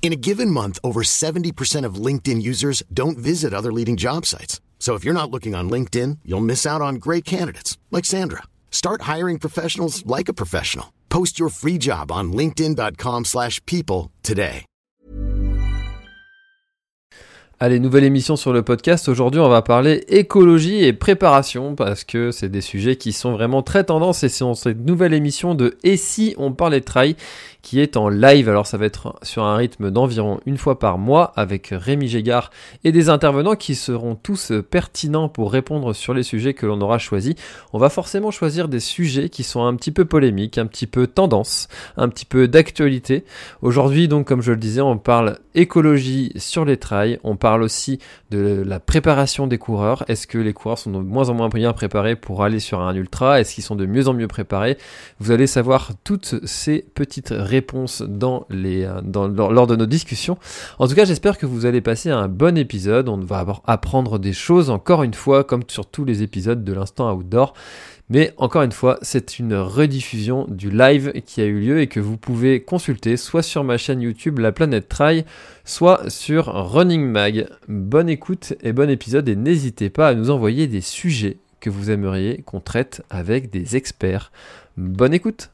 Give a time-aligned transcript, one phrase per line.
[0.00, 4.62] In a given month, over 70% of LinkedIn users don't visit other leading job sites.
[4.78, 8.44] So if you're not looking on LinkedIn, you'll miss out on great candidates like Sandra.
[8.70, 10.94] Start hiring professionals like a professional.
[11.10, 14.64] Post your free job on linkedin.com/people today.
[17.60, 19.08] Allez, nouvelle émission sur le podcast.
[19.08, 23.64] Aujourd'hui, on va parler écologie et préparation parce que c'est des sujets qui sont vraiment
[23.64, 27.16] très tendance et c'est cette nouvelle émission de Et si on parlait de trail
[27.62, 28.48] qui est en live.
[28.48, 32.50] Alors ça va être sur un rythme d'environ une fois par mois avec Rémi Gégard
[32.84, 36.98] et des intervenants qui seront tous pertinents pour répondre sur les sujets que l'on aura
[36.98, 37.34] choisis.
[37.72, 41.06] On va forcément choisir des sujets qui sont un petit peu polémiques, un petit peu
[41.06, 43.24] tendance, un petit peu d'actualité.
[43.62, 47.98] Aujourd'hui donc comme je le disais, on parle écologie sur les trails, on parle aussi
[48.30, 50.04] de la préparation des coureurs.
[50.08, 52.94] Est-ce que les coureurs sont de moins en moins bien préparés pour aller sur un
[52.94, 53.40] ultra?
[53.40, 54.78] Est-ce qu'ils sont de mieux en mieux préparés?
[55.18, 59.00] Vous allez savoir toutes ces petites réponses dans les, euh,
[59.50, 60.38] lors de nos discussions.
[60.78, 63.08] En tout cas, j'espère que vous allez passer un bon épisode.
[63.08, 67.12] On va apprendre des choses encore une fois, comme sur tous les épisodes de l'instant
[67.12, 67.54] outdoor.
[68.10, 72.00] Mais encore une fois, c'est une rediffusion du live qui a eu lieu et que
[72.00, 75.26] vous pouvez consulter soit sur ma chaîne YouTube La Planète Trail,
[75.66, 77.48] soit sur Running Mag.
[77.68, 81.90] Bonne écoute et bon épisode et n'hésitez pas à nous envoyer des sujets que vous
[81.90, 84.32] aimeriez qu'on traite avec des experts.
[84.78, 85.50] Bonne écoute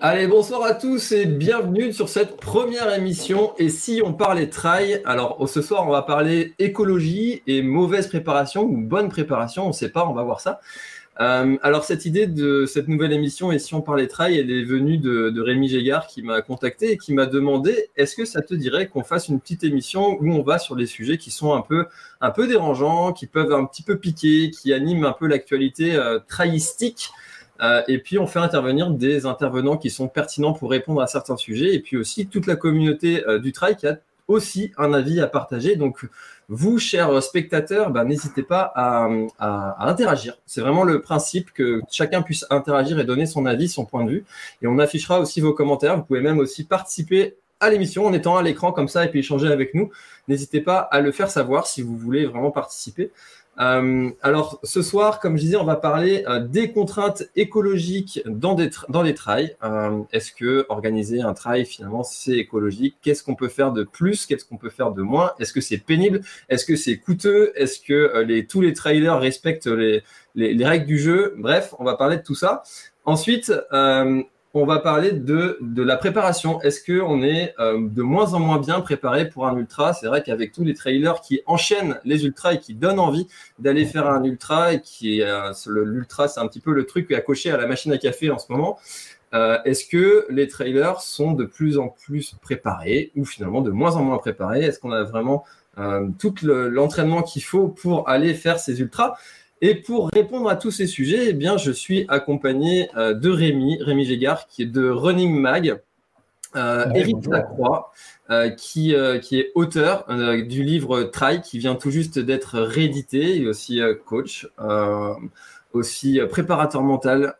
[0.00, 3.54] Allez, bonsoir à tous et bienvenue sur cette première émission.
[3.58, 8.64] Et si on parlait trail, alors ce soir on va parler écologie et mauvaise préparation
[8.64, 10.60] ou bonne préparation, on ne sait pas, on va voir ça.
[11.20, 14.64] Euh, alors cette idée de cette nouvelle émission et si on parlait trail, elle est
[14.64, 18.42] venue de, de Rémi Gégard qui m'a contacté et qui m'a demandé est-ce que ça
[18.42, 21.54] te dirait qu'on fasse une petite émission où on va sur les sujets qui sont
[21.54, 21.86] un peu
[22.20, 26.18] un peu dérangeants, qui peuvent un petit peu piquer, qui animent un peu l'actualité euh,
[26.26, 27.12] traillistique
[27.60, 31.36] euh, et puis, on fait intervenir des intervenants qui sont pertinents pour répondre à certains
[31.36, 31.74] sujets.
[31.74, 35.26] Et puis aussi, toute la communauté euh, du trail qui a aussi un avis à
[35.26, 35.76] partager.
[35.76, 36.00] Donc,
[36.48, 40.36] vous, chers spectateurs, ben, n'hésitez pas à, à, interagir.
[40.46, 44.10] C'est vraiment le principe que chacun puisse interagir et donner son avis, son point de
[44.10, 44.24] vue.
[44.62, 45.96] Et on affichera aussi vos commentaires.
[45.96, 49.20] Vous pouvez même aussi participer à l'émission en étant à l'écran comme ça et puis
[49.20, 49.90] échanger avec nous.
[50.28, 53.10] N'hésitez pas à le faire savoir si vous voulez vraiment participer.
[53.60, 58.54] Euh, alors ce soir, comme je disais, on va parler euh, des contraintes écologiques dans,
[58.54, 59.56] des dans les trails.
[59.62, 62.96] Euh, Est-ce que organiser un trail finalement c'est écologique?
[63.02, 64.26] Qu'est-ce qu'on peut faire de plus?
[64.26, 65.32] Qu'est-ce qu'on peut faire de moins?
[65.38, 66.22] Est-ce que c'est pénible?
[66.48, 67.52] Est-ce que c'est coûteux?
[67.54, 70.02] Est-ce que les, tous les trailers respectent les,
[70.34, 71.34] les, les, règles du jeu?
[71.38, 72.62] Bref, on va parler de tout ça.
[73.04, 73.52] Ensuite,
[74.54, 76.60] on va parler de, de la préparation.
[76.62, 79.92] Est-ce qu'on est euh, de moins en moins bien préparé pour un ultra?
[79.92, 83.26] C'est vrai qu'avec tous les trailers qui enchaînent les ultras et qui donnent envie
[83.58, 87.20] d'aller faire un ultra, et qui euh, l'ultra, c'est un petit peu le truc à
[87.20, 88.78] cocher à la machine à café en ce moment.
[89.34, 93.96] Euh, Est-ce que les trailers sont de plus en plus préparés ou finalement de moins
[93.96, 94.62] en moins préparés?
[94.62, 95.44] Est-ce qu'on a vraiment
[95.78, 99.16] euh, tout l'entraînement qu'il faut pour aller faire ces ultras?
[99.66, 103.78] Et pour répondre à tous ces sujets, eh bien, je suis accompagné euh, de Rémi,
[103.80, 105.80] Rémi Gégard, qui est de Running Mag,
[106.54, 107.90] euh, Eric Lacroix,
[108.28, 110.04] euh, qui, qui est auteur
[110.46, 114.46] du livre Try, qui vient tout juste d'être réédité, et aussi coach,
[115.72, 117.34] aussi préparateur mental,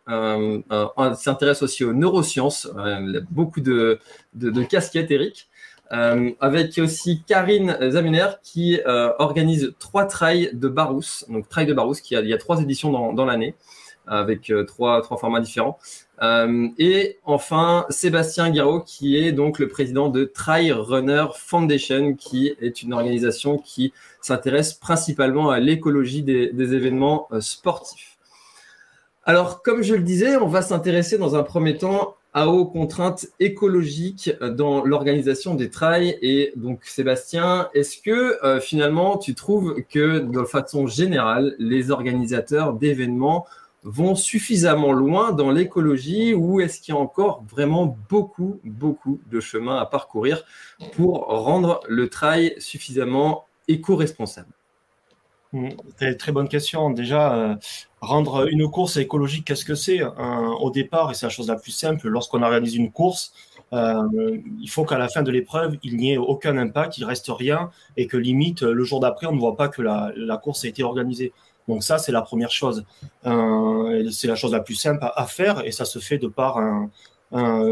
[1.17, 3.99] s'intéresse aussi aux neurosciences, il a beaucoup de,
[4.33, 5.47] de, de casquettes, Eric.
[5.93, 11.27] Euh, avec aussi Karine Zamuner qui euh, organise trois trails de Barousse.
[11.29, 13.55] Donc, trail de Barousse, qui a, il y a trois éditions dans, dans l'année,
[14.07, 15.79] avec euh, trois, trois formats différents.
[16.23, 22.55] Euh, et enfin, Sébastien Guiraud, qui est donc le président de Trail Runner Foundation, qui
[22.61, 23.93] est une organisation qui
[24.23, 28.17] s'intéresse principalement à l'écologie des, des événements euh, sportifs.
[29.25, 34.33] Alors, comme je le disais, on va s'intéresser dans un premier temps aux contraintes écologiques
[34.41, 36.19] dans l'organisation des trails.
[36.21, 42.75] Et donc, Sébastien, est-ce que euh, finalement, tu trouves que de façon générale, les organisateurs
[42.75, 43.47] d'événements
[43.85, 49.41] vont suffisamment loin dans l'écologie ou est-ce qu'il y a encore vraiment beaucoup, beaucoup de
[49.41, 50.45] chemin à parcourir
[50.95, 54.49] pour rendre le trail suffisamment éco-responsable?
[55.53, 55.69] Mm,
[56.19, 56.91] très bonne question.
[56.91, 57.55] Déjà, euh,
[58.05, 60.03] rendre une course écologique, qu'est-ce que c'est?
[60.03, 63.33] Au départ, et c'est la chose la plus simple, lorsqu'on organise une course,
[63.73, 67.29] euh, il faut qu'à la fin de l'épreuve, il n'y ait aucun impact, il reste
[67.29, 70.13] rien, et que limite, le jour d'après, on ne voit pas que la,
[70.43, 71.33] course a été organisée.
[71.67, 72.85] Donc ça, c'est la première chose.
[73.27, 76.61] Euh, c'est la chose la plus simple à, faire, et ça se fait de par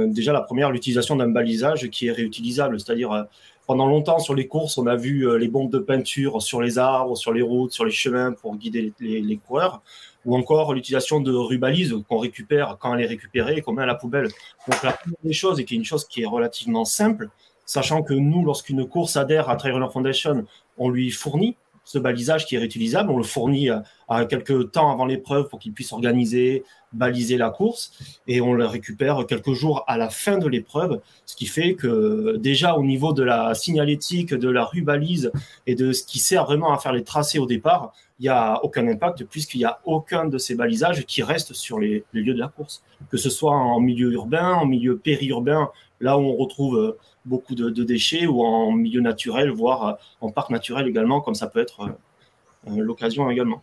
[0.09, 3.27] déjà la première, l'utilisation d'un balisage qui est réutilisable, c'est-à-dire
[3.67, 6.79] pendant longtemps sur les courses, on a vu euh, les bombes de peinture sur les
[6.79, 9.83] arbres, sur les routes, sur les chemins pour guider les, coureurs,
[10.25, 13.87] ou encore l'utilisation de rubalises qu'on récupère quand elle est récupérée et qu'on met à
[13.87, 14.29] la poubelle.
[14.69, 17.29] Donc la première des choses, et qui est une chose qui est relativement simple,
[17.65, 20.45] sachant que nous, lorsqu'une course adhère à Trail Runner Foundation,
[20.77, 23.11] on lui fournit ce balisage qui est réutilisable.
[23.11, 27.93] On le fournit à, quelques temps avant l'épreuve pour qu'il puisse organiser, baliser la course
[28.27, 32.37] et on le récupère quelques jours à la fin de l'épreuve, ce qui fait que
[32.37, 35.33] déjà au niveau de la signalétique, de la rue balise
[35.67, 38.63] et de ce qui sert vraiment à faire les tracés au départ, il n'y a
[38.63, 42.39] aucun impact puisqu'il n'y a aucun de ces balisages qui reste sur les, lieux de
[42.39, 46.97] la course, que ce soit en milieu urbain, en milieu périurbain, là où on retrouve
[47.25, 51.47] beaucoup de, déchets ou en milieu naturel, voire euh, en parc naturel également, comme ça
[51.47, 53.63] peut être euh, euh, l'occasion également.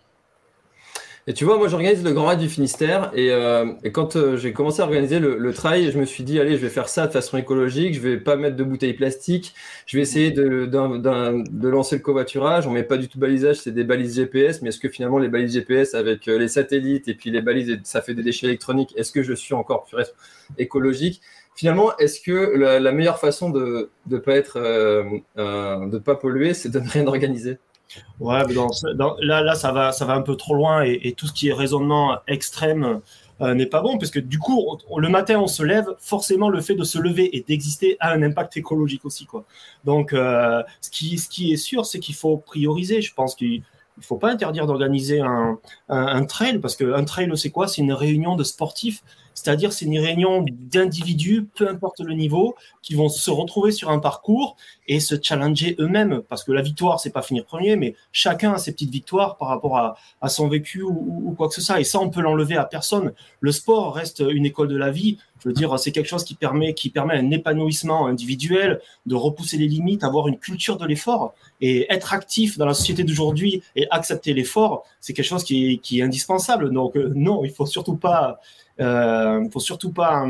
[1.30, 3.30] Et tu vois, moi j'organise le Grand Raid du Finistère et,
[3.92, 6.90] quand j'ai commencé à organiser le, trail, je me suis dit, allez, je vais faire
[6.90, 9.54] ça de façon écologique, je vais pas mettre de bouteilles plastiques,
[9.86, 13.70] je vais essayer de, de lancer le covoiturage, on met pas du tout balisage, c'est
[13.72, 17.30] des balises GPS, mais est-ce que finalement les balises GPS avec les satellites et puis
[17.30, 20.08] les balises, ça fait des déchets électroniques, est-ce que je suis encore plus
[20.58, 21.22] écologique?
[21.54, 25.04] Finalement, est-ce que la, meilleure façon de ne pas être, euh,
[25.38, 27.60] euh, de pas polluer, c'est de ne rien organiser?
[28.20, 28.44] Ouais,
[29.22, 31.54] là, là, ça va, ça va un peu trop loin et, tout ce qui est
[31.54, 33.02] raisonnement extrême
[33.42, 36.62] euh, n'est pas bon parce que du coup, le matin, on se lève, forcément, le
[36.62, 39.46] fait de se lever et d'exister a un impact écologique aussi, quoi.
[39.86, 43.02] Donc, ce qui, ce qui est sûr, c'est qu'il faut prioriser.
[43.02, 43.64] Je pense qu'il
[44.00, 45.60] il faut pas interdire d'organiser un,
[45.90, 47.68] un, trail parce qu'un trail, c'est quoi?
[47.68, 49.04] C'est une réunion de sportifs
[49.40, 54.00] c'est-à-dire, c'est une réunion d'individus, peu importe le niveau, qui vont se retrouver sur un
[54.00, 54.58] parcours
[54.88, 56.22] et se challenger eux-mêmes.
[56.28, 59.48] Parce que la victoire, c'est pas finir premier, mais chacun a ses petites victoires par
[59.48, 59.96] rapport à,
[60.28, 61.80] son vécu ou, quoi que ce soit.
[61.80, 63.14] Et ça, on peut l'enlever à personne.
[63.40, 65.18] Le sport reste une école de la vie.
[65.42, 69.58] Je veux dire, c'est quelque chose qui permet, qui permet un épanouissement individuel, de repousser
[69.58, 73.88] les limites, avoir une culture de l'effort et être actif dans la société d'aujourd'hui et
[73.90, 76.72] accepter l'effort, c'est quelque chose qui est, qui est indispensable.
[76.72, 78.42] Donc, euh, non, il faut surtout pas,
[78.80, 80.26] il euh, ne faut surtout pas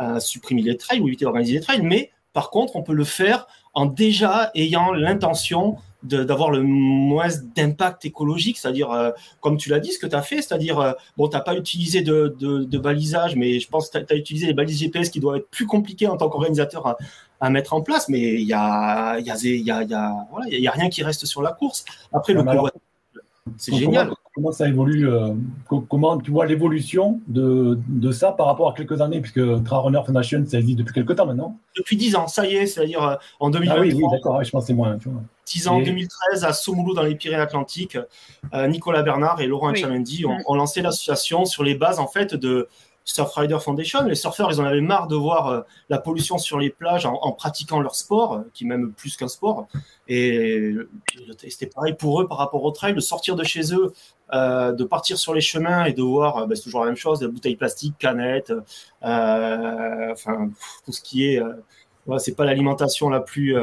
[0.00, 3.04] euh, supprimer les trails ou éviter d'organiser les trails, mais par contre, on peut le
[3.04, 9.80] faire en déjà ayant l'intention d'avoir le moins d'impact écologique, c'est-à-dire, euh, comme tu l'as
[9.80, 13.34] dit, ce que tu as fait, c'est-à-dire, bon, tu n'as pas utilisé de, de, balisage,
[13.34, 16.06] mais je pense que tu as, utilisé les balises GPS qui doivent être plus compliquées
[16.06, 16.96] en tant qu'organisateur
[17.40, 20.88] à, mettre en place, mais il n'y a, y a, y a, y a, rien
[20.88, 21.84] qui reste sur la course.
[22.12, 22.44] Après, le
[23.58, 25.32] c'est génial comment ça évolue euh,
[25.88, 30.44] Comment tu vois l'évolution de, de, ça par rapport à quelques années Puisque Runner Foundation,
[30.46, 33.48] ça existe depuis quelques temps maintenant Depuis 10 ans, ça y est, c'est-à-dire euh, en
[33.48, 33.78] 2023.
[33.78, 34.98] Ah oui, oui d'accord, je pense que c'est moins.
[34.98, 35.08] Tu
[35.46, 37.96] 10 ans, en 2013, à Somoulou, dans les Pyrénées-Atlantiques,
[38.52, 40.24] euh, Nicolas Bernard et Laurent oui.
[40.26, 42.68] ont, ont, lancé l'association sur les bases en fait de,
[43.06, 44.02] Surfrider Foundation.
[44.02, 47.32] Les surfeurs, ils en avaient marre de voir euh, la pollution sur les plages en,
[47.32, 49.68] pratiquant leur sport, euh, qui même plus qu'un sport.
[50.08, 50.74] Et
[51.48, 53.92] c'était pareil pour eux par rapport au trail, de sortir de chez eux,
[54.34, 57.20] euh, de partir sur les chemins et de voir, bah, c'est toujours la même chose,
[57.20, 58.52] des bouteilles plastiques, canettes,
[59.00, 60.50] enfin
[60.84, 61.42] tout ce qui est,
[62.06, 63.56] voilà, c'est pas l'alimentation la plus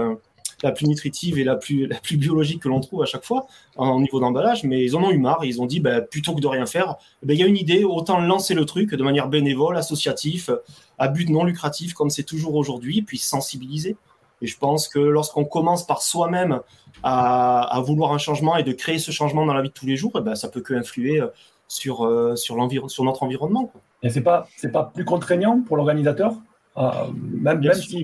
[0.63, 3.45] la plus nutritive et la plus, la plus biologique que l'on trouve à chaque fois
[3.75, 5.43] en, niveau d'emballage, mais ils en ont eu marre.
[5.43, 7.57] ils ont dit, bah, plutôt que de rien faire, eh ben, il y a une
[7.57, 10.49] idée, autant lancer le truc de manière bénévole, associatif,
[10.97, 13.97] à but non lucratif, comme c'est toujours aujourd'hui, puis sensibiliser.
[14.41, 16.61] Et je pense que lorsqu'on commence par soi-même
[17.03, 19.97] à, vouloir un changement et de créer ce changement dans la vie de tous les
[19.97, 21.27] jours, eh ben, ça peut que influer euh,
[21.67, 23.71] sur, euh, sur, notre environnement.
[24.01, 26.33] Et ce n'est pas plus contraignant pour l'organisateur?
[26.75, 28.03] Ah, même, même si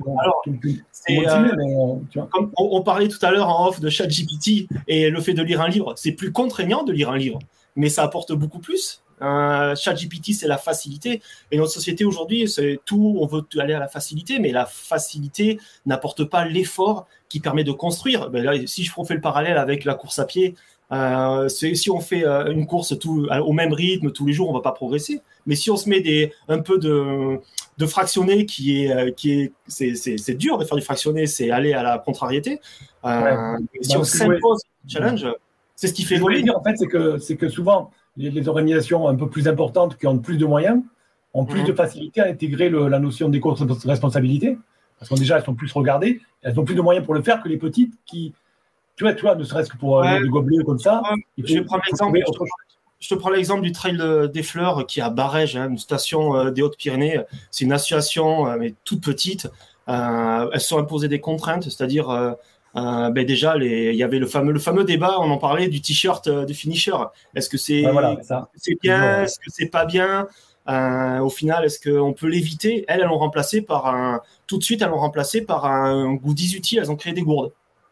[2.58, 5.70] on, parlait tout à l'heure en off de ChatGPT et le fait de lire un
[5.70, 7.40] livre, c'est plus contraignant de lire un livre,
[7.76, 9.02] mais ça apporte beaucoup plus.
[9.22, 11.22] Euh, ChatGPT, c'est la facilité.
[11.52, 15.60] Et notre société aujourd'hui, c'est tout, on veut aller à la facilité, mais la facilité
[15.86, 18.30] n'apporte pas l'effort qui permet de construire.
[18.30, 20.56] Ben là, si je fais le parallèle avec la course à pied,
[20.92, 24.54] euh, si on fait euh, une course tout, au même rythme tous les jours, on
[24.54, 25.22] va pas progresser.
[25.46, 27.40] Mais si on se met des, un peu de,
[27.80, 31.74] de fractionné, qui est, euh, qui est, c'est, dur de faire du fractionné, c'est aller
[31.74, 32.60] à la contrariété.
[33.82, 35.26] Si on s'impose challenge,
[35.76, 36.44] c'est ce qui fait voler.
[36.52, 40.20] en fait, c'est que, c'est que souvent les, organisations un peu plus importantes qui ont
[40.20, 40.82] plus de moyens
[41.34, 41.78] ont plus de mhm.
[41.78, 44.58] facilité à intégrer la notion d'éco-responsabilité
[44.98, 47.42] parce que déjà elles sont plus regardées, elles ont plus de moyens pour le faire
[47.42, 48.34] que les petites qui
[48.98, 50.20] tu vois, tu vois ne serait-ce que pour ouais.
[50.20, 51.02] le gobelet comme ça.
[51.38, 52.20] je vais prendre l'exemple.
[53.00, 53.98] Je te prends l'exemple du Trail
[54.32, 57.22] des Fleurs qui est à Barège, hein, une station des Hautes-Pyrénées.
[57.50, 59.48] C'est une association, mais toute petite.
[59.88, 62.36] elles se sont imposées des contraintes, c'est-à-dire
[62.76, 65.82] euh, ben déjà, il y avait le fameux, le fameux débat, on en parlait du
[65.82, 66.94] t-shirt euh, de finisher.
[67.36, 67.84] Est-ce que c'est
[68.82, 69.24] bien?
[69.24, 70.28] Est-ce que c'est pas bien?
[70.68, 72.86] Euh, Au final, est-ce qu'on peut l'éviter?
[72.88, 74.22] Elles, elles l'ont remplacé par un.
[74.46, 76.80] Tout de suite, elles l'ont remplacé par un goodies utile.
[76.80, 77.52] Elles ont créé des gourdes.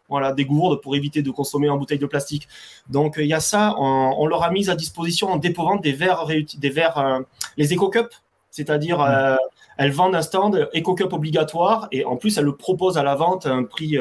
[0.10, 2.48] Voilà, des gourdes pour éviter de consommer en bouteille de plastique.
[2.90, 3.76] Donc, il y a ça.
[3.78, 7.22] On, leur a mis à disposition en dépôt des verres, des verres,
[7.58, 8.08] les EcoCup,
[8.50, 9.00] c'est-à-dire.
[9.00, 9.38] Mm.
[9.78, 13.46] elles vendent un stand EcoCup obligatoire et en plus elles le proposent à la vente
[13.46, 13.98] à un prix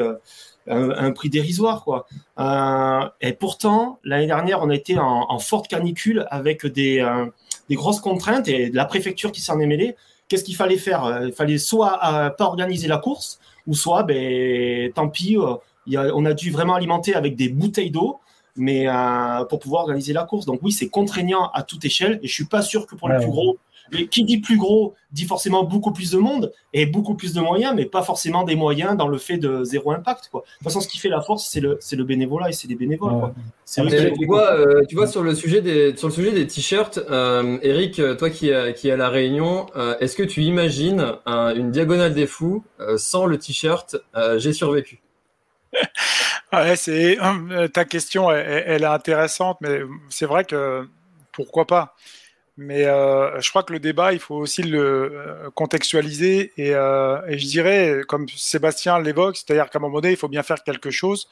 [0.69, 2.07] un, prix dérisoire quoi.
[2.39, 7.25] Euh, et pourtant l'année dernière on a été en, forte canicule avec des, euh,
[7.69, 9.95] des grosses contraintes et la préfecture qui s'en est mêlée.
[10.27, 11.05] Qu'est-ce qu'il fallait faire?
[11.05, 11.99] Euh, Il fallait soit
[12.37, 15.37] pas organiser la course ou soit ben tant pis.
[15.95, 18.19] On a dû vraiment alimenter avec des bouteilles d'eau
[18.59, 18.87] mais
[19.49, 20.47] pour pouvoir organiser la course.
[20.47, 23.17] Donc oui, c'est contraignant à toute échelle et je suis pas sûr que pour les
[23.17, 23.59] plus gros,
[24.11, 27.73] qui dit plus gros dit forcément beaucoup plus de monde et beaucoup plus de moyens,
[27.75, 30.29] mais pas forcément des moyens dans le fait de zéro impact.
[30.29, 30.41] Quoi.
[30.41, 32.75] De toute façon, ce qui fait la force, c'est le, le bénévolat et c'est les
[32.75, 33.31] bénévoles.
[33.65, 37.57] tu, vois, euh, tu vois, sur le sujet des, sur le sujet des t-shirts, euh,
[37.61, 42.13] Eric, toi qui, qui est à La Réunion, euh, est-ce que tu imagines une diagonale
[42.13, 42.63] des fous
[42.97, 43.95] sans le t-shirt
[44.37, 45.01] J'ai survécu?
[46.53, 47.17] ouais, c'est
[47.73, 50.87] ta question, elle, est intéressante, mais c'est vrai que
[51.31, 51.95] pourquoi pas
[52.57, 56.53] mais euh, je crois que le débat, il faut aussi le euh, contextualiser.
[56.57, 60.27] Et, euh, et, je dirais, comme Sébastien l'évoque, c'est-à-dire qu'à un moment donné, il faut
[60.27, 61.27] bien faire quelque chose.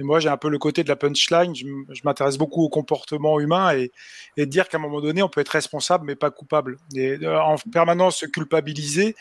[0.00, 1.54] Et moi, j'ai un peu le côté de la punchline.
[1.54, 1.66] Je,
[2.02, 3.92] m'intéresse beaucoup au comportement humain et,
[4.36, 6.78] et dire qu'à un moment donné, on peut être responsable, mais pas coupable.
[6.96, 9.14] Et en permanence se culpabiliser,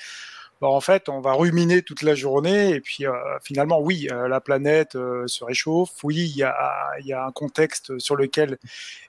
[0.62, 3.12] bah, en fait, on va ruminer toute la journée et puis euh,
[3.44, 6.56] finalement, oui, euh, la planète euh, se réchauffe, oui, il y a,
[7.02, 8.58] y a, un contexte sur lequel...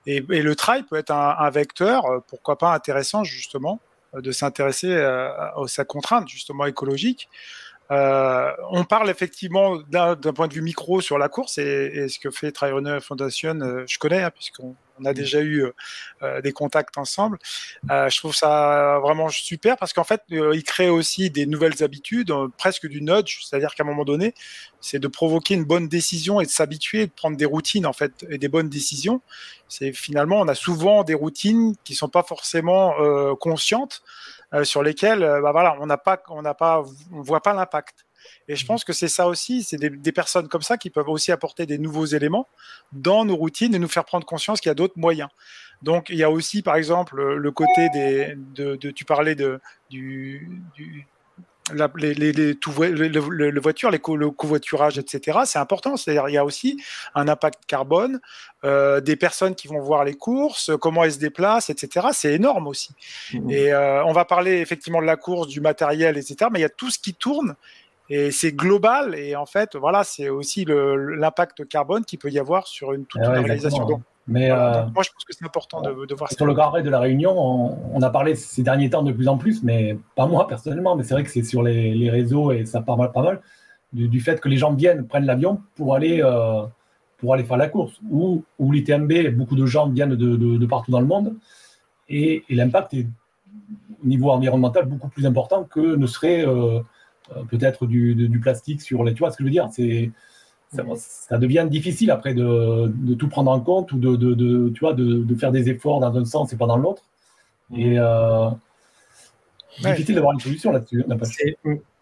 [0.07, 3.81] Et, le trail peut être un, vecteur, pourquoi pas intéressant justement,
[4.15, 7.29] de s'intéresser à, sa contrainte justement écologique.
[7.91, 12.53] On parle effectivement d'un point de vue micro sur la course et, ce que fait
[12.53, 15.15] Trail Runner Foundation, je connais hein, puisqu'on a mm.
[15.15, 15.65] déjà eu
[16.23, 17.39] euh, des contacts ensemble.
[17.89, 22.87] je trouve ça vraiment super parce qu'en fait, il crée aussi des nouvelles habitudes, presque
[22.87, 24.35] du nudge, c'est-à-dire qu'à un moment donné,
[24.81, 28.27] c'est de provoquer une bonne décision et de s'habituer, de prendre des routines en fait
[28.31, 29.21] et des bonnes décisions.
[29.69, 32.95] C'est finalement, on a souvent des routines qui sont pas forcément
[33.37, 34.03] conscientes.
[34.55, 37.53] Euh, sur lesquels euh, bah voilà, on n'a pas, on n'a pas, on voit pas
[37.53, 38.06] l'impact.
[38.49, 41.09] Et je pense que c'est ça aussi, c'est des, des, personnes comme ça qui peuvent
[41.09, 42.49] aussi apporter des nouveaux éléments
[42.93, 45.29] dans nos routines et nous faire prendre conscience qu'il y a d'autres moyens.
[45.83, 49.61] Donc il y a aussi, par exemple, le côté des, de, de tu parlais de,
[49.91, 51.07] du, du
[51.73, 55.41] la, les, les, les, tout, le, le, le, voiture, les co, le covoiturage, etc.
[55.45, 55.97] C'est important.
[55.97, 56.81] C'est-à-dire, il y a aussi
[57.15, 58.21] un impact carbone,
[58.65, 62.09] euh, des personnes qui vont voir les courses, comment elles se déplacent, etc.
[62.13, 62.95] C'est énorme aussi.
[63.33, 63.51] Mmh.
[63.51, 66.51] Et euh, on va parler effectivement de la course, du matériel, etc.
[66.53, 67.57] Mais il y a tout ce qui tourne
[68.09, 69.15] et c'est global.
[69.15, 73.21] Et en fait, voilà, c'est aussi l'impact carbone qui peut y avoir sur une toute
[73.25, 73.85] ah une organisation.
[73.85, 76.37] Donc, mais euh, moi, je pense que c'est important de, de, voir ça.
[76.37, 77.33] Sur le Grand de la Réunion,
[77.95, 81.05] on, a parlé ces derniers temps de plus en plus, mais pas moi personnellement, mais
[81.05, 83.41] c'est vrai que c'est sur les, les, réseaux et ça parle pas mal
[83.93, 86.63] du, du, fait que les gens viennent, prennent l'avion pour aller, euh,
[87.19, 88.01] pour aller faire la course.
[88.11, 91.37] Ou, ou l'ITMB, beaucoup de gens viennent de, de, partout dans le monde
[92.09, 93.07] et, et l'impact est
[94.03, 96.81] au niveau environnemental beaucoup plus important que ne serait euh
[97.51, 99.15] peut-être du, du, plastique sur les.
[99.15, 100.11] Tu vois ce que je veux dire C'est
[100.97, 104.95] ça, devient difficile après de, de, tout prendre en compte ou de, de tu vois,
[104.95, 107.03] de, faire des efforts dans un sens et pas dans l'autre.
[107.75, 108.49] Et euh,
[109.81, 111.05] c'est difficile d'avoir une solution là-dessus.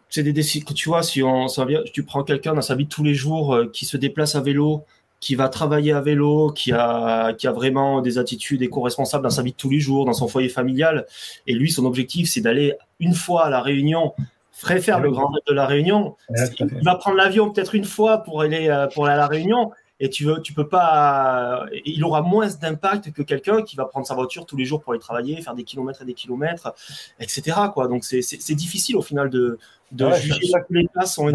[0.08, 2.76] C'est des décisions que tu vois, si on, ça vient, tu prends quelqu'un dans sa
[2.76, 4.84] vie de tous les jours euh, qui se déplace à vélo,
[5.18, 9.42] qui va travailler à vélo, qui a, qui a vraiment des attitudes éco-responsables dans sa
[9.42, 11.06] vie de tous les jours, dans son foyer familial.
[11.48, 14.12] Et lui, son objectif, c'est d'aller une fois à la réunion
[14.60, 16.16] préfère le Grand de la Réunion.
[16.30, 19.72] il va prendre l'avion peut-être une fois pour aller, euh, pour aller à la Réunion
[20.00, 21.66] et tu veux, tu peux pas.
[21.84, 24.92] Il aura moins d'impact que quelqu'un qui va prendre sa voiture tous les jours pour
[24.92, 26.74] aller travailler, faire des kilomètres et des kilomètres,
[27.20, 27.56] etc.
[27.72, 27.86] Quoi.
[27.86, 29.58] Donc c'est difficile au final de,
[29.92, 31.30] de juger ça, les sont.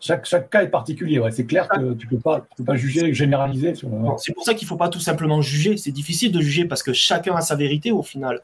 [0.00, 1.32] Chaque, chaque cas est particulier, ouais.
[1.32, 3.74] c'est clair que tu ne peux pas, peux pas juger, généraliser.
[3.74, 3.88] Sur...
[4.18, 5.76] C'est pour ça qu'il ne faut pas tout simplement juger.
[5.76, 8.42] C'est difficile de juger parce que chacun a sa vérité au final.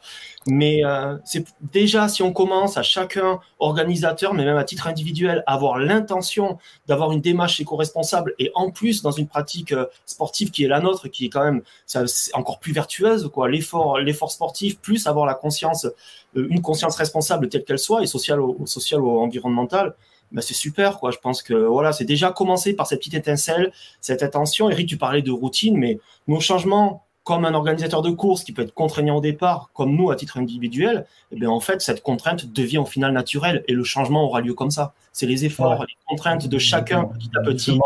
[0.48, 1.16] Mais euh,
[1.72, 6.58] déjà si on commence à chacun, organisateur, mais même à titre individuel, avoir l'intention
[6.88, 10.80] d'avoir une démarche éco-responsable et en plus dans une pratique euh, sportive qui est la
[10.80, 11.62] nôtre, qui est quand même
[12.32, 13.48] encore plus vertueuse, quoi.
[13.48, 15.86] L'effort, l'effort sportif, plus avoir la conscience,
[16.36, 19.94] euh, une conscience responsable telle qu'elle soit et sociale ou, sociale ou environnementale
[20.34, 21.12] ben, c'est super, quoi.
[21.12, 24.68] Je pense que voilà, c'est déjà commencé par cette petite étincelle, cette attention.
[24.68, 28.62] Eric, tu parlais de routine, mais nos changements, comme un organisateur de course qui peut
[28.62, 32.52] être contraignant au départ, comme nous à titre individuel, eh bien en fait cette contrainte
[32.52, 34.92] devient au final naturelle et le changement aura lieu comme ça.
[35.12, 37.80] C'est les efforts, les contraintes de chacun petit à petit.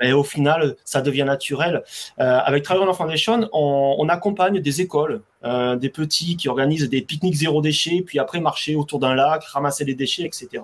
[0.00, 0.12] Mais...
[0.12, 1.84] au final, ça devient naturel.
[2.18, 7.02] Euh, avec Travel Foundation, on, on, accompagne des écoles, euh, des petits qui organisent des
[7.02, 10.62] pique-niques zéro déchet, puis après marcher autour d'un lac, ramasser les déchets, etc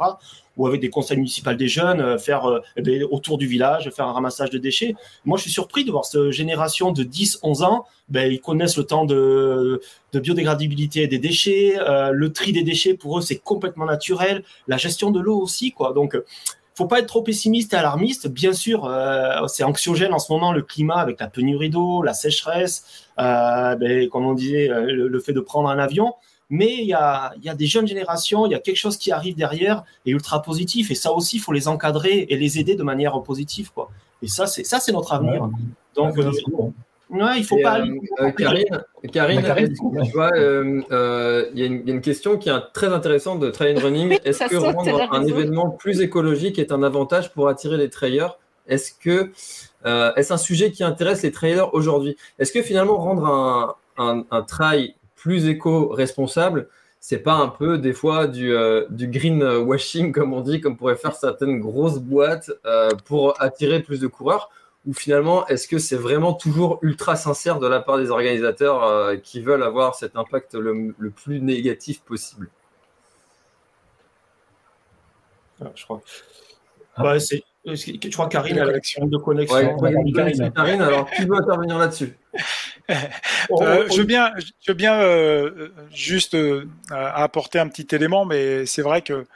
[0.57, 4.07] ou avec des conseils municipaux des jeunes, euh, faire euh, eh autour du village, faire
[4.07, 4.95] un ramassage de déchets.
[5.25, 8.85] Moi, je suis surpris de voir cette génération de 10-11 ans, ben, ils connaissent le
[8.85, 9.81] temps de,
[10.13, 14.77] de biodégradabilité des déchets, euh, le tri des déchets, pour eux, c'est complètement naturel, la
[14.77, 15.93] gestion de l'eau aussi, quoi.
[15.93, 16.17] Donc,
[16.75, 18.29] faut pas être trop pessimiste et alarmiste.
[18.29, 18.91] Bien sûr,
[19.47, 24.09] c'est anxiogène en ce moment le climat avec la pénurie d'eau, la sécheresse, euh, ben,
[24.09, 26.15] comme on disait, le, fait de prendre un avion
[26.53, 29.85] mais il y a, des jeunes générations, il y a quelque chose qui arrive derrière
[30.05, 30.91] et ultra positif.
[30.91, 33.73] Et ça aussi, il faut les encadrer et les aider de manière positive.
[33.73, 33.91] Quoi.
[34.21, 35.49] Et ça, c'est ça, c'est notre avenir.
[35.95, 36.31] Donc, euh,
[37.09, 37.81] ouais, il faut pas.
[37.81, 37.87] Euh,
[38.21, 43.49] euh, Karine, Karine, tu vois, il y, a une question qui est très intéressante de
[43.49, 44.19] trail running.
[44.23, 48.93] Est-ce que rendre un événement plus écologique est un avantage pour attirer les trailers Est-ce
[48.93, 49.33] que
[49.87, 52.19] est-ce un sujet qui intéresse les trailers aujourd'hui?
[52.39, 57.93] Est-ce que finalement rendre un, un, un trail plus éco-responsable, c'est pas un peu des
[57.93, 62.91] fois du, euh, du greenwashing, comme on dit, comme pourraient faire certaines grosses boîtes euh,
[63.05, 64.51] pour attirer plus de coureurs?
[64.85, 69.17] Ou finalement, est-ce que c'est vraiment toujours ultra sincère de la part des organisateurs euh,
[69.17, 72.49] qui veulent avoir cet impact le, plus négatif possible?
[75.61, 76.03] Ah, Je crois.
[76.99, 79.77] Ouais, c'est je crois que Karine a l'action de connexion.
[79.77, 82.19] Karine, alors qui veut intervenir là-dessus?
[82.91, 88.67] Euh, Je veux bien, je veux bien euh, juste euh, apporter un petit élément, mais
[88.67, 89.27] c'est vrai que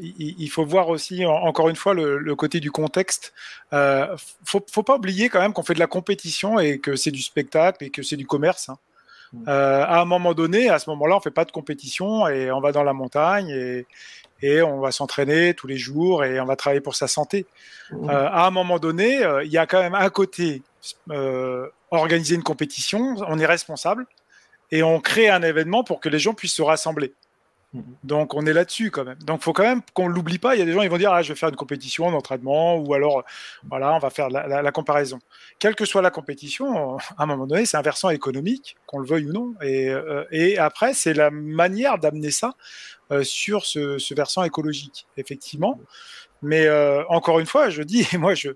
[0.00, 3.32] il, faut voir aussi, encore une fois, le, côté du contexte.
[3.72, 7.22] Faut, faut pas oublier quand même qu'on fait de la compétition et que c'est du
[7.22, 8.68] spectacle et que c'est du commerce.
[8.68, 8.78] Hein.
[9.32, 9.48] Mm.
[9.48, 12.72] à un moment donné, à ce moment-là, on fait pas de compétition et on va
[12.72, 13.86] dans la montagne et,
[14.42, 17.46] et on va s'entraîner tous les jours et on va travailler pour sa santé.
[17.90, 18.10] Mmh.
[18.10, 20.62] Euh, à un moment donné, euh, il y a quand même à côté
[21.90, 24.06] organiser une compétition, on est responsable
[24.70, 27.14] et on crée un événement pour que les gens puissent se rassembler.
[27.74, 27.80] Mmh.
[28.02, 29.18] Donc on est là-dessus quand même.
[29.18, 30.56] Donc il faut quand même qu'on l'oublie pas.
[30.56, 32.76] Il y a des gens qui vont dire ah je vais faire une compétition d'entraînement
[32.76, 33.24] ou alors
[33.68, 35.18] voilà on va faire la, la, comparaison.
[35.58, 39.06] Quelle que soit la compétition, à un moment donné c'est un versant économique qu'on le
[39.06, 39.54] veuille ou non.
[39.60, 42.54] Et, euh, et après c'est la manière d'amener ça
[43.10, 45.80] euh, sur ce, versant écologique, effectivement.
[46.42, 48.50] Mais euh, encore une fois, je dis, moi, je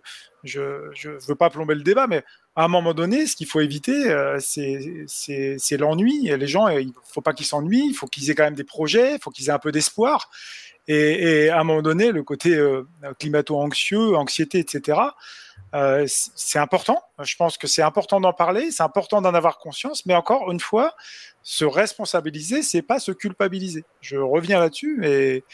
[0.45, 2.23] je, je veux pas plomber le débat, mais
[2.55, 6.29] à un moment donné, ce qu'il faut éviter, euh, c'est l'ennui.
[6.37, 9.15] Les gens, il faut pas qu'ils s'ennuient, il faut qu'ils aient quand même des projets,
[9.15, 10.31] il faut qu'ils aient un peu d'espoir.
[10.89, 12.61] Et, et, à un moment donné, le côté
[13.19, 14.99] climato-anxieux, anxiété, etc.,
[15.75, 17.03] euh, c'est important.
[17.23, 20.61] Je pense que c'est important d'en parler, c'est important d'en avoir conscience, mais encore une
[20.61, 20.95] fois,
[21.43, 23.85] se responsabiliser, c'est pas se culpabiliser.
[24.01, 25.45] Je reviens là-dessus, et,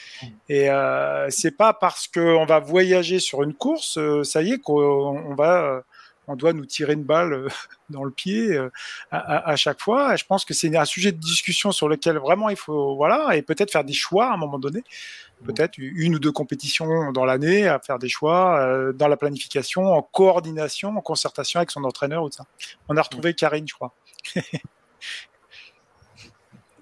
[0.48, 4.58] et euh, c'est pas parce qu'on va voyager sur une course, euh, ça y est,
[4.58, 5.82] qu'on va,
[6.28, 7.48] on doit nous tirer une balle
[7.90, 8.56] dans le pied
[9.10, 10.14] à, à, chaque fois.
[10.16, 13.42] je pense que c'est un sujet de discussion sur lequel vraiment il faut, voilà, et
[13.42, 14.84] peut-être faire des choix à un moment donné
[15.44, 19.92] peut-être une ou deux compétitions dans l'année, à faire des choix euh, dans la planification,
[19.92, 22.44] en coordination, en concertation avec son entraîneur ou ça.
[22.88, 23.92] On a retrouvé Karine, je crois.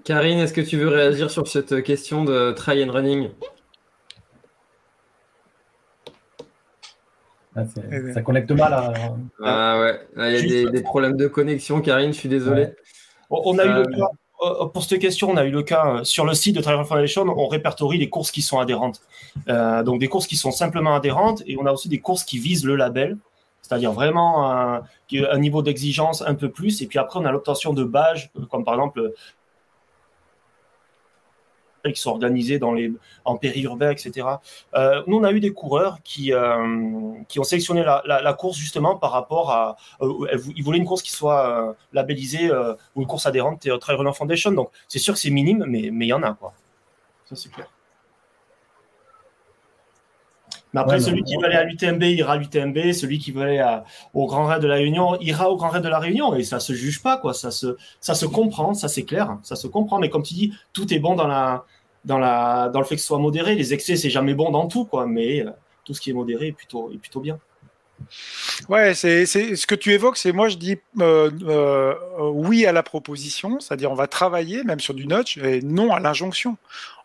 [0.05, 3.31] Karine, est-ce que tu veux réagir sur cette question de try and running?
[7.57, 7.65] Ah,
[8.15, 8.73] Ça connecte mal.
[8.73, 8.93] À...
[9.43, 10.01] Ah ouais,
[10.41, 12.69] il y a des, problèmes de connexion, Karine, je suis désolé.
[13.31, 14.07] On a eu le euh, cas
[14.43, 16.85] euh, pour cette question, on a eu le cas euh, sur le site de Trail
[16.85, 19.01] Foundation, on répertorie les courses qui sont adhérentes.
[19.49, 22.39] Euh, donc des courses qui sont simplement adhérentes et on a aussi des courses qui
[22.39, 23.17] visent le label,
[23.63, 26.83] c'est-à-dire vraiment un, un niveau d'exigence un peu plus.
[26.83, 29.13] Et puis après, on a l'obtention de badges, comme par exemple
[31.93, 32.93] qui sont organisés dans les,
[33.25, 34.27] en périurbain, etc.
[34.75, 38.57] Euh, nous, on a eu des coureurs qui, euh, qui ont sélectionné la, la, course
[38.57, 39.77] justement par rapport à.
[40.01, 42.51] Euh, ils voulaient une course qui soit labellisée
[42.95, 44.53] ou une course adhérente Trail Runner Foundation.
[44.53, 46.53] Donc, c'est sûr que c'est minime, mais il y en a, quoi.
[47.29, 47.69] Ça, c'est clair.
[50.77, 53.81] Mais après, celui qui veut aller à l'UTMB ira à l'UTMB, celui qui veut aller
[54.13, 56.61] au Grand Raid de la Réunion ira au Grand Raid de la Réunion, et ça
[56.61, 57.33] se juge pas, quoi.
[57.33, 59.99] Ça se, ça se comprend, ça c'est clair, ça se comprend.
[59.99, 61.65] Mais comme tu dis, tout est bon dans la,
[62.07, 63.55] dans, la, dans le fait que ce soit modéré.
[63.55, 65.51] Les excès, c'est jamais bon dans tout, quoi, mais euh,
[65.85, 67.39] tout ce qui est modéré est plutôt, est plutôt bien.
[68.69, 71.95] Ouais, c'est ce que tu évoques, c'est moi je dis euh, euh,
[72.33, 76.01] oui à la proposition, c'est-à-dire on va travailler même sur du nudge et non à
[76.01, 76.57] l'injonction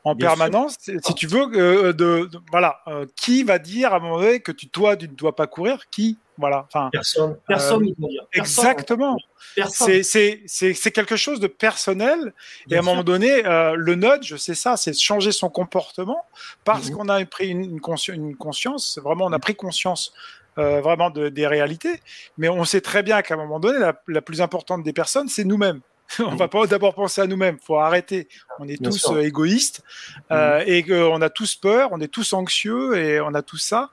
[0.03, 0.77] en permanence.
[0.79, 2.83] Si tu veux, euh, de, voilà,
[3.15, 5.89] qui va dire à un moment donné que tu toi tu ne dois pas courir
[5.89, 6.65] Qui voilà.
[6.67, 7.37] Enfin, personne.
[7.47, 8.27] Personne ne dire.
[8.33, 9.17] Exactement.
[9.55, 12.33] C'est quelque chose de personnel.
[12.69, 16.25] et à un moment donné, le nudge, c'est ça, c'est changer son comportement
[16.65, 16.97] parce mhm.
[16.97, 18.99] qu'on a pris une, une, une conscience.
[19.01, 20.13] Vraiment, on a pris conscience
[20.57, 22.01] euh, vraiment des réalités.
[22.37, 25.45] Mais on sait très bien qu'à un moment donné, la, plus importante des personnes, c'est
[25.45, 25.79] nous-mêmes.
[26.19, 27.57] on va pas d'abord penser à nous-mêmes.
[27.65, 28.27] Faut arrêter.
[28.59, 29.81] On est tous euh, égoïstes
[30.29, 30.63] euh, mm.
[30.67, 33.91] et qu'on a tous peur, on est tous anxieux et on a tout ça.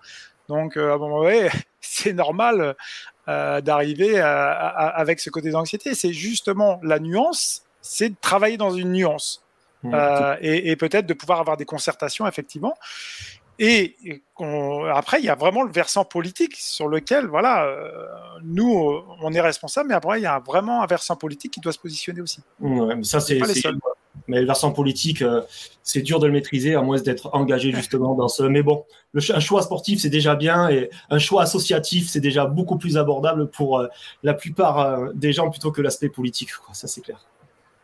[0.48, 1.48] Donc à un moment donné,
[1.80, 2.74] c'est normal
[3.26, 5.94] d'arriver avec ce côté d'anxiété.
[5.94, 9.44] C'est justement la nuance, c'est de travailler dans une nuance.
[9.84, 9.94] Mm.
[10.40, 12.74] et, et peut-être de pouvoir avoir des concertations effectivement
[13.60, 13.96] et
[14.94, 18.06] après, il y a vraiment le versant politique sur lequel, voilà, euh,
[18.44, 21.72] nous, on est responsable, mais après, il y a vraiment un versant politique qui doit
[21.72, 22.40] se positionner aussi.
[22.60, 23.40] Ouais, mais ça, c'est.
[24.28, 25.40] Mais le versant politique, euh,
[25.82, 28.42] c'est dur de le maîtriser, à moins d'être engagé justement dans ce.
[28.42, 32.46] Mais bon, le, un choix sportif, c'est déjà bien, et un choix associatif, c'est déjà
[32.46, 33.88] beaucoup plus abordable pour euh,
[34.22, 36.50] la plupart des gens plutôt que l'aspect politique.
[36.54, 36.74] Quoi.
[36.74, 37.20] Ça, c'est clair.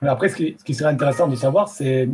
[0.02, 2.08] Après, ce qui, ce qui, serait intéressant de savoir, c'est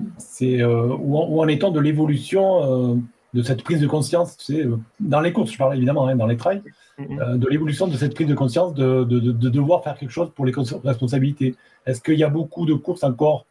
[0.63, 3.01] où, où, en est-on de l'évolution
[3.35, 6.17] de cette prise de conscience, tu sais, euh, dans les courses, je parle évidemment, hein,
[6.17, 6.63] dans les trails,
[6.99, 7.21] mm-hmm.
[7.21, 10.31] euh, de l'évolution de cette prise de conscience de, de, de, devoir faire quelque chose
[10.35, 10.53] pour les
[10.85, 11.55] responsabilités.
[11.87, 13.47] Est-ce qu'il y a beaucoup de courses encore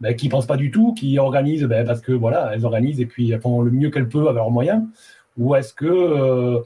[0.00, 3.00] ben, qui ne pensent pas du tout, qui organisent ben, parce que voilà, elles organisent
[3.00, 4.82] et puis elles font le mieux qu'elles peuvent avec leurs moyens.
[5.38, 6.60] Ou est-ce que euh,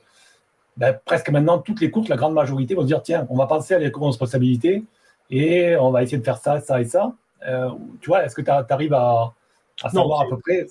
[0.77, 3.47] ben, presque maintenant, toutes les courses, la grande majorité vont se dire tiens, on va
[3.47, 4.85] penser à les responsabilités
[5.31, 7.12] et on va essayer de faire ça, ça et ça.
[8.01, 9.33] Tu vois, est-ce que tu arrives à,
[9.83, 10.66] à savoir à peu près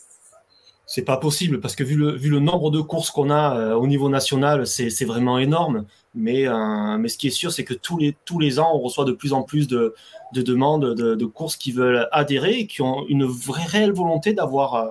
[0.89, 3.75] c'est pas possible parce que vu le, vu le nombre de courses qu'on a euh,
[3.75, 5.85] au niveau national, c'est vraiment énorme.
[6.15, 8.79] Mais, euh, mais ce qui est sûr, c'est que tous les, tous les ans, on
[8.79, 9.93] reçoit de plus en plus de,
[10.33, 14.33] de demandes de, de, courses qui veulent adhérer et qui ont une vraie réelle volonté
[14.33, 14.87] d'avoir euh,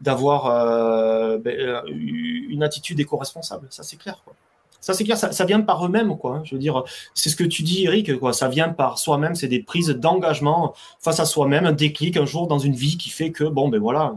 [0.00, 0.44] d'avoir
[1.40, 3.66] ben, une attitude éco-responsable.
[3.68, 4.24] Ça, c'est clair.
[4.80, 5.18] Ça, c'est clair.
[5.18, 6.36] Ça, ça, vient par eux-mêmes, quoi.
[6.36, 6.42] Hein.
[6.44, 8.18] Je veux dire, c'est ce que tu dis, Eric.
[8.18, 8.32] Quoi.
[8.32, 9.34] Ça vient par soi-même.
[9.34, 13.10] C'est des prises d'engagement face à soi-même, un déclic un jour dans une vie qui
[13.10, 14.14] fait que, bon, ben voilà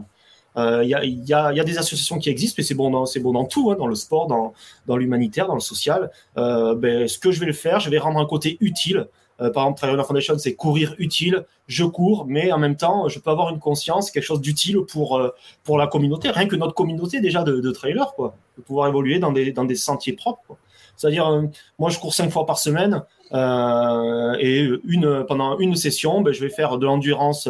[0.58, 3.86] il euh, y, a, des associations qui existent, mais c'est bon dans, tout, hein, dans
[3.86, 6.10] le sport, dans, l'humanitaire, dans le social.
[6.36, 9.06] Euh, ben, ce que je vais le faire, je vais rendre un côté utile.
[9.40, 11.44] Euh, par exemple, Trail Foundation, c'est courir utile.
[11.68, 15.20] Je cours, mais en même temps, je peux avoir une conscience, quelque chose d'utile pour,
[15.78, 19.32] la communauté, rien que notre communauté déjà de, de trailers, quoi, de pouvoir évoluer dans
[19.32, 20.56] des, sentiers propres.
[20.96, 21.44] C'est-à-dire,
[21.78, 24.68] moi, je cours cinq fois par semaine et
[25.28, 27.48] pendant une session, ben, je vais faire de l'endurance.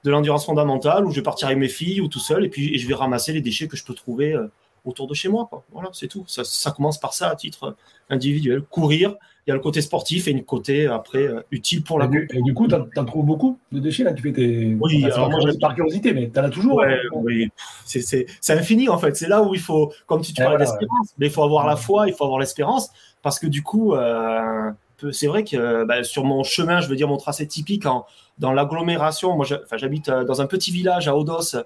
[0.00, 2.48] Euh, de l'endurance fondamentale où je vais partir avec mes filles ou tout seul et
[2.48, 4.46] puis je vais ramasser les déchets que je peux trouver euh,
[4.84, 5.46] autour de chez moi.
[5.48, 5.64] Quoi.
[5.72, 6.24] Voilà, c'est tout.
[6.26, 7.76] Ça, ça, commence par ça à titre
[8.08, 8.62] individuel.
[8.62, 12.06] Courir, il y a le côté sportif et une côté après euh, utile pour la
[12.06, 14.12] et, et du coup, tu en trouves beaucoup de déchets là?
[14.12, 14.76] Tu fais tes.
[14.80, 16.76] Oui, alors moi, par curiosité, mais tu en as toujours.
[16.76, 17.08] Ouais, hein?
[17.16, 17.50] oui,
[17.84, 19.16] c'est infini en fait.
[19.16, 21.76] C'est là où il faut, comme tu, tu parlais d'espérance, mais il faut avoir la
[21.76, 22.90] foi, il faut avoir l'espérance
[23.22, 23.94] parce que du coup.
[23.94, 24.70] Euh,
[25.12, 28.06] c'est vrai que bah, sur mon chemin, je veux dire mon tracé typique en,
[28.38, 29.36] dans l'agglomération.
[29.36, 31.56] Moi, j'habite euh, dans un petit village à Odos,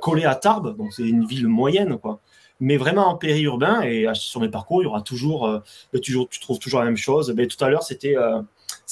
[0.00, 2.20] collé à Tarbes, donc c'est une ville moyenne, quoi.
[2.60, 5.58] Mais vraiment en périurbain et sur mes parcours, il y aura toujours, euh,
[6.00, 7.34] toujours tu trouves toujours la même chose.
[7.36, 8.40] Mais tout à l'heure, c'était euh,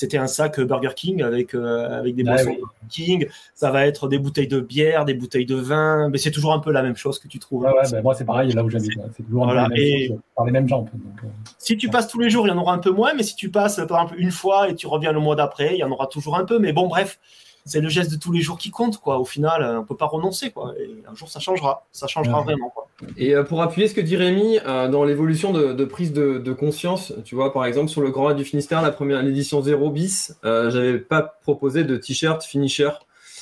[0.00, 2.56] c'était un sac Burger King avec, euh, avec des ah boissons
[2.88, 3.28] King.
[3.54, 6.58] Ça va être des bouteilles de bière, des bouteilles de vin, mais c'est toujours un
[6.58, 7.64] peu la même chose que tu trouves.
[7.64, 8.98] Ouais, ben, moi, c'est pareil, là où j'habite.
[9.14, 9.68] C'est toujours voilà.
[9.76, 10.10] et...
[10.34, 10.86] par les mêmes gens.
[10.94, 11.28] Euh.
[11.58, 13.36] Si tu passes tous les jours, il y en aura un peu moins, mais si
[13.36, 15.90] tu passes, par exemple, une fois et tu reviens le mois d'après, il y en
[15.90, 16.58] aura toujours un peu.
[16.58, 17.18] Mais bon, bref,
[17.64, 19.18] c'est le geste de tous les jours qui compte, quoi.
[19.18, 20.74] Au final, on peut pas renoncer, quoi.
[20.78, 21.86] Et un jour, ça changera.
[21.92, 22.88] Ça changera vraiment, quoi.
[23.16, 27.12] Et euh, pour appuyer ce que dit Rémi, euh, dans l'évolution de, prise de, conscience,
[27.24, 30.36] tu vois, par exemple, sur le Grand Raid du Finistère, la première, l'édition 0 bis,
[30.44, 32.90] euh, j'avais pas proposé de t-shirt finisher.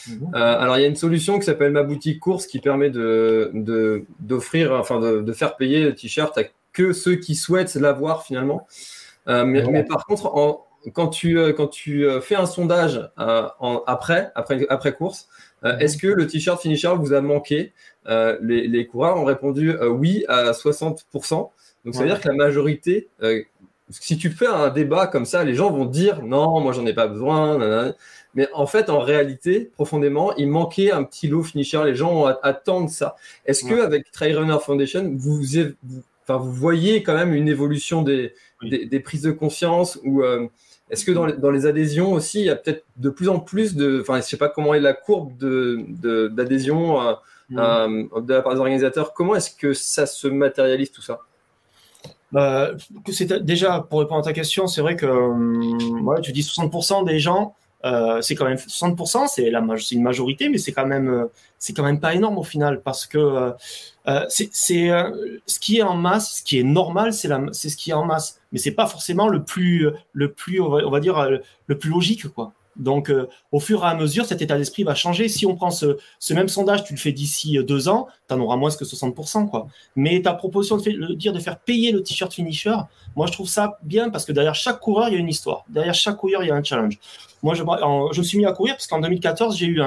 [0.08, 0.34] Mhm.
[0.34, 3.52] alors, il y a une solution qui s'appelle Ma Boutique Course qui permet de,
[4.20, 8.66] d'offrir, enfin, de, faire payer le t-shirt à que ceux qui souhaitent l'avoir finalement.
[9.26, 13.48] Mais, mais, par contre, en, quand tu, euh, quand tu euh, fais un sondage euh,
[13.58, 15.28] en, après, après, après course,
[15.62, 15.76] mhm.
[15.80, 17.72] est-ce que le t-shirt finisher vous a manqué?
[18.40, 21.50] Les, les, coureurs ont répondu oui à 60%.
[21.84, 23.10] Donc ça veut dire que la majorité,
[23.90, 26.94] si tu fais un débat comme ça, les gens vont dire non, moi j'en ai
[26.94, 27.92] pas besoin.
[28.32, 31.84] Mais en fait, en réalité, profondément, il manquait un petit lot finisher.
[31.84, 33.14] Les gens attendent ça.
[33.44, 38.86] Est-ce que avec Trail Runner Foundation, vous, vous, voyez quand même une évolution des, des,
[38.86, 40.22] des, prises de conscience ou
[40.90, 43.40] est-ce que dans les, dans les, adhésions aussi, il y a peut-être de plus en
[43.40, 47.14] plus de, enfin, je sais pas comment est la courbe de d'adhésion euh,
[47.50, 47.58] mmh.
[47.58, 49.12] euh, de la part des organisateurs.
[49.12, 51.20] Comment est-ce que ça se matérialise tout ça?
[52.30, 52.72] Bah,
[53.40, 57.54] déjà pour répondre à ta question, c'est vrai que ouais, tu dis 60% des gens,
[57.84, 61.72] euh, c'est quand même 60%, c'est la c'est une majorité, mais c'est quand même c'est
[61.72, 63.52] quand même pas énorme au final parce que
[64.08, 67.90] euh, c'est ce qui est en masse, ce qui est normal, c'est c'est ce qui
[67.90, 71.28] est en masse, mais c'est pas forcément le plus le plus on va dire
[71.66, 72.52] le plus logique quoi.
[72.78, 75.28] Donc, euh, au fur et à mesure, cet état d'esprit va changer.
[75.28, 75.96] Si on prend ce,
[76.30, 79.48] même sondage, tu le fais d'ici euh, deux ans, tu en auras moins que 60%.
[79.48, 79.66] Quoi.
[79.96, 82.76] Mais ta proposition de, dire de faire payer le t-shirt finisher,
[83.16, 85.64] moi, je trouve ça bien parce que derrière chaque coureur, il y a une histoire.
[85.68, 86.98] Derrière chaque coureur, il y a un challenge.
[87.42, 89.82] Moi, je, me suis mis à courir parce qu'en 2014, j'ai eu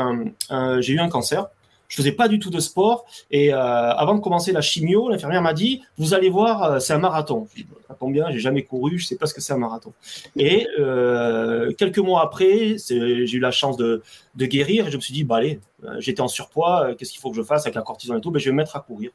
[0.79, 1.47] j'ai eu un cancer
[1.91, 3.05] je faisais pas du tout de sport.
[3.29, 6.93] Et euh, avant de commencer la chimio, l'infirmière m'a dit Vous allez voir, euh, c'est
[6.93, 7.47] un marathon.
[7.89, 9.93] Ça tombe bien, j'ai jamais couru, je sais pas ce que c'est un marathon.
[10.37, 14.01] Et euh, quelques mois après, j'ai eu la chance de,
[14.37, 15.59] guérir et je me suis dit Bah allez,
[15.99, 18.31] j'étais en surpoids, qu'est-ce qu'il faut que je fasse avec la cortisone et tout?
[18.31, 19.11] Ben, Je vais me mettre à courir.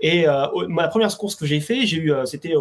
[0.00, 0.26] Et
[0.68, 2.54] ma première course que j'ai fait, j'ai eu, c'était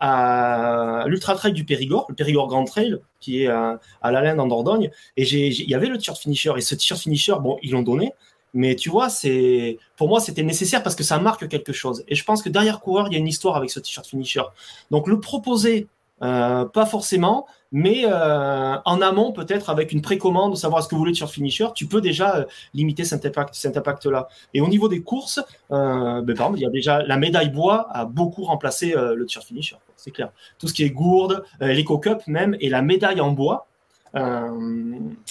[0.00, 4.46] à l'Ultra Trail du Périgord, le Périgord Grand Trail, qui est à, à la en
[4.46, 4.90] Dordogne.
[5.18, 6.52] Et il y avait le t-shirt finisher.
[6.56, 8.12] Et ce t-shirt finisher, ils l'ont donné.
[8.54, 12.04] Mais tu vois, c'est pour moi c'était nécessaire parce que ça marque quelque chose.
[12.08, 14.42] Et je pense que derrière coureur, il y a une histoire avec ce t-shirt finisher.
[14.90, 15.86] Donc le proposer,
[16.22, 20.98] euh, pas forcément, mais euh, en amont peut-être avec une précommande, savoir ce que vous
[20.98, 24.28] voulez de t-shirt finisher, tu peux déjà euh, limiter cet impact, cet impact-là.
[24.52, 27.86] Et au niveau des courses, ben, par exemple, il y a déjà la médaille bois
[27.92, 29.76] a beaucoup remplacé le t-shirt finisher.
[29.96, 30.32] C'est clair.
[30.58, 33.68] Tout ce qui est gourde, l'éco-cup même et la médaille en bois
[34.14, 34.50] a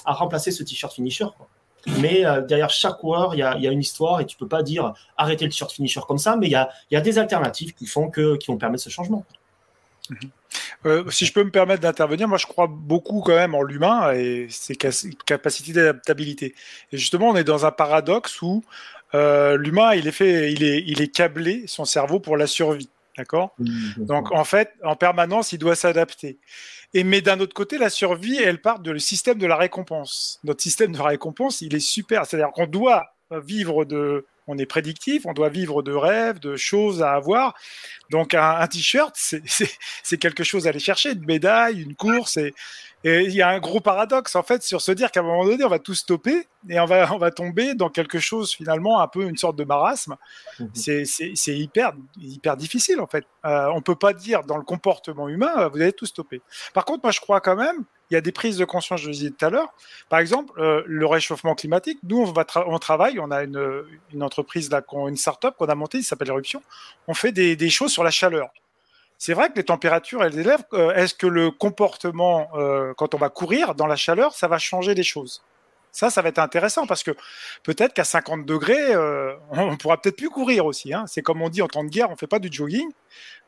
[0.05, 1.25] remplacé ce t-shirt finisher.
[1.87, 4.93] Mais euh, derrière chaque coureur, il y a, une histoire et tu peux pas dire
[5.17, 6.51] arrêter le short finisher comme ça, mais il
[6.91, 9.25] y a, des alternatives qui font que, qui vont permettre ce changement.
[10.09, 10.17] Mhm.
[10.85, 14.13] Euh, si je peux me permettre d'intervenir, moi je crois beaucoup quand même en l'humain
[14.13, 16.55] et ses capacités d'adaptabilité.
[16.91, 18.63] Et justement, on est dans un paradoxe où
[19.13, 23.53] euh, l'humain, il est fait, il est câblé, son cerveau pour la survie, d'accord.
[23.97, 26.39] Donc en fait, en permanence, il doit s'adapter.
[26.93, 30.39] Et mais d'un autre côté, la survie, elle part du système de la récompense.
[30.45, 32.25] Notre système de récompense, il est super.
[32.25, 37.03] C'est-à-dire qu'on doit vivre de, on est prédictif, on doit vivre de rêves, de choses
[37.03, 37.55] à avoir.
[38.09, 42.37] Donc un, t-shirt, c'est quelque chose à aller chercher, une médaille, une course.
[42.37, 42.53] Et,
[43.03, 45.45] et il y a un gros paradoxe en fait sur se dire qu'à un moment
[45.45, 48.99] donné, on va tout stopper et on va, on va tomber dans quelque chose finalement
[48.99, 50.17] un peu une sorte de marasme.
[50.59, 50.69] Mhm.
[50.73, 53.25] C'est hyper, hyper difficile en fait.
[53.45, 56.41] Euh, on peut pas dire dans le comportement humain, euh, vous allez tout stopper.
[56.73, 59.07] Par contre, moi je crois quand même, il y a des prises de conscience, je
[59.07, 59.71] le disais tout à l'heure.
[60.09, 61.99] Par exemple, euh, le réchauffement climatique.
[62.03, 65.75] Nous, on, va on travaille, on a une, une entreprise, là, une start-up qu'on a
[65.75, 66.63] montée, qui s'appelle Éruption.
[67.07, 68.49] On fait des, des choses sur la chaleur
[69.19, 70.63] c'est vrai que les températures, elles élèvent.
[70.71, 74.57] Euh, est-ce que le comportement, euh, quand on va courir dans la chaleur, ça va
[74.57, 75.43] changer les choses?
[75.91, 77.11] Ça, ça va être intéressant parce que
[77.63, 80.93] peut-être qu'à 50 degrés, euh, on pourra peut-être plus courir aussi.
[80.93, 81.03] Hein.
[81.07, 82.89] C'est comme on dit en temps de guerre, on fait pas du jogging.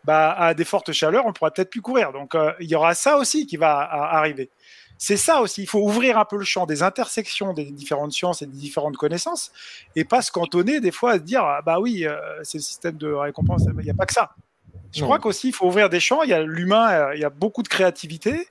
[0.03, 2.12] Bah, à des fortes chaleurs, on pourra peut-être plus courir.
[2.12, 4.49] Donc, il y aura ça aussi qui va arriver.
[4.97, 5.62] C'est ça aussi.
[5.62, 8.97] Il faut ouvrir un peu le champ des intersections des différentes sciences et des différentes
[8.97, 9.51] connaissances
[9.95, 12.07] et pas se cantonner des fois à se dire ah, bah oui,
[12.43, 13.63] c'est le système de récompense.
[13.67, 14.31] Il n'y a pas que ça.
[14.93, 16.23] Je crois qu'aussi, il faut ouvrir des champs.
[16.23, 18.47] Il y a l'humain, euh, il y a beaucoup de créativité.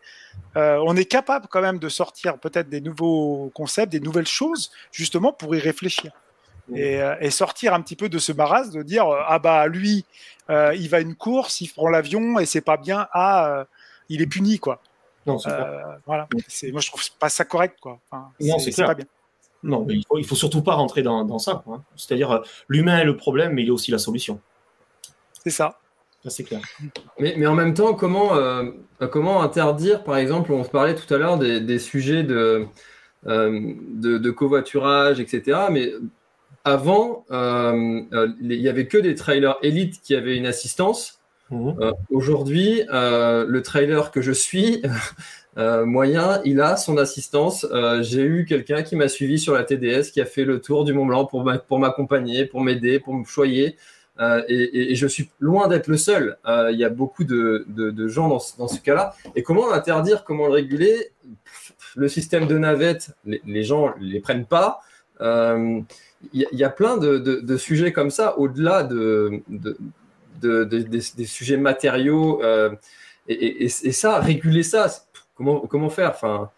[0.57, 4.71] Euh, on est capable quand même de sortir peut-être des nouveaux concepts, des nouvelles choses,
[4.93, 6.13] justement pour y réfléchir.
[6.73, 10.05] Euh, et, sortir un petit peu de ce marasme de dire ah bah lui
[10.49, 13.09] il va une course il prend l'avion et c'est pas bien.
[13.13, 13.65] Ah
[14.09, 14.81] il est puni quoi
[15.27, 15.37] non,
[16.07, 16.29] voilà.
[16.33, 17.99] Moi je trouve pas ça correct quoi.
[18.41, 19.07] Non c'est pas bien.
[19.65, 21.65] Non mais il faut, faut surtout pas rentrer dans, ça
[21.97, 24.41] c'est-à-dire l'humain est le problème mais il est aussi la solution.
[25.43, 25.81] C'est ça
[26.29, 26.61] c'est clair.
[27.19, 28.65] Mais, en même temps, comment, euh,
[29.11, 32.67] comment interdire, par exemple, on se parlait tout à l'heure des, sujets de,
[33.27, 35.59] euh, de, covoiturage, etc.
[35.71, 35.93] Mais
[36.65, 38.03] avant, euh,
[38.41, 41.21] il n'y avait que des trailers élites qui avaient une assistance.
[41.51, 41.75] Mhm.
[42.11, 44.83] Aujourd'hui, le trailer que je suis,
[45.57, 47.67] moyen, il a son assistance.
[48.03, 50.93] J'ai eu quelqu'un qui m'a suivi sur la TDS, qui a fait le tour du
[50.93, 53.77] Mont Blanc pour m'accompagner, pour m'aider, pour me choyer.
[54.21, 56.37] Euh, et, je suis loin d'être le seul.
[56.47, 57.65] Euh, il y a beaucoup de,
[58.09, 59.15] gens dans ce, cas-là.
[59.35, 61.13] Et comment l'interdire Comment le réguler?
[61.97, 64.81] Le système de navette, les, gens ne les prennent pas.
[65.21, 65.81] Euh,
[66.33, 69.43] il y, a plein de, sujets comme ça, au-delà de,
[70.41, 72.43] des, sujets matériaux.
[73.27, 74.87] Et, ça, réguler ça,
[75.35, 76.11] comment, comment faire?
[76.11, 76.51] Enfin,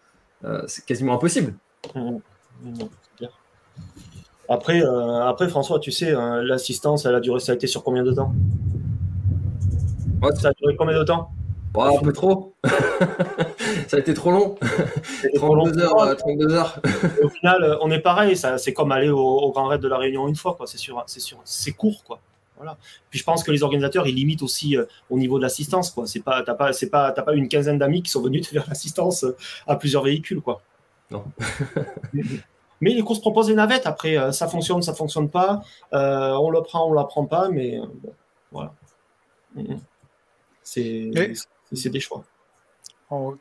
[0.67, 1.53] C'est quasiment impossible.
[1.95, 2.17] Mmh.
[2.63, 2.83] Mmh.
[4.49, 7.83] Après, euh, après François, tu sais, hein, l'assistance, elle a duré, ça a été sur
[7.83, 8.33] combien de temps
[10.35, 11.31] Ça a duré combien de temps
[11.77, 12.53] Un peu trop.
[13.87, 14.55] ça a été trop long.
[15.35, 16.17] 32 heures.
[16.17, 16.81] 32 euh, heures.
[17.23, 18.35] au final, euh, on est pareil.
[18.35, 20.57] C'est comme aller au, Grand Raid de la Réunion une fois.
[20.65, 22.19] C'est sûr, c'est sûr, c'est court, quoi.
[22.57, 22.77] Voilà.
[23.09, 25.89] Puis je pense que les organisateurs, ils limitent aussi euh, au niveau de l'assistance.
[25.89, 26.05] Quoi.
[26.05, 28.47] C'est pas, t'as pas, c'est pas, t'as pas une quinzaine d'amis qui sont venus te
[28.49, 29.25] faire l'assistance
[29.67, 30.61] à plusieurs véhicules, quoi.
[31.11, 31.23] Non.
[32.83, 33.87] mais les courses proposent des navettes.
[33.87, 35.61] Après, euh, ça fonctionne, ça fonctionne pas.
[35.91, 37.49] on le prend, on la prend pas.
[37.49, 38.13] Mais bon,
[38.51, 38.73] voilà.
[39.57, 39.79] Mm-hmm.
[40.63, 41.11] C'est,
[41.71, 42.23] c'est des choix.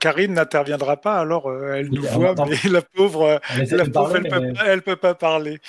[0.01, 4.83] Karine n'interviendra pas, alors elle nous voit, mais la pauvre, la pauvre elle, ne peut,
[4.83, 5.61] peut pas parler.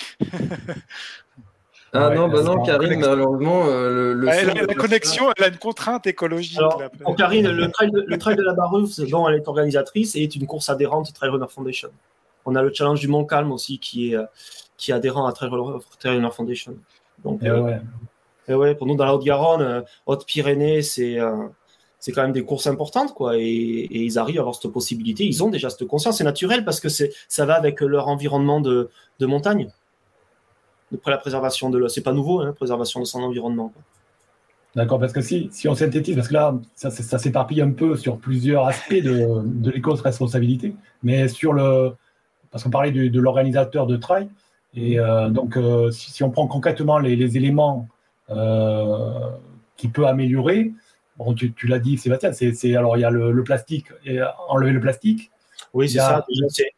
[1.95, 6.57] Ah non, bah non, Karine, malheureusement, euh, le, la connexion, elle a une contrainte écologique.
[6.57, 10.35] Alors, pour Karine, le trail, de, le trail de la dont elle est organisatrice, est
[10.35, 11.89] une course adhérente Trail Runner Foundation.
[12.45, 14.17] On a le challenge du Mont Calme aussi, qui est,
[14.77, 16.75] qui est adhérent à Trail Runner Foundation.
[17.23, 17.81] Donc, et eh ouais.
[18.47, 21.47] Et eh ouais, pour nous, dans la Haute-Garonne, euh, Haute-Pyrénées, c'est euh,
[21.99, 23.37] c'est quand même des courses importantes, quoi.
[23.37, 25.25] Et, et, ils arrivent à avoir cette possibilité.
[25.25, 26.17] Ils ont déjà cette conscience.
[26.17, 29.71] C'est naturel parce que ça va avec leur environnement de, de montagne
[30.91, 33.73] de la préservation de c'est pas nouveau, hein, préservation de son environnement.
[34.75, 37.95] D'accord, parce que si, si on synthétise, parce que là, ça, ça s'éparpille un peu
[37.95, 41.93] sur plusieurs aspects de, de l'éco-responsabilité, mais sur le,
[42.53, 44.29] parce qu'on parlait de, de l'organisateur de trail,
[44.75, 47.87] et euh, donc euh, si, on prend concrètement les, les éléments
[48.29, 49.31] euh,
[49.75, 50.71] qui peut améliorer,
[51.17, 54.19] bon, tu, tu l'as dit Sébastien, c'est, alors il y a le, le, plastique, et
[54.47, 55.31] enlever le plastique.
[55.73, 56.25] Oui, c'est ça,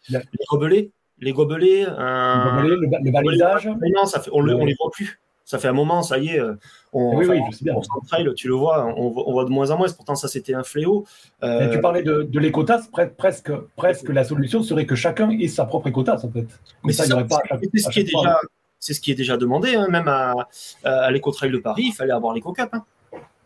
[0.10, 3.68] les rebelés les gobelets, le, balisage.
[3.68, 5.20] Non, ça fait, on, ne les voit plus.
[5.46, 6.40] Ça fait un moment, ça y est.
[6.40, 6.56] Euh,
[6.92, 7.76] on, oui, oui, bien.
[8.08, 9.88] trail, tu le vois, on, voit de moins en moins.
[9.96, 11.06] Pourtant, ça, c'était un fléau.
[11.44, 11.72] Euh...
[11.72, 15.88] tu parlais de, de l'écotasse, presque, presque la solution serait que chacun ait sa propre
[15.88, 16.48] écotasse, en fait.
[16.84, 17.40] Mais ça, ça pas
[17.74, 18.40] c'est ce qui est déjà,
[18.80, 20.48] c'est ce qui est déjà demandé, hein, même à,
[20.84, 22.70] à l'éco-trail de Paris, il fallait avoir l'éco-cap.
[22.74, 22.84] Hein.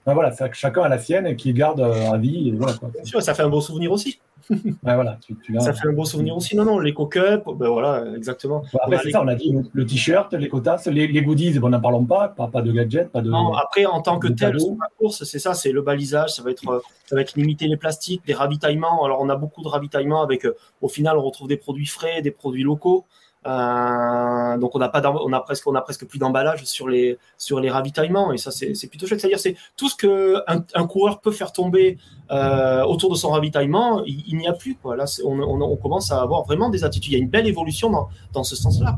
[0.05, 2.51] Ben voilà, c'est que chacun a la sienne et qui garde euh, à vie.
[2.51, 4.19] voilà, Bien sûr, ça fait un beau souvenir aussi.
[4.83, 5.17] voilà,
[5.59, 6.55] Ça fait un beau souvenir aussi.
[6.55, 8.63] Non, non, les cup ben voilà, exactement.
[8.81, 11.79] après, c'est ça, on a dit le t-shirt, les quotas, les, les goodies, bon, n'en
[11.79, 13.29] parlons pas, pas, pas, de gadgets, pas de.
[13.29, 16.43] Non, après, en tant que tel, sur la course, c'est ça, c'est le balisage, ça
[16.43, 19.05] va être, ça va être limiter les plastiques, les ravitaillements.
[19.05, 22.21] Alors, on a beaucoup de ravitaillements avec, euh, au final, on retrouve des produits frais,
[22.21, 23.05] des produits locaux.
[23.47, 27.17] Euh, donc on n'a pas on a presque on a presque plus d'emballage sur les
[27.37, 28.33] sur les ravitaillements.
[28.33, 29.21] Et ça c'est plutôt chouette.
[29.21, 31.97] C'est-à-dire c'est tout ce que un, coureur peut faire tomber
[32.31, 34.95] euh, autour de son ravitaillement il, n'y a plus quoi.
[34.95, 37.13] Là on, on, on, commence à avoir vraiment des attitudes.
[37.13, 38.97] Il y a une belle évolution dans, dans ce sens-là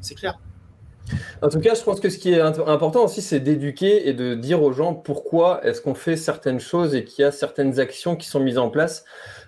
[0.00, 0.38] c'est clair.
[1.42, 4.34] En tout cas, je pense que ce qui est important aussi, c'est d'éduquer et de
[4.34, 8.16] dire aux gens pourquoi est-ce qu'on fait certaines choses et qu'il y a certaines actions
[8.16, 9.04] qui sont mises en place.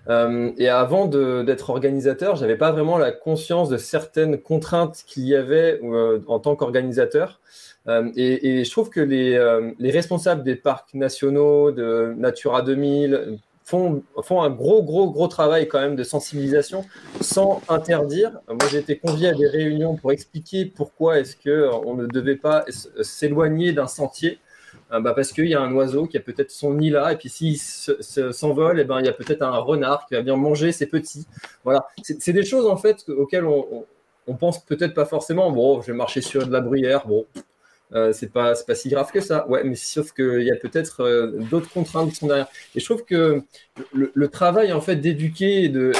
[0.08, 5.34] Euh, et avant d'être organisateur, j'avais pas vraiment la conscience de certaines contraintes qu'il y
[5.34, 7.40] avait euh, en tant qu'organisateur.
[7.88, 9.38] Euh, et, je trouve que les,
[9.78, 15.68] les, responsables des parcs nationaux, de Natura 2000, font, font un gros, gros, gros travail
[15.68, 16.84] quand même de sensibilisation
[17.20, 18.40] sans interdire.
[18.48, 22.64] Moi, j'ai été convié à des réunions pour expliquer pourquoi est-ce qu'on ne devait pas
[23.00, 24.40] s'éloigner d'un sentier.
[24.92, 27.16] Euh, bah parce qu'il y a un oiseau qui a peut-être son nid là, et
[27.16, 30.37] puis s'il s'envole, et eh ben, il y a peut-être un renard qui va bien
[30.37, 31.26] manger ses petits.
[31.64, 33.87] Voilà, c'est des choses en fait auxquelles on,
[34.26, 35.50] on, pense peut-être pas forcément.
[35.53, 37.26] Bon, je vais marcher sur de la bruyère, bon,
[37.92, 39.48] euh, c'est pas pas si grave que ça.
[39.48, 42.48] Ouais, mais sauf qu'il y a peut-être euh, d'autres contraintes qui sont derrière.
[42.74, 43.42] Et je trouve que
[43.92, 45.92] le, travail en fait d'éduquer et de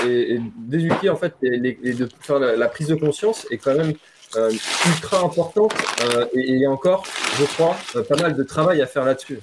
[0.68, 3.94] d'éduquer en fait de faire la, prise de conscience est quand même
[4.37, 7.05] ultra importante euh, et il y a encore,
[7.38, 9.40] je crois, euh, pas mal de travail à faire là-dessus.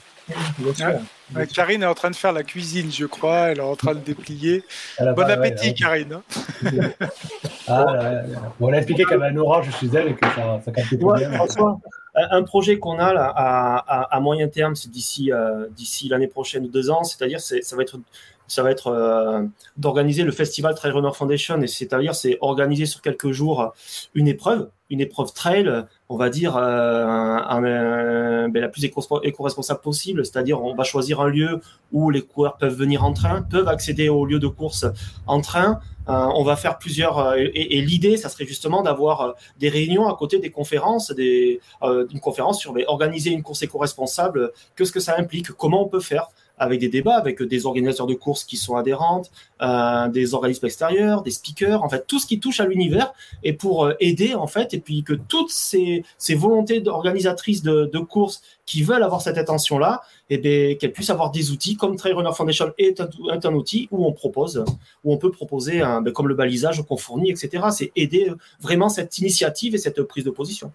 [1.53, 3.49] Karine est en train de faire la cuisine, je crois.
[3.49, 4.63] Elle est en train de déplier.
[4.99, 6.19] Bon appétit, Karine.
[7.67, 7.85] ah,
[8.59, 11.31] on a expliqué qu'elle avait un orange chez elle et que ça, ça bien.
[11.31, 11.79] François,
[12.15, 15.31] un projet qu'on a là, à, à, moyen terme, c'est d'ici
[15.71, 17.05] d'ici l'année prochaine ou deux ans.
[17.05, 17.97] C'est-à-dire, ça va être
[18.47, 19.43] ça va être euh,
[19.75, 23.73] d'organiser le festival Trail Runner Foundation, et c'est-à-dire c'est organiser sur quelques jours
[24.15, 25.69] une épreuve, une épreuve trail,
[26.07, 31.59] on va dire euh, ben, la plus éco-responsable possible, c'est-à-dire on va choisir un lieu
[31.91, 34.85] où les coureurs peuvent venir en train, peuvent accéder au lieu de course
[35.27, 35.79] en train.
[36.07, 40.39] Euh, on va faire plusieurs et, l'idée, ça serait justement d'avoir des réunions à côté
[40.39, 45.51] des conférences, des, une conférence sur ben, organiser une course éco-responsable, qu'est-ce que ça implique,
[45.51, 49.31] comment on peut faire avec des débats, avec des organisateurs de courses qui sont adhérentes,
[49.61, 53.53] euh, des organismes extérieurs, des speakers, en fait tout ce qui touche à l'univers et
[53.53, 57.99] pour euh, aider en fait et puis que toutes ces, ces volontés d'organisatrices de, de
[57.99, 61.77] courses qui veulent avoir cette attention là, et eh bien qu'elles puissent avoir des outils
[61.77, 64.65] comme Trail Runner Foundation est un, outil où on propose,
[65.05, 67.67] où on peut proposer un, ben, comme le balisage qu'on fournit, etc.
[67.71, 70.73] C'est aider vraiment cette initiative et cette prise de position.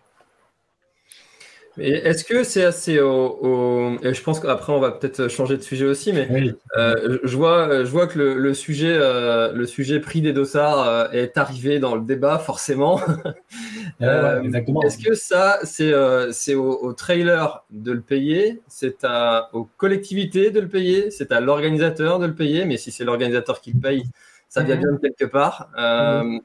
[1.78, 6.12] Est-ce que c'est assez au, je pense qu'après on va peut-être changer de sujet aussi,
[6.12, 6.28] mais
[6.76, 11.10] euh, je vois, je vois que le, sujet, euh, le sujet prix des dossards euh,
[11.12, 13.00] est arrivé dans le débat forcément.
[14.00, 15.92] Est-ce que ça, c'est
[16.32, 19.06] c'est au, au, trailer de le payer, c'est
[19.52, 23.62] aux collectivités de le payer, c'est à l'organisateur de le payer, mais si c'est l'organisateur
[23.62, 24.04] qui le paye,
[24.50, 24.82] ça vient mhm.
[24.82, 25.70] bien de quelque part.
[25.78, 26.40] Mhm.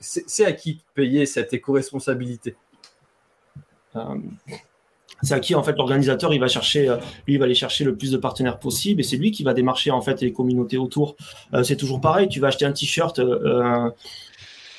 [0.00, 2.54] C'est à qui de payer cette éco-responsabilité?
[2.54, 2.61] euh,
[5.22, 7.84] c'est à qui en fait l'organisateur il va chercher euh, lui il va aller chercher
[7.84, 10.78] le plus de partenaires possible et c'est lui qui va démarcher en fait les communautés
[10.78, 11.16] autour.
[11.54, 13.20] Euh, c'est toujours pareil tu vas acheter un t-shirt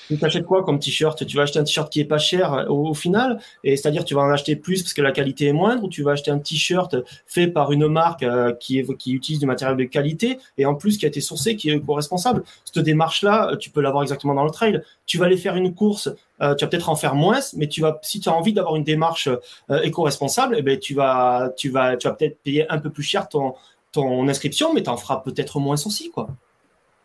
[0.08, 1.26] tu t'achètes quoi comme t-shirt?
[1.26, 4.14] Tu vas acheter un t-shirt qui est pas cher euh, au, final, et c'est-à-dire tu
[4.14, 6.40] vas en acheter plus parce que la qualité est moindre, ou tu vas acheter un
[6.40, 6.96] t-shirt
[7.26, 11.06] fait par une marque euh, qui, utilise du matériel de qualité et en plus qui
[11.06, 12.44] a été sourcé, qui est co-responsable?
[12.66, 14.82] Cette démarche-là, euh, tu peux l'avoir exactement dans le trail.
[15.06, 18.00] Tu vas aller faire une course, tu vas peut-être en faire moins, mais tu vas,
[18.02, 19.30] si tu as envie d'avoir une démarche
[19.70, 23.30] éco-responsable, eh ben tu vas, tu vas, tu vas peut-être payer un peu plus cher
[23.30, 23.54] ton
[23.94, 26.28] ton inscription, mais tu en feras peut-être moins aussi, quoi.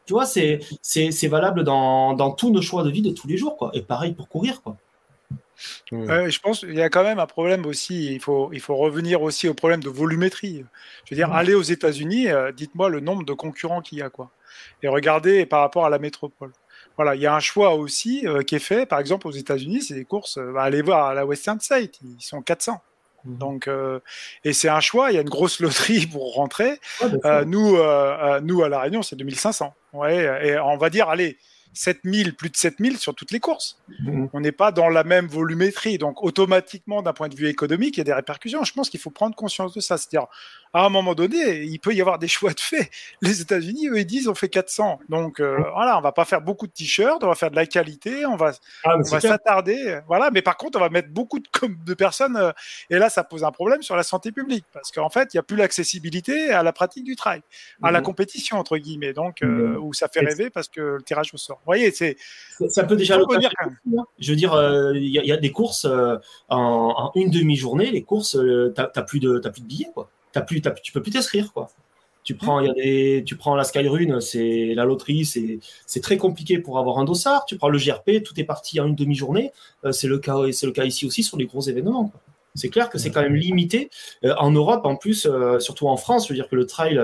[0.09, 3.37] Tu vois, c'est, c'est, valable dans, dans, tous nos choix de vie de tous les
[3.37, 3.71] jours, quoi.
[3.75, 4.79] Et pareil pour courir, quoi.
[5.93, 8.15] je pense qu'il y a quand même un problème aussi.
[8.15, 10.65] Il faut, il faut revenir aussi au problème de volumétrie.
[11.05, 14.09] Je veux dire, aller aux États-Unis, euh, dites-moi le nombre de concurrents qu'il y a,
[14.09, 14.31] quoi.
[14.83, 16.53] Et regardez par rapport à la métropole.
[16.97, 18.87] Voilà, il y a un choix aussi euh, qui est fait.
[18.87, 20.39] Par exemple, aux États-Unis, c'est des courses.
[20.39, 22.81] Euh, allez voir à la Western State, ils sont 400.
[23.25, 23.39] Mhm.
[23.39, 24.01] Donc, euh,
[24.45, 25.11] et c'est un choix.
[25.11, 26.81] Il y a une grosse loterie pour rentrer.
[27.25, 29.75] Euh, nous, euh, nous à la Réunion, c'est 2500.
[29.93, 31.39] Ouais, et on va dire, allez,
[31.75, 33.79] 7000, plus de 7000 sur toutes les courses.
[34.01, 34.31] Mhm.
[34.33, 35.99] On n'est pas dans la même volumétrie.
[35.99, 38.65] Donc, automatiquement, d'un point de vue économique, il y a des répercussions.
[38.65, 39.97] Je pense qu'il faut prendre conscience de ça.
[39.97, 40.29] C'est-à-dire,
[40.73, 42.91] à un moment donné, il peut y avoir des choix de fait.
[43.23, 45.01] Les États-Unis, eux, ils disent on fait 400.
[45.09, 47.67] Donc, euh, voilà, on va pas faire beaucoup de t-shirts, on va faire de la
[47.67, 48.53] qualité, on va,
[48.85, 50.01] ah, on va s'attarder.
[50.07, 52.37] Voilà, mais par contre, on va mettre beaucoup de, de personnes.
[52.37, 52.53] Euh,
[52.91, 54.65] et là, ça pose un problème sur la santé publique.
[54.73, 57.41] Parce qu'en fait, il n'y a plus l'accessibilité à la pratique du trail,
[57.83, 58.07] à la mhm.
[58.07, 59.13] compétition, entre guillemets.
[59.13, 62.17] Donc, euh, où ça fait rêver parce que le tirage au sort voyez, c'est.
[62.69, 63.51] Ça peut déjà le dire.
[63.61, 64.05] Hein.
[64.19, 66.17] Je veux dire, euh, il y, a des courses euh,
[66.49, 70.11] en, une demi-journée, les courses, euh, tu n'as plus, de, plus de billets, quoi.
[70.35, 71.69] As plus, tu peux plus t'inscrire, quoi.
[72.25, 76.59] Tu prends, y a des, tu prends la Skyrune, c'est la loterie, c'est très compliqué
[76.59, 77.45] pour avoir un dossard.
[77.47, 79.53] Tu prends le GRP, tout est parti en une demi-journée.
[79.93, 82.09] c'est le cas, c'est le cas ici aussi sur les gros événements.
[82.09, 82.21] Quoi.
[82.55, 83.91] C'est clair que c'est quand même limité.
[84.25, 86.99] Euh, en Europe, en plus, euh, surtout en France, je veux dire que le trail,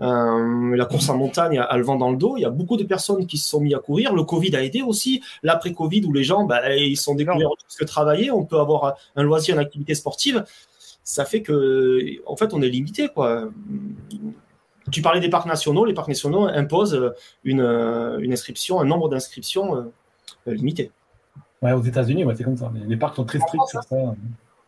[0.00, 2.36] euh, la course en montagne a, le vent dans le dos.
[2.36, 4.14] Il y a beaucoup de personnes qui se sont mis à courir.
[4.14, 5.22] Le Covid a aidé aussi.
[5.42, 7.48] L'après-Covid, où les gens, bah, ils sont découverts
[7.78, 10.44] que travailler, on peut avoir un loisir, une activité sportive.
[11.02, 13.48] Ça fait que, en fait, on est limité, quoi.
[14.92, 15.84] Tu parlais des parcs nationaux.
[15.84, 17.12] Les parcs nationaux imposent
[17.44, 17.62] une,
[18.30, 19.90] inscription, un nombre d'inscriptions
[20.46, 20.92] limité.
[21.62, 22.72] Ouais, aux États-Unis, ouais, c'est comme ça.
[22.86, 23.96] Les parcs sont très stricts sur ça.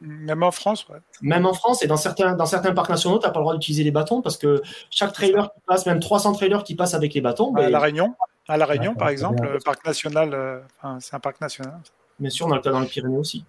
[0.03, 0.99] Même en France, ouais.
[1.21, 3.55] Même en France, et dans certains, dans certains parcs nationaux, tu n'as pas le droit
[3.55, 7.15] d'utiliser les bâtons parce que chaque trailer qui passe, même 300 trailers qui passent avec
[7.15, 7.55] les bâtons.
[7.55, 8.15] À La Réunion,
[8.49, 10.61] à La Réunion par exemple, le parc national, euh,
[10.99, 11.81] c'est un parc national.
[12.19, 13.45] Bien sûr, on a le cas dans les Pyrénées aussi.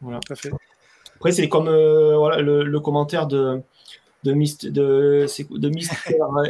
[0.00, 0.18] Voilà.
[0.20, 0.50] Tout à fait.
[1.16, 3.60] Après, c'est comme euh, voilà, le, commentaire de,
[4.24, 5.96] de, Mist, de, de Mister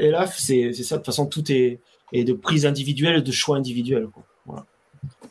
[0.00, 0.96] Elaf, c'est ça.
[0.96, 1.80] De toute façon, tout est,
[2.12, 4.08] est de prise individuelle, de choix individuel.
[4.12, 4.26] Voilà.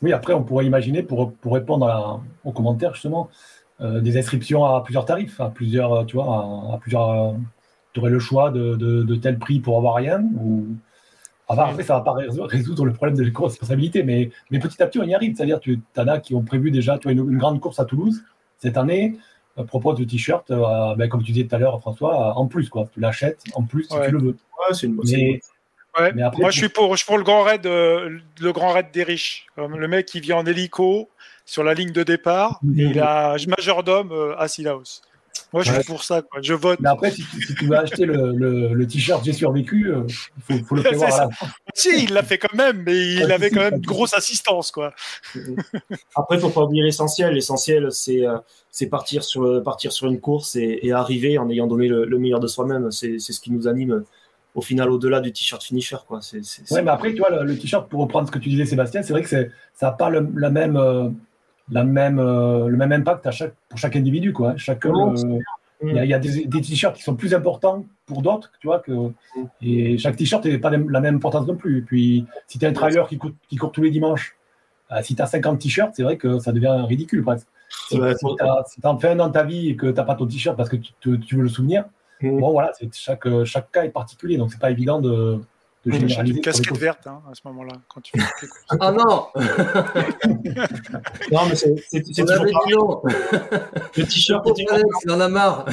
[0.02, 3.28] Oui, après, on pourrait imaginer, pour, pour répondre aux commentaires, justement,
[3.80, 7.34] euh, des inscriptions à plusieurs tarifs, à plusieurs, tu vois, à, plusieurs.
[7.92, 10.66] tu aurais le choix de, de, tel prix pour avoir rien ou.
[11.48, 14.98] après, ça ne va pas résoudre le problème de l'éco-responsabilité, mais, mais petit à petit,
[14.98, 15.36] on y arrive.
[15.36, 18.22] C'est-à-dire, tu en as qui ont prévu déjà tu une, une, grande course à Toulouse
[18.58, 19.16] cette année,
[19.58, 22.68] euh, propose le t-shirt, euh, ben, comme tu disais tout à l'heure, François, en plus,
[22.68, 22.86] quoi.
[22.92, 24.36] Tu l'achètes en plus si tu le veux.
[24.58, 25.00] Ouais, c'est une,
[26.38, 29.46] moi, je suis pour, je pour le grand raid, euh, le grand raid des riches.
[29.56, 31.08] le mec qui vient en hélico
[31.44, 35.02] sur la ligne de départ et il a majordome euh, à Silaos.
[35.52, 36.22] Moi, je suis pour ça.
[36.22, 36.40] Quoi.
[36.42, 36.78] Je vote.
[36.80, 37.24] Mais après, si,
[37.56, 38.32] tu veux acheter le,
[38.72, 40.02] le, t-shirt J'ai survécu, euh,
[40.48, 41.28] il faut, le prévoir.
[41.74, 44.70] Si, il l'a fait quand même, mais il avait quand même une grosse assistance.
[44.70, 44.92] Quoi.
[46.14, 47.34] après, il faut pas oublier l'essentiel.
[47.34, 48.24] L'essentiel, c'est
[48.70, 52.40] c'est partir sur, partir sur une course et, arriver en ayant donné le, le meilleur
[52.40, 52.90] de soi-même.
[52.92, 54.04] C'est ce qui nous anime
[54.54, 55.96] au final au-delà du t-shirt finisher.
[56.06, 56.20] Quoi.
[56.22, 56.40] C'est,
[56.70, 59.12] ouais, mais après, tu vois, le, t-shirt, pour reprendre ce que tu disais, Sébastien, c'est
[59.12, 61.08] vrai que ça n'a pas le, la même, euh,
[61.70, 64.32] la même, euh, le même impact à chaque, pour chaque individu.
[64.32, 64.56] Quoi.
[64.56, 65.38] Chacun, euh,
[65.82, 69.12] il y, a des, t-shirts qui sont plus importants pour d'autres, tu vois, que, mm.
[69.62, 71.78] et chaque t-shirt n'est pas la même importance non plus.
[71.78, 74.36] Et puis, si tu es un trailer qui, court, qui court tous les dimanches,
[75.02, 77.46] si tu as 50 t-shirts, c'est vrai que ça devient ridicule presque.
[77.88, 80.56] Si, tu en fais un dans ta vie et que tu n'as pas ton t-shirt
[80.56, 81.84] parce que tu, tu veux le souvenir,
[82.22, 85.40] Bon, voilà, chaque, chaque cas est particulier, donc c'est pas évident de,
[85.86, 86.80] de achètes généraliser une casquette courses.
[86.80, 88.12] verte hein, à ce moment-là, quand tu.
[88.80, 89.26] Ah non
[91.32, 92.74] Non, mais c'est On toujours pareil.
[92.74, 93.00] non
[93.96, 94.46] Le t-shirt,
[95.04, 95.64] il en a marre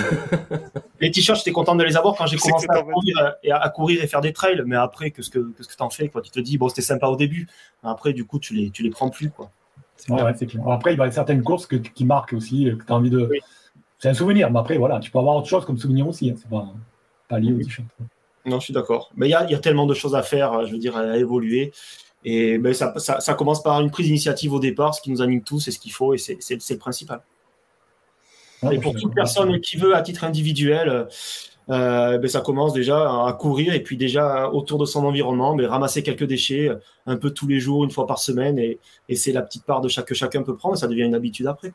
[1.02, 3.70] les t-shirts, j'étais content de les avoir quand j'ai commencé à courir, et à, à
[3.70, 4.62] courir et faire des trails.
[4.66, 6.22] Mais après, qu'est-ce que qu'est-ce que t'en fais quoi?
[6.22, 7.48] Tu te dis bon, c'était sympa au début.
[7.84, 9.52] Après, du coup, tu les tu les prends plus quoi.
[10.10, 10.64] Ouais, ouais, clair.
[10.70, 13.10] Après, il y a certaines courses que- qui marquent aussi, euh, que tu as envie
[13.10, 13.28] de.
[13.30, 13.40] Oui.
[14.00, 16.30] C'est un souvenir, mais après, voilà, tu peux avoir autre chose comme souvenir aussi.
[16.30, 16.36] hein.
[16.38, 16.68] C'est pas,
[17.28, 17.88] pas lié au t-shirt.
[18.46, 19.12] Non, je suis d'accord.
[19.16, 20.78] Mais il y a, il y a tellement de choses à faire, euh, je veux
[20.78, 21.74] dire, à évoluer.
[22.24, 25.22] Et ben, ça, ça, ça commence par une prise d'initiative au départ, ce qui nous
[25.22, 27.22] anime tous, c'est ce qu'il faut, et c'est le principal.
[28.72, 31.08] Et pour toute personne qui veut à titre individuel,
[31.70, 35.66] euh, ben, ça commence déjà à courir et puis déjà autour de son environnement, mais
[35.66, 36.76] ramasser quelques déchets euh,
[37.06, 38.80] un peu tous les jours, une fois par semaine, et,
[39.10, 41.48] et c'est la petite part de chaque que chacun peut prendre, ça devient une habitude
[41.48, 41.74] après.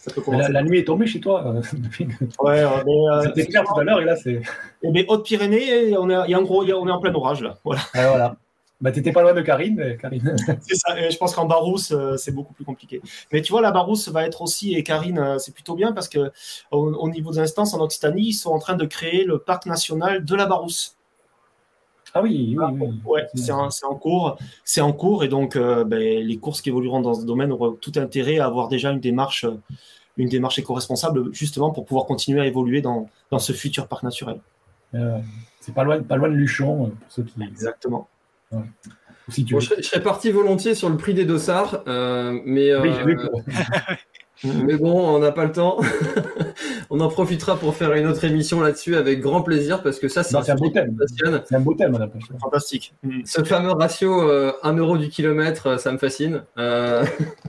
[0.00, 1.46] Ça peut La, nuit est tombée chez toi.
[1.46, 1.60] euh,
[2.40, 4.40] Ouais, mais, euh, C'était clair tout à l'heure et là, c'est.
[4.82, 7.42] eh ben, Haute-Pyrénées, on est, il y a en gros, on est en plein orage
[7.42, 7.58] là.
[7.64, 7.82] Voilà.
[7.94, 8.36] Ouais, voilà.
[8.80, 9.74] Bah, t'étais pas loin de Karine.
[9.76, 10.34] mais Karine.
[10.62, 10.98] C'est ça.
[10.98, 13.02] Et je pense qu'en Barousse, euh, c'est beaucoup plus compliqué.
[13.30, 16.08] Mais tu vois, la Barousse va être aussi, et Karine, euh, c'est plutôt bien parce
[16.08, 16.32] que
[16.70, 19.66] au, au niveau des instances en Occitanie, ils sont en train de créer le parc
[19.66, 20.96] national de la Barousse.
[22.14, 23.00] Ah oui, oui, oui.
[23.04, 26.60] Ouais, c'est en, c'est en cours, c'est en cours, et donc euh, ben, les courses
[26.60, 29.46] qui évolueront dans ce domaine auront tout intérêt à avoir déjà une démarche,
[30.16, 34.40] une démarche éco-responsable, justement pour pouvoir continuer à évoluer dans, dans ce futur parc naturel.
[34.94, 35.18] Euh,
[35.60, 37.42] c'est pas loin, pas loin de Luchon, euh, pour ceux qui.
[37.42, 38.08] Exactement.
[39.28, 42.40] Si tu Bon, je, serais, je serais parti volontiers sur le prix des dossards, euh,
[42.44, 43.28] mais, Oui, euh,
[44.64, 45.78] mais bon, on n'a pas le temps.
[46.90, 50.22] on en profitera pour faire une autre émission là-dessus avec grand plaisir parce que ça,
[50.22, 50.96] c'est Non, c'est un beau thème.
[51.46, 52.34] C'est un beau thème, on appelle ça.
[52.40, 52.94] Fantastique.
[53.02, 53.20] Mm.
[53.24, 56.42] Ce fameux ratio euh, 1 euro du kilomètre, euh, ça me fascine.
[56.58, 57.04] Euh,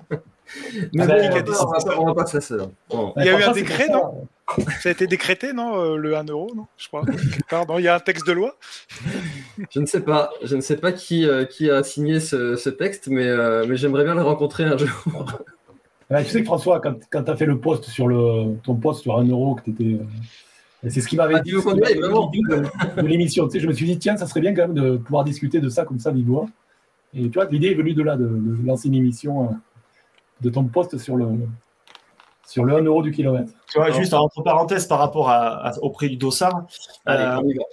[0.94, 1.16] Mais Ah
[1.86, 2.39] bon, on va pas-.
[2.89, 3.14] Bon.
[3.18, 6.16] Il y a eu un décret, pour ça, Ça a été décrété, non euh, Le
[6.16, 7.04] 1 euro, non Je crois.
[7.68, 8.58] Non, il y a un texte de loi.
[9.70, 12.70] Je ne sais pas, je ne sais pas qui, euh, qui a signé ce, ce
[12.70, 15.42] texte, mais, euh, mais j'aimerais bien le rencontrer un jour.
[16.12, 18.76] Ouais, tu sais que François, quand, quand tu as fait le post sur le, ton
[18.76, 19.97] post sur 1 euro, que tu étais.
[20.89, 23.45] c'est ce qui m'avait Ah, dit de, de l'émission.
[23.47, 25.59] Tu sais, je me suis dit, tiens, ça serait bien quand même de pouvoir discuter
[25.62, 26.47] de ça comme ça, vive voix.
[27.14, 29.47] Et tu vois, l'idée est venue de là, de, de lancer une émission euh,
[30.41, 31.28] de ton post sur le,
[32.47, 33.51] sur le 1 euro du kilomètre.
[33.72, 36.64] Tu vois, juste entre parenthèses par rapport à- à- au prix du dossard,
[37.05, 37.64] Allez, euh, on y va.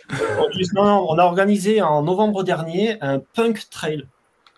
[0.41, 4.05] on, juste- non, non, on a organisé en novembre dernier un punk trail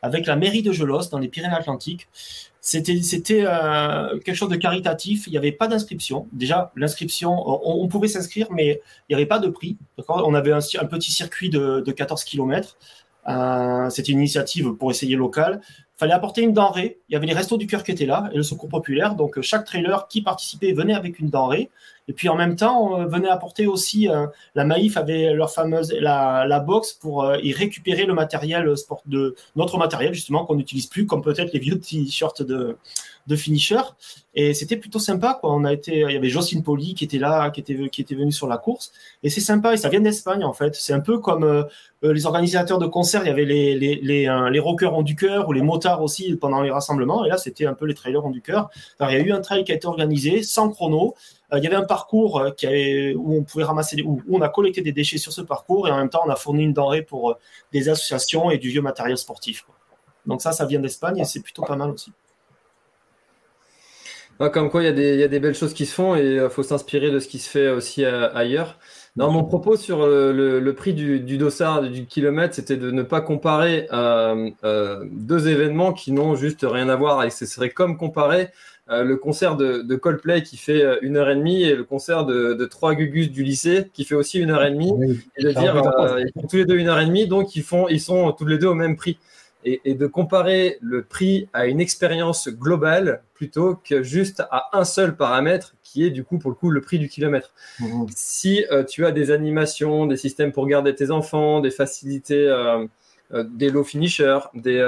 [0.02, 2.08] avec la mairie de Gelos dans les Pyrénées-Atlantiques.
[2.60, 5.26] C'était c'était euh, quelque chose de caritatif.
[5.26, 6.28] Il n'y avait pas d'inscription.
[6.32, 7.32] Déjà, l'inscription,
[7.66, 9.78] on, pouvait s'inscrire, mais il n'y avait pas de prix.
[10.08, 12.76] On avait un, petit circuit de, de 14 km.
[13.90, 15.60] C'était une initiative pour essayer local.
[16.00, 16.98] Il fallait apporter une denrée.
[17.08, 19.14] Il y avait les restos du cœur qui étaient là et le secours populaire.
[19.16, 21.68] Donc euh, chaque trailer qui participait venait avec une denrée.
[22.10, 25.94] Et puis en même temps, euh, venait apporter aussi euh, la Maïf avait leur fameuse
[26.00, 30.86] la, box pour euh, y récupérer le matériel sport de notre matériel justement qu'on n'utilise
[30.86, 32.76] plus comme peut-être les vieux t-shirts de
[33.26, 33.80] de finisher.
[34.34, 35.54] Et c'était plutôt sympa quoi.
[35.54, 38.16] On a été il y avait Jocelyne Poli qui était là qui était qui était
[38.16, 38.92] venue sur la course.
[39.22, 40.74] Et c'est sympa et ça vient d'Espagne en fait.
[40.74, 41.64] C'est un peu comme euh,
[42.02, 43.22] les organisateurs de concerts.
[43.24, 46.02] Il y avait les les les, euh, les rockers ont du cœur ou les motards
[46.02, 47.24] aussi pendant les rassemblements.
[47.24, 48.70] Et là c'était un peu les trailers ont du cœur.
[48.98, 51.14] Alors il y a eu un trail qui a été organisé sans chrono.
[51.14, 54.48] euh, il y avait un parcours avait, où on pouvait ramasser, des, où, on a
[54.48, 57.02] collecté des déchets sur ce parcours et en même temps on a fourni une denrée
[57.02, 57.34] pour euh,
[57.72, 59.66] des associations et du vieux matériel sportif.
[60.26, 62.12] Donc ça, ça vient d'Espagne et c'est plutôt pas mal aussi.
[64.52, 67.10] Comme quoi, il y, a des, belles choses qui se font et il faut s'inspirer
[67.10, 68.78] de ce qui se fait aussi euh, ailleurs.
[69.16, 73.20] Non, mon propos sur le, prix du, du, dossard du kilomètre, c'était de ne pas
[73.20, 77.22] comparer euh, euh, deux événements qui n'ont juste rien à voir.
[77.24, 78.48] Et ce serait comme comparer
[78.90, 82.24] euh, le concert de, de, Coldplay qui fait une heure et demie et le concert
[82.24, 84.92] de, de trois Gugus du lycée qui fait aussi une heure et demie.
[84.94, 87.54] Oui, et de dire, euh, ils font tous les deux une heure et demie, donc
[87.56, 89.18] ils, font, ils sont tous les deux au même prix.
[89.62, 94.84] Et, et de comparer le prix à une expérience globale plutôt que juste à un
[94.84, 97.52] seul paramètre qui est du coup pour le coup le prix du kilomètre.
[97.80, 98.06] Mmh.
[98.14, 102.86] Si euh, tu as des animations, des systèmes pour garder tes enfants, des facilités, euh,
[103.32, 104.78] euh, des low finishers, des,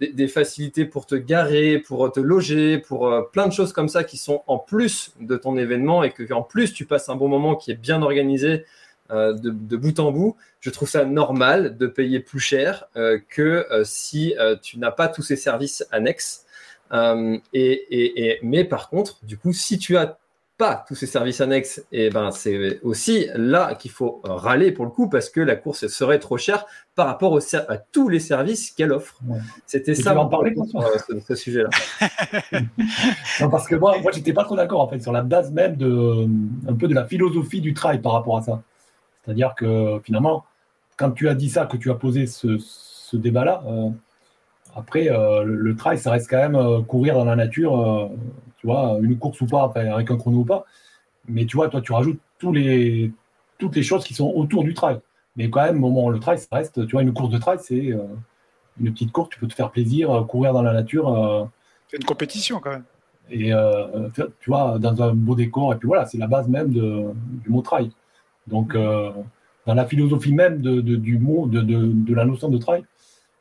[0.00, 4.04] des, facilités pour te garer, pour te loger, pour euh, plein de choses comme ça
[4.04, 7.28] qui sont en plus de ton événement et que en plus tu passes un bon
[7.28, 8.64] moment qui est bien organisé
[9.10, 13.66] euh, de, bout en bout, je trouve ça normal de payer plus cher euh, que
[13.84, 16.44] si tu n'as pas tous ces services annexes.
[16.92, 20.18] Et, et, mais par contre, du coup, si tu as
[20.58, 24.90] pas tous ces services annexes, et ben c'est aussi là qu'il faut râler pour le
[24.90, 28.72] coup parce que la course serait trop chère par rapport au, à tous les services
[28.72, 29.18] qu'elle offre.
[29.26, 29.38] Ouais.
[29.66, 30.18] C'était ça.
[30.18, 31.70] en parler sur ce, ce sujet-là.
[33.40, 35.76] non, parce que moi, moi j'étais pas trop d'accord en fait sur la base même
[35.76, 36.26] de
[36.68, 38.62] un peu de la philosophie du trail par rapport à ça.
[39.24, 40.44] C'est-à-dire que finalement,
[40.96, 43.90] quand tu as dit ça, que tu as posé ce, ce débat-là, euh,
[44.74, 48.47] après, euh, le, le, trail, ça reste quand même euh, courir dans la nature, tu
[48.68, 50.64] vois, une course ou pas, avec un chrono ou pas.
[51.28, 53.12] Mais tu vois, toi, tu rajoutes tous les,
[53.58, 55.00] toutes les choses qui sont autour du trail.
[55.36, 57.94] Mais quand même, moment, le trail, ça reste, tu vois, une course de trail, c'est
[58.80, 61.48] une petite course, tu peux te faire plaisir, courir dans la nature.
[61.88, 62.84] c'est une compétition quand même.
[63.30, 63.52] Et
[64.40, 67.04] tu vois, dans un beau décor, et puis voilà, c'est la base même de,
[67.44, 67.90] du mot trail.
[68.46, 72.84] Donc, dans la philosophie même de, de, du mot, de, de, la notion de trail,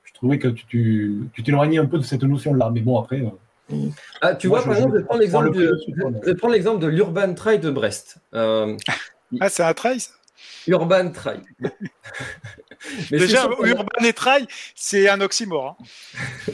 [0.04, 2.70] je trouvais que tu t'éloignais un peu de cette notion-là.
[2.72, 3.24] Mais bon, après.
[4.22, 7.60] Ah, tu vois, par exemple, je vais prendre l'exemple de, prendre l'exemple de l'Urban Trail
[7.60, 8.18] de Brest.
[8.34, 8.76] Euh,
[9.40, 10.12] ah, c'est un trail, ça?
[10.68, 11.42] Urban Trail.
[13.12, 14.46] Déjà, Urban et Trail,
[14.76, 15.78] c'est un oxymore.
[15.80, 16.52] Hein.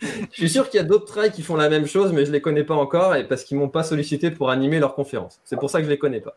[0.32, 2.30] je suis sûr qu'il y a d'autres trails qui font la même chose, mais je
[2.30, 4.94] ne les connais pas encore et parce qu'ils ne m'ont pas sollicité pour animer leur
[4.94, 5.40] conférence.
[5.44, 6.36] C'est pour ça que je ne les connais pas.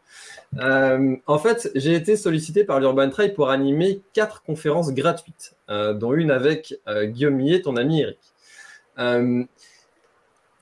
[0.59, 5.93] Euh, en fait, j'ai été sollicité par l'Urban Trail pour animer quatre conférences gratuites, euh,
[5.93, 8.19] dont une avec euh, Guillaume Millet, ton ami Eric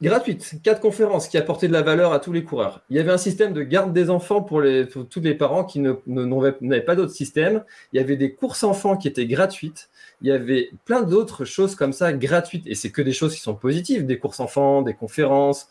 [0.02, 2.82] gratuite, quatre conférences qui apportaient de la valeur à tous les coureurs.
[2.90, 4.64] Il y avait un système de garde des enfants pour,
[5.10, 7.64] tous les parents qui n'avaient pas d'autre système.
[7.94, 9.90] Il y avait des courses enfants qui étaient gratuites.
[10.22, 12.66] Il y avait plein d'autres choses comme ça gratuites.
[12.66, 15.70] Et c'est que des choses qui sont positives, des courses enfants, des conférences.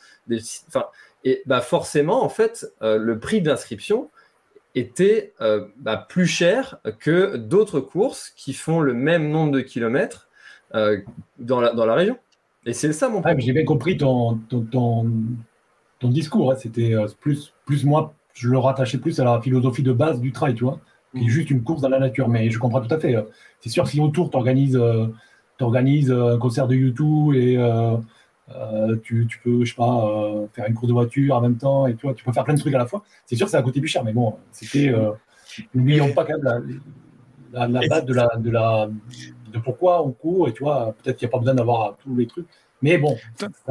[1.24, 4.10] Et bah forcément, en fait, euh, le prix d'inscription
[4.74, 10.28] était euh, bah, plus cher que d'autres courses qui font le même nombre de kilomètres
[10.74, 11.00] euh,
[11.38, 12.16] dans la région.
[12.66, 13.40] Et c'est ça mon problème.
[13.40, 14.66] J'ai bien compris ton, ton,
[15.98, 16.52] ton, discours.
[16.52, 16.56] Hein.
[16.58, 20.32] C'était euh, plus, plus moi, je le rattachais plus à la philosophie de base du
[20.32, 20.78] trail, tu vois,
[21.14, 21.28] qui est mm.
[21.28, 22.28] juste une course dans la nature.
[22.28, 23.16] Mais je comprends tout à fait.
[23.16, 23.22] Euh.
[23.60, 25.06] C'est sûr, si autour, tu organises, euh,
[25.60, 27.58] un concert de YouTube et
[29.02, 30.10] tu, tu, peux, je sais pas,
[30.54, 32.54] faire une course de voiture en même temps et tu, vois, tu peux faire plein
[32.54, 33.04] de trucs à la fois.
[33.26, 34.92] C'est sûr, ça a coûté plus cher, mais bon, c'était.
[35.74, 36.72] N'oublions pas quand même
[37.52, 38.88] la, la, base de la, de la
[39.50, 42.16] de pourquoi on court, et tu vois, peut-être qu'il n'y a pas besoin d'avoir tous
[42.16, 42.46] les trucs.
[42.82, 43.18] Mais bon,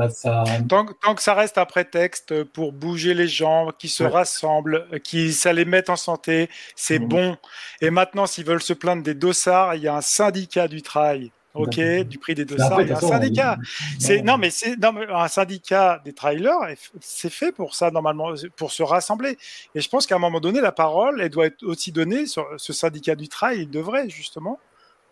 [0.09, 5.33] ça, Tant, que ça reste un prétexte pour bouger les gens, qui se rassemblent, qui
[5.33, 7.07] ça les met en santé, c'est mhm.
[7.07, 7.37] bon.
[7.81, 11.31] Et maintenant, s'ils veulent se plaindre des dossards, il y a un syndicat du trail.
[11.55, 13.57] Ok, du prix des dossards, il y a un syndicat.
[13.97, 18.83] C'est non, mais c'est un syndicat des trailers, c'est fait pour ça normalement, pour se
[18.83, 19.35] rassembler.
[19.73, 22.47] Et je pense qu'à un moment donné, la parole, elle doit être aussi donnée sur
[22.57, 23.63] ce syndicat du trail.
[23.63, 24.59] Il devrait justement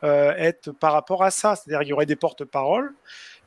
[0.03, 1.55] être par rapport à ça.
[1.55, 2.93] C'est-à-dire qu'il y aurait des porte-paroles,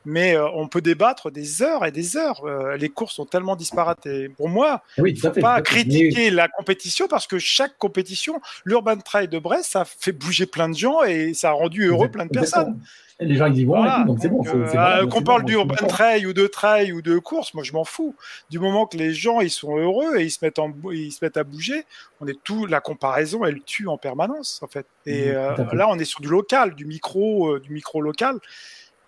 [0.05, 2.43] mais euh, on peut débattre des heures et des heures.
[2.45, 4.05] Euh, les courses sont tellement disparates.
[4.05, 8.97] Et pour moi, il ne faut pas critiquer la compétition parce que chaque compétition, l'Urban
[8.97, 12.25] Trail de Brest, ça fait bouger plein de gens et ça a rendu heureux plein
[12.25, 12.79] de personnes
[13.21, 14.43] les gens ils y vont, donc c'est bon.
[14.45, 17.83] Euh, qu'on parle du urban trail ou de trail ou de course, moi je m'en
[17.83, 18.15] fous.
[18.49, 21.23] Du moment que les gens ils sont heureux et ils se mettent en, ils se
[21.23, 21.85] mettent à bouger,
[22.19, 24.87] on est tout la comparaison elle tue en permanence en fait.
[25.05, 28.39] Et mmh, euh, là on est sur du local, du micro, euh, du micro local.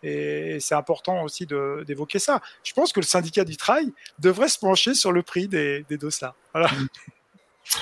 [0.04, 2.41] Et c'est important aussi d'évoquer ça.
[2.64, 5.97] Je pense que le syndicat du trail devrait se pencher sur le prix des, des
[5.97, 6.36] dossards.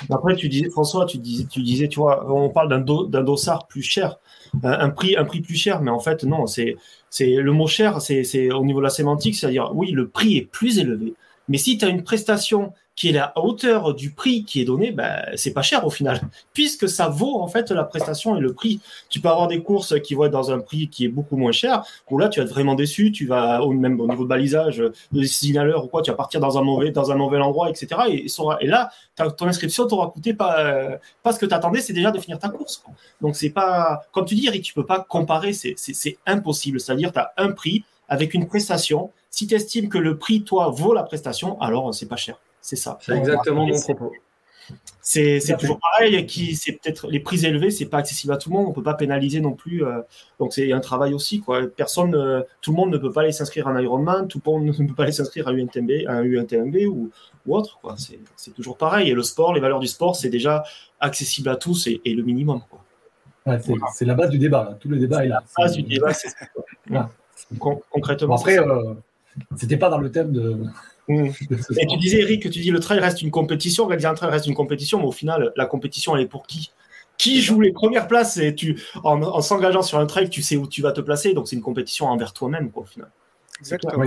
[0.10, 3.82] Après, tu disais, François, tu disais, tu disais, tu vois, on parle d'un dossard plus
[3.82, 4.20] cher,
[4.64, 6.76] un, prix, un prix plus cher, mais en fait, non, c'est,
[7.10, 10.46] c'est le mot cher, c'est au niveau de la sémantique, c'est-à-dire, oui, le prix est
[10.46, 11.14] plus élevé,
[11.48, 14.92] mais si tu as une prestation qui est la hauteur du prix qui est donné,
[14.92, 16.22] ben, c'est pas cher au final,
[16.54, 18.80] puisque ça vaut en fait la prestation et le prix.
[19.10, 21.52] Tu peux avoir des courses qui vont être dans un prix qui est beaucoup moins
[21.52, 24.84] cher, où là tu vas être vraiment déçu, tu vas même au niveau de balisage,
[25.12, 27.88] de signaleur ou quoi, tu vas partir dans un mauvais, dans un mauvais endroit, etc.
[28.10, 32.20] Et, là, ton inscription t'aura coûté pas, pas ce que tu attendais, c'est déjà de
[32.20, 32.84] finir ta course.
[33.22, 36.80] Donc c'est pas, comme tu dis, Eric, tu peux pas comparer, c'est impossible.
[36.80, 39.12] C'est-à-dire, tu as un prix avec une prestation.
[39.30, 42.38] Si tu estimes que le prix, toi, vaut la prestation, alors c'est pas cher.
[42.62, 42.98] C'est ça.
[43.02, 44.12] C'est exactement mon propos.
[45.02, 46.26] C'est toujours pareil.
[46.26, 48.68] Qui c'est peut-être les prix élevés, c'est pas accessible à tout le monde.
[48.70, 49.84] On peut pas pénaliser non plus.
[49.84, 50.02] Euh,
[50.40, 51.62] donc c'est un travail aussi quoi.
[51.68, 54.28] Personne, euh, tout le monde ne peut pas aller s'inscrire à un Ironman.
[54.28, 57.10] Tout le monde ne peut pas aller s'inscrire à UNTMB, à un UNTMB ou,
[57.46, 57.96] ou autre quoi.
[57.98, 59.10] C'est toujours pareil.
[59.10, 60.64] Et le sport, les valeurs du sport, c'est déjà
[61.00, 63.60] accessible à tous et, le minimum quoi.
[63.94, 64.78] c'est la base du débat.
[64.80, 65.44] Tout le débat est là.
[65.58, 66.30] La base du débat, c'est
[67.60, 68.36] concrètement.
[68.36, 68.94] après, euh,
[69.56, 70.64] c'était pas dans le thème de.
[71.78, 73.86] Et tu disais, Eric, que tu dis le trail reste une compétition.
[73.86, 76.72] Réaliser un trail reste une compétition, mais au final, la compétition, elle est pour qui?
[77.18, 78.38] Qui joue les premières places?
[78.38, 81.34] Et tu, en, s'engageant sur un trail, tu sais où tu vas te placer.
[81.34, 83.12] Donc, c'est une compétition envers toi-même, au final.
[83.60, 84.04] Exactement.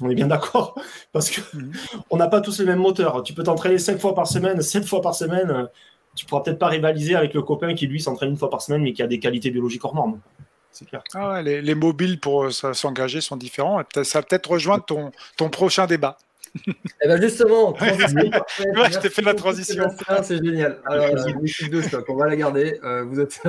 [0.00, 0.74] On est bien d'accord
[1.12, 1.72] parce que mm.
[2.10, 3.22] on n'a pas tous les mêmes moteurs.
[3.22, 5.68] Tu peux t'entraîner 5 fois par semaine, 7 fois par semaine.
[6.14, 8.82] Tu pourras peut-être pas rivaliser avec le copain qui lui s'entraîne une fois par semaine
[8.82, 10.18] mais qui a des qualités biologiques hors normes
[10.72, 11.02] c'est clair.
[11.14, 13.82] Ah les, mobiles pour euh, s'engager sont différents.
[14.02, 16.18] Ça va peut-être rejoindre ton, ton prochain débat.
[17.04, 19.84] Eh ben justement, je t'ai fait la transition.
[20.22, 20.80] C'est génial.
[20.86, 21.08] Alors,
[21.40, 22.78] l'équipe de stock, on va la garder.
[22.84, 23.40] Euh, vous êtes.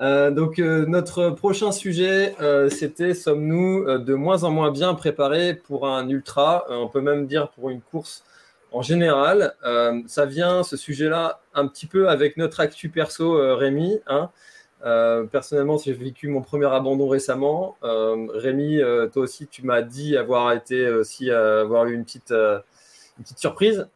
[0.00, 5.54] euh, donc, euh, notre prochain sujet, euh, c'était sommes-nous de moins en moins bien préparés
[5.54, 8.24] pour un ultra On peut même dire pour une course
[8.72, 9.54] en général.
[10.06, 14.00] ça vient, ce sujet-là, un petit peu avec notre actu perso, Rémi.
[14.06, 14.30] Hein.
[14.86, 17.76] Euh, personnellement, j'ai vécu mon premier abandon récemment.
[17.82, 22.32] Euh, Rémi, euh, toi aussi, tu m'as dit avoir été aussi avoir eu une petite,
[23.36, 23.88] surprise.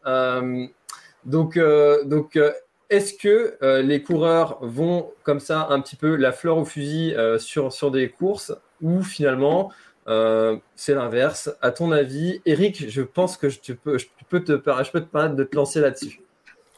[1.25, 1.59] donc,
[2.05, 2.39] donc
[2.89, 7.73] est-ce que les coureurs vont comme ça un petit peu la fleur au fusil sur,
[7.73, 9.71] sur des courses ou finalement
[10.07, 11.51] c'est l'inverse?
[11.61, 15.07] À ton avis, Eric, je pense que je, peux, je, peux te, je peux te
[15.07, 16.21] permettre de te lancer là-dessus.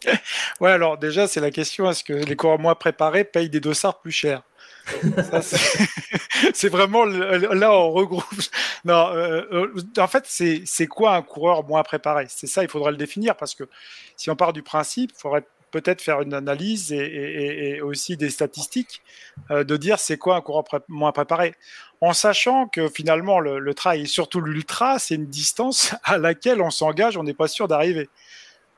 [0.60, 4.00] ouais, alors déjà, c'est la question est-ce que les coureurs moins préparés payent des dossards
[4.00, 4.42] plus chers?
[6.54, 8.24] C'est vraiment là on regroupe.
[8.84, 12.26] Non, euh, euh, en fait, c'est quoi un coureur moins préparé?
[12.28, 13.64] C'est ça, il faudrait le définir parce que
[14.16, 19.02] si on part du principe, il faudrait peut-être faire une analyse et, aussi des statistiques
[19.50, 21.54] euh, de dire c'est quoi un coureur moins préparé,
[22.00, 26.60] en sachant que finalement le, le trail et surtout l'ultra, c'est une distance à laquelle
[26.60, 28.08] on s'engage, on n'est pas sûr d'arriver.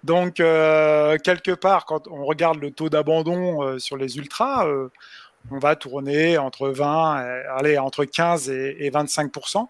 [0.05, 4.91] Donc, euh, quelque part, quand on regarde le taux d'abandon euh, sur les ultras, euh,
[5.51, 7.15] on va tourner entre 20,
[7.57, 9.67] allez, entre 15 et, 25%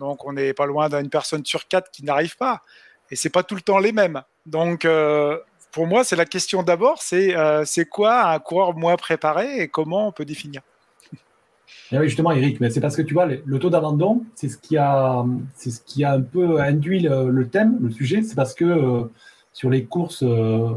[0.00, 2.62] Donc, on n'est pas loin d'une personne sur quatre qui n'arrive pas.
[3.12, 4.22] Et c'est pas tout le temps les mêmes.
[4.44, 4.86] Donc,
[5.72, 7.34] pour moi, c'est la question d'abord, c'est
[7.90, 10.62] quoi un coureur moins préparé et comment on peut définir?
[11.90, 14.56] Eh oui, justement, Eric, mais c'est parce que tu vois, le, taux d'abandon, c'est ce
[14.58, 15.24] qui a,
[15.56, 18.22] c'est ce qui a un peu induit le, thème, le sujet.
[18.22, 19.10] C'est parce que
[19.52, 20.70] sur les courses, euh,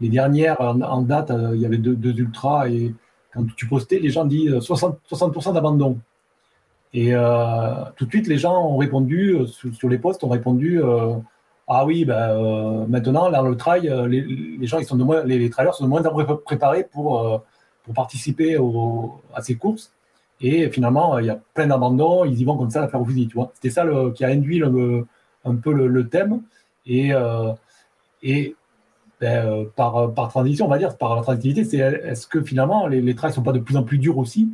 [0.00, 2.94] les dernières en, date, euh, il y avait deux, ultras et
[3.32, 5.98] quand tu postais, les gens disent 60%, 60 d'abandon.
[6.92, 10.80] Et euh, tout de suite, les gens ont répondu, sur, les posts, ont répondu
[11.68, 15.74] Ah oui, ben, maintenant, dans le trail, les, gens, ils sont de moins, les, trailers
[15.74, 17.44] sont de moins en moins préparés pour,
[17.84, 18.58] pour participer
[19.34, 19.92] à ces courses.
[20.40, 23.06] Et finalement, il y a plein d'abandons, ils y vont comme ça à faire au.
[23.54, 26.42] C'était ça qui a induit un peu le, thème.
[26.86, 27.12] Et,
[28.22, 28.54] et
[29.20, 33.02] ben, euh, par, par, transition, on va dire, par transitivité, c'est est-ce que finalement les,
[33.02, 34.48] les ne sont pas de plus en plus durs aussi?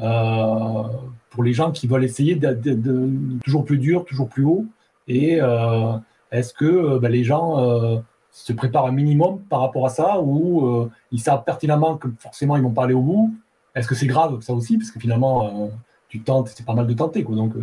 [0.00, 0.84] Euh,
[1.30, 3.10] pour les gens qui veulent essayer de,
[3.42, 4.64] toujours plus dur, toujours plus haut
[5.08, 5.94] Et euh,
[6.30, 11.20] est-ce que ben, les gens se préparent un minimum par rapport à ça ou ils
[11.20, 13.34] savent pertinemment que forcément ils vont pas aller au bout?
[13.74, 14.78] Est-ce que c'est grave ça aussi?
[14.78, 15.70] Parce que finalement,
[16.08, 17.24] tu tentes, c'est pas mal de tenter.
[17.24, 17.34] Quoi.
[17.34, 17.54] Donc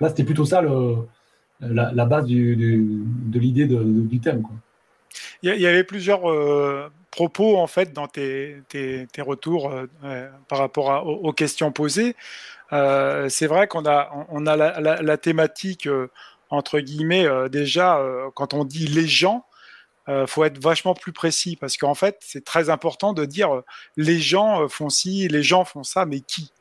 [0.00, 0.96] là, c'était plutôt ça le,
[1.60, 4.40] la, base de l'idée du thème.
[4.42, 4.56] Quoi.
[5.42, 8.62] Il y, avait plusieurs euh, propos en fait dans tes,
[9.18, 12.16] retours euh, par rapport aux, questions posées.
[12.72, 15.88] Euh, c'est vrai qu'on a, on a la, thématique
[16.50, 18.00] entre guillemets déjà
[18.34, 19.44] quand on dit les gens.
[20.08, 23.62] il faut être vachement plus précis parce qu'en fait, c'est très important de dire
[23.96, 26.52] les gens font ci, les gens font ça, mais qui?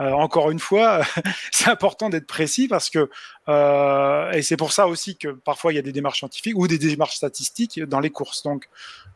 [0.00, 1.02] Euh, encore une fois,
[1.52, 3.10] c'est important d'être précis parce que,
[3.48, 6.66] euh, et c'est pour ça aussi que parfois il y a des démarches scientifiques ou
[6.66, 8.42] des démarches statistiques dans les courses.
[8.42, 8.68] Donc,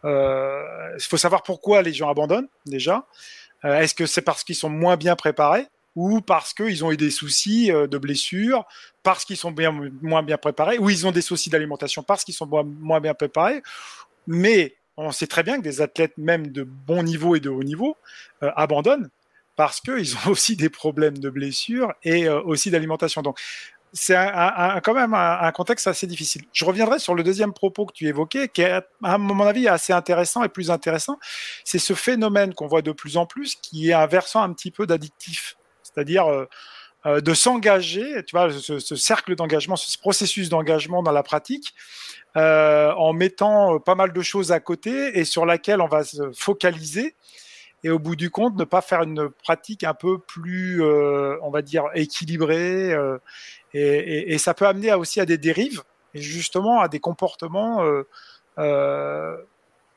[0.04, 0.62] euh,
[0.96, 3.06] il faut savoir pourquoi les gens abandonnent déjà.
[3.64, 5.66] Est-ce que c'est parce qu'ils sont moins bien préparés
[5.96, 8.64] ou parce qu'ils ont eu des soucis de blessures,
[9.02, 12.34] parce qu'ils sont bien, moins bien préparés, ou ils ont des soucis d'alimentation parce qu'ils
[12.34, 13.62] sont moins, moins bien préparés?
[14.28, 17.64] Mais on sait très bien que des athlètes, même de bon niveau et de haut
[17.64, 17.96] niveau,
[18.40, 19.10] abandonnent
[19.58, 23.22] parce qu'ils ont aussi des problèmes de blessures et euh, aussi d'alimentation.
[23.22, 23.38] Donc,
[23.92, 24.14] c'est
[24.84, 26.42] quand même un, contexte assez difficile.
[26.52, 29.94] Je reviendrai sur le deuxième propos que tu évoquais, qui est, à mon avis, assez
[29.94, 31.18] intéressant et plus intéressant.
[31.64, 34.70] C'est ce phénomène qu'on voit de plus en plus, qui est un versant un petit
[34.70, 35.56] peu d'addictif.
[35.82, 36.44] C'est-à-dire euh,
[37.06, 41.74] euh, de s'engager, tu vois, ce, cercle d'engagement, ce processus d'engagement dans la pratique,
[42.36, 47.16] en mettant pas mal de choses à côté et sur laquelle on va se focaliser
[47.84, 51.50] et au bout du compte, ne pas faire une pratique un peu plus, euh, on
[51.50, 52.92] va dire, équilibrée.
[52.92, 53.18] Euh,
[53.72, 55.82] et, ça peut amener aussi à des dérives
[56.14, 57.84] et justement à des comportements
[58.58, 59.36] euh,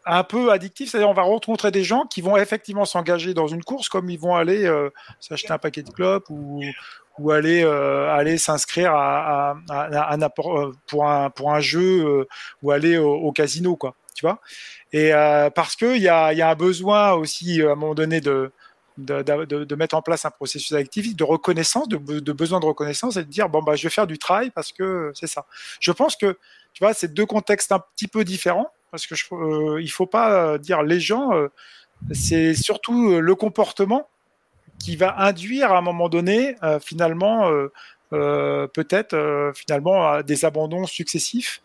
[0.06, 0.92] un peu addictifs.
[0.92, 4.20] C'est-à-dire, on va rencontrer des gens qui vont effectivement s'engager dans une course comme ils
[4.20, 4.70] vont aller
[5.20, 6.62] s'acheter un paquet de clopes ou,
[7.32, 8.92] aller s'inscrire
[10.86, 12.28] pour un jeu
[12.62, 13.96] ou aller au, au casino, quoi.
[14.16, 14.39] Tu vois
[14.93, 17.95] et euh, parce qu'il y a, y a un besoin aussi, euh, à un moment
[17.95, 18.51] donné, de,
[19.76, 23.49] mettre en place un processus actif de reconnaissance, de, besoin de reconnaissance et de dire
[23.49, 25.45] bon bah je vais faire du travail parce que c'est ça.
[25.80, 26.38] Je pense que
[26.74, 30.05] tu vois c'est deux contextes un petit peu différents parce que je, euh, il faut
[30.05, 31.32] pas dire les gens,
[32.12, 34.09] c'est surtout le comportement
[34.78, 37.49] qui va induire à un moment donné finalement
[38.09, 41.62] peut-être finalement des abandons successifs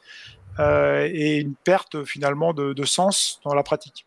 [0.58, 4.06] et une perte finalement de, sens dans la pratique.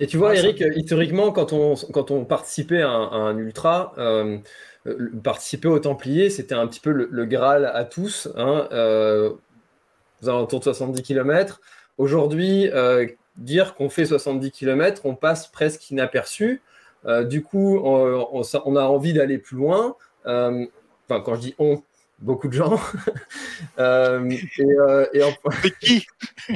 [0.00, 3.94] Et tu vois, Eric, historiquement, quand on, quand on participait à un, ultra,
[5.22, 8.28] participer au Templiers, c'était un petit peu le, Graal à tous.
[8.36, 8.68] Hein,
[10.22, 11.60] aux alentours de 70 km.
[11.98, 12.70] Aujourd'hui,
[13.36, 16.62] dire qu'on fait 70 km, on passe presque inaperçu.
[17.04, 19.94] Euh, du coup, on, a envie d'aller plus loin.
[20.26, 20.66] Euh,
[21.08, 21.82] enfin, quand je dis on,
[22.18, 22.80] beaucoup de gens.
[23.78, 24.30] euh,
[25.12, 25.32] et, en...
[25.64, 26.06] Mais qui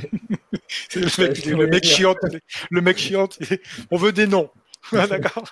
[0.95, 2.15] le mec, le mec chiant.
[2.71, 3.29] Le mec chiant.
[3.91, 4.51] On veut des noms.
[4.93, 5.45] D'accord.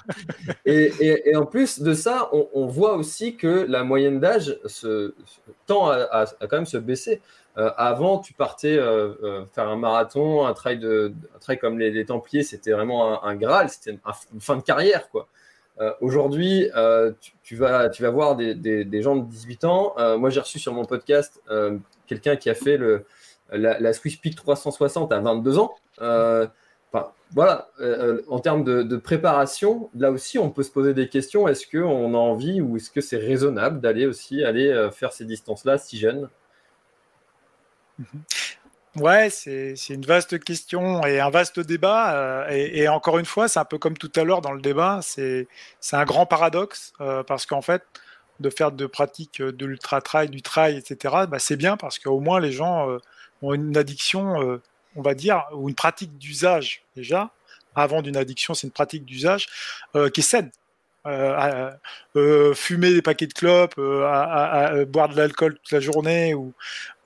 [0.64, 4.58] et, en plus de ça, on, voit aussi que la moyenne d'âge
[5.66, 7.20] tend à, quand même se baisser.
[7.58, 11.12] Euh, avant, tu partais euh, euh, faire un marathon, un trail, de,
[11.60, 13.98] comme les, Templiers, c'était vraiment un, Graal, c'était
[14.32, 15.08] une fin de carrière.
[15.10, 15.28] quoi.
[16.00, 16.68] Aujourd'hui,
[17.42, 19.94] tu, vas, tu vas voir des, gens de 18 ans.
[20.18, 21.40] moi, j'ai reçu sur mon podcast
[22.06, 22.78] quelqu'un qui a fait
[23.52, 25.74] la, Swiss Peak 360 à 22 ans.
[25.98, 27.68] Enfin, voilà,
[28.28, 31.46] en termes de, préparation, là aussi, on peut se poser des questions.
[31.46, 35.78] Est-ce qu'on a envie ou est-ce que c'est raisonnable d'aller aussi aller faire ces distances-là
[35.78, 36.28] si jeune
[37.98, 38.22] Mhm.
[39.00, 42.14] Ouais, c'est une vaste question et un vaste débat.
[42.16, 45.00] Euh, et, encore une fois, c'est un peu comme tout à l'heure dans le débat,
[45.02, 45.46] c'est
[45.92, 47.82] un grand paradoxe euh, parce qu'en fait,
[48.40, 52.40] de faire de pratiques de l'ultra-trail, du trail, etc., bah, c'est bien parce qu'au moins
[52.40, 52.98] les gens euh,
[53.42, 54.60] ont une addiction,
[54.96, 57.30] on va dire, ou une pratique d'usage déjà.
[57.76, 59.46] Avant d'une addiction, c'est une pratique d'usage
[60.12, 60.50] qui est saine.
[61.08, 61.70] Euh,
[62.16, 66.52] euh, fumer des paquets de clopes, euh, à, boire de l'alcool toute la journée ou,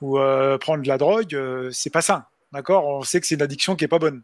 [0.01, 0.19] ou
[0.59, 1.39] prendre de la drogue,
[1.71, 2.29] c'est pas ça.
[2.53, 2.87] D'accord?
[2.87, 4.23] On sait que c'est une addiction qui est pas bonne.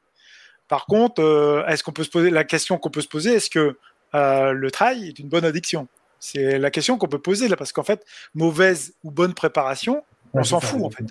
[0.67, 3.77] Par contre, est-ce qu'on peut se poser la question qu'on peut se poser Est-ce que
[4.13, 5.87] le trail est une bonne addiction?
[6.21, 8.05] C'est la question qu'on peut poser là, parce qu'en fait,
[8.35, 10.03] mauvaise ou bonne préparation,
[10.35, 11.05] on s'en fout en fait.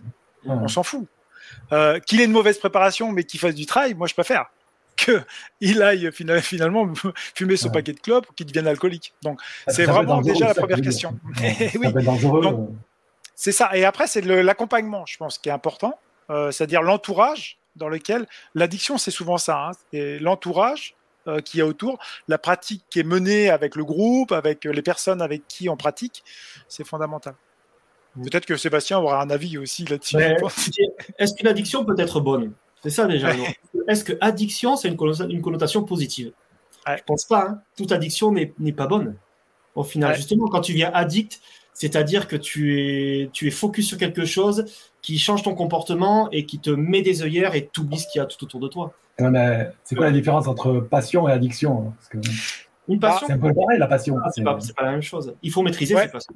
[0.45, 1.07] On s'en fout.
[2.05, 4.47] qu'il ait une mauvaise préparation mais qu'il fasse du trail, moi je préfère
[4.97, 6.91] qu'il aille finalement
[7.35, 9.13] fumer son paquet de clopes ou qu'il devienne alcoolique.
[9.21, 11.17] Donc, c'est vraiment déjà la première question.
[11.41, 11.87] oui.
[13.35, 13.69] C'est ça.
[13.77, 15.97] Et après, c'est l'accompagnement, je pense, qui est important.
[16.29, 18.25] Euh, c'est-à-dire l'entourage dans lequel
[18.55, 19.67] l'addiction, c'est souvent ça.
[19.67, 19.71] Hein.
[19.93, 20.95] et l'entourage
[21.27, 25.21] euh, qui est autour, la pratique qui est menée avec le groupe, avec les personnes
[25.21, 26.23] avec qui on pratique,
[26.67, 27.35] c'est fondamental.
[28.15, 28.23] Mm.
[28.23, 30.17] Peut-être que Sébastien aura un avis aussi là-dessus.
[31.19, 32.53] Est-ce qu'une addiction peut être bonne?
[32.83, 33.29] C'est ça déjà.
[33.87, 36.31] Est-ce que addiction, c'est une, connotation positive?
[36.85, 37.47] Je Je pense pas.
[37.49, 37.61] Hein.
[37.75, 39.15] Toute addiction n'est pas bonne.
[39.75, 41.39] Au final, justement, quand tu viens addict,
[41.73, 44.65] c'est-à-dire que tu es, tu es focus sur quelque chose
[45.01, 48.21] qui change ton comportement et qui te met des œillères et t'oublies ce qu'il y
[48.21, 48.93] a tout autour de toi.
[49.19, 51.93] C'est quoi la différence entre passion et addiction?
[52.87, 54.17] Une passion, c'est un peu pareil la passion.
[54.23, 55.35] Ah, c'est pas, pas, la même chose.
[55.43, 56.33] Il faut maîtriser ses passions.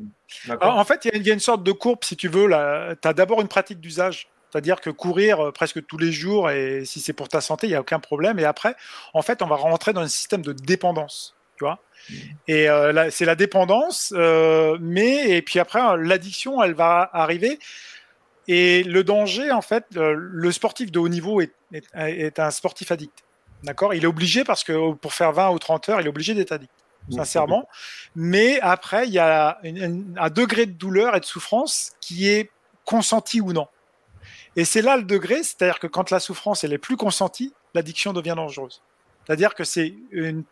[0.62, 2.48] En fait, il y, y, a une sorte de courbe, si tu veux.
[3.02, 6.84] Tu as d'abord une pratique d'usage c'est-à-dire que courir euh, presque tous les jours, et
[6.86, 8.38] si c'est pour ta santé, il n'y a aucun problème.
[8.40, 8.76] Et après,
[9.14, 11.36] en fait, on va rentrer dans un système de dépendance.
[11.58, 11.80] Tu vois
[12.10, 12.14] mmh.
[12.48, 17.60] et euh, c'est la dépendance, euh, mais et puis après, l'addiction, elle va arriver.
[18.48, 21.54] Et le danger, en fait, le sportif de haut niveau est,
[21.94, 23.24] est, un sportif addict.
[23.64, 23.94] D'accord?
[23.94, 26.52] Il est obligé parce que pour faire 20 ou 30 heures, il est obligé d'être
[26.52, 26.74] addict,
[27.12, 27.70] sincèrement.
[28.16, 32.50] Mais après, il y a un degré de douleur et de souffrance qui est
[32.84, 33.68] consenti ou non.
[34.56, 38.14] Et c'est là le degré, c'est-à-dire que quand la souffrance elle est plus consentie, l'addiction
[38.14, 38.82] devient dangereuse.
[39.26, 40.44] C'est-à-dire que c'est une,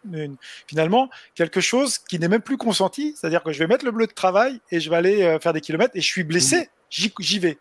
[0.67, 3.15] finalement quelque chose qui n'est même plus consenti.
[3.15, 5.53] C'est-à-dire que je vais mettre le bleu de travail et je vais aller euh, faire
[5.53, 7.57] des kilomètres et je suis blessé, j'y vais.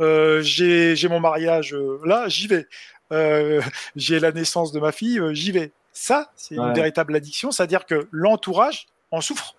[0.00, 2.66] Euh, j'ai mon mariage euh, là, j'y vais.
[3.12, 3.60] Euh,
[3.96, 5.72] j'ai la naissance de ma fille, j'y vais.
[5.92, 7.50] Ça, c'est une véritable addiction.
[7.50, 9.54] C'est-à-dire que l'entourage en souffre.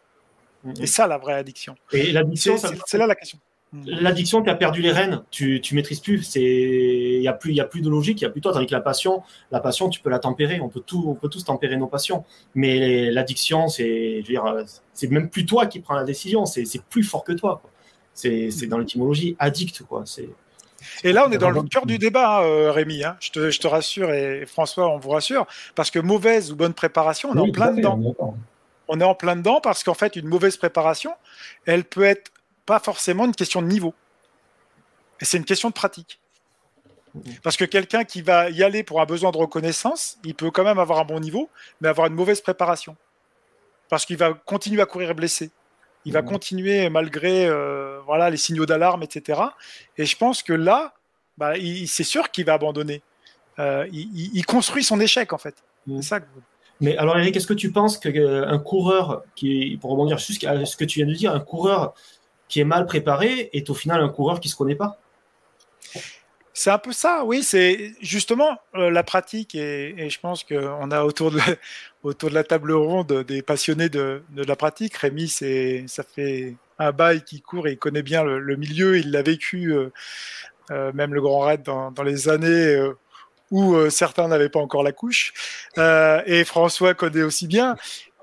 [0.66, 0.84] Mm-hmm.
[0.84, 1.76] Et ça, la vraie addiction.
[1.92, 3.40] Et l'addiction, c'est là la question.
[3.72, 3.84] Mm.
[4.02, 6.24] L'addiction qui a perdu les rênes, tu, tu maîtrises plus.
[6.24, 8.42] C'est, il y a plus, il y a plus de logique, il y a plus
[8.42, 8.54] toi.
[8.54, 10.60] Tandis la passion, la passion, tu peux la tempérer.
[10.60, 12.26] On peut tout, on peut tous tempérer nos passions.
[12.56, 16.46] Mais l'addiction, c'est, je veux dire, c'est même plus toi qui prends la décision.
[16.46, 17.62] C'est, c'est plus fort que toi.
[18.14, 20.04] C'est, c'est dans l'étymologie addict, quoi.
[20.06, 20.30] C'est.
[21.04, 23.04] Et là, on est dans le cœur du débat, hein, Rémi.
[23.04, 23.18] Hein.
[23.20, 25.46] Je, te, je, te, rassure et François, on vous rassure,
[25.76, 28.00] parce que mauvaise ou bonne préparation, on est en plein dedans.
[28.88, 31.12] On est en plein dedans parce qu'en fait, une mauvaise préparation,
[31.66, 32.32] elle peut être
[32.70, 33.96] pas forcément une question de niveau.
[35.20, 36.20] Et c'est une question de pratique.
[37.42, 40.64] Parce que quelqu'un qui va y aller pour un besoin de reconnaissance, il peut quand
[40.64, 41.50] même avoir un bon niveau,
[41.82, 42.96] mais avoir une mauvaise préparation.
[43.90, 45.50] Parce qu'il va continuer à courir blessé.
[46.06, 46.26] Il va mmh.
[46.26, 49.42] continuer malgré euh, voilà, les signaux d'alarme, etc.
[49.98, 50.94] Et je pense que là,
[51.40, 51.54] bah,
[51.88, 53.02] c'est sûr qu'il va abandonner.
[53.58, 55.56] Euh, il, construit son échec, en fait.
[55.88, 56.02] Mmh.
[56.82, 60.86] Mais alors, Eric, est-ce que tu penses qu'un coureur, qui, pour rebondir sur ce que
[60.86, 61.96] tu viens de dire, un coureur
[62.50, 65.00] qui est mal préparé est au final un coureur qui se connaît pas.
[66.54, 67.42] C'est un peu ça, oui.
[67.42, 71.40] C'est justement euh, la pratique et, je pense qu'on a autour de,
[72.04, 74.98] autour de la table ronde des passionnés de, de la pratique.
[74.98, 78.98] Rémi, c'est ça fait un bail qui court et il connaît bien le, milieu.
[78.98, 79.90] Il l'a vécu, euh,
[80.72, 82.78] euh, même le Grand Raid dans, dans les années
[83.52, 85.34] où certains n'avaient pas encore la couche.
[85.78, 87.78] et François connaît aussi bien.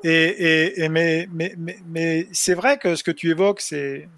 [0.08, 4.08] Et, mais, c'est vrai que ce que tu évoques, c'est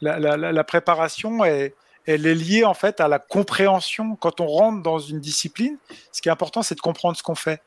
[0.00, 1.74] la, préparation est,
[2.06, 4.16] elle est liée en fait à la compréhension.
[4.16, 5.78] Quand on rentre dans une discipline,
[6.10, 7.62] ce qui est important, c'est de comprendre ce qu'on fait.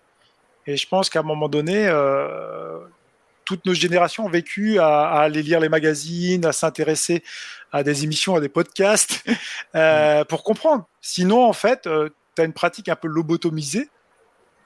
[0.67, 2.79] Et je pense qu'à un moment donné, euh,
[3.45, 7.23] toutes nos générations ont vécu à, aller lire les magazines, à s'intéresser
[7.71, 9.23] à des émissions, à des podcasts,
[9.75, 10.87] euh, pour comprendre.
[11.01, 13.89] Sinon, en fait, euh, tu as une pratique un peu lobotomisée.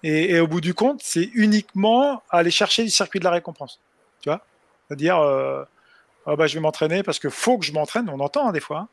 [0.03, 3.79] Et, au bout du compte, c'est uniquement aller chercher le circuit de la récompense.
[4.21, 4.41] Tu vois?
[4.87, 5.17] C'est-à-dire,
[6.25, 8.09] ah bah, je vais m'entraîner parce que faut que je m'entraîne.
[8.09, 8.87] On entend hein, des fois, hein.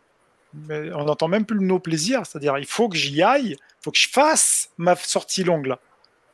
[0.55, 2.25] mais on n'entend même plus nos plaisirs.
[2.25, 5.79] C'est-à-dire, il faut que j'y aille, il faut que je fasse ma sortie longue là,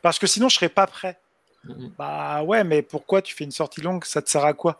[0.00, 1.18] parce que sinon je serai pas prêt.
[1.66, 1.90] Mm-hmm.
[1.96, 4.04] Bah ouais, mais pourquoi tu fais une sortie longue?
[4.04, 4.78] Ça te sert à quoi?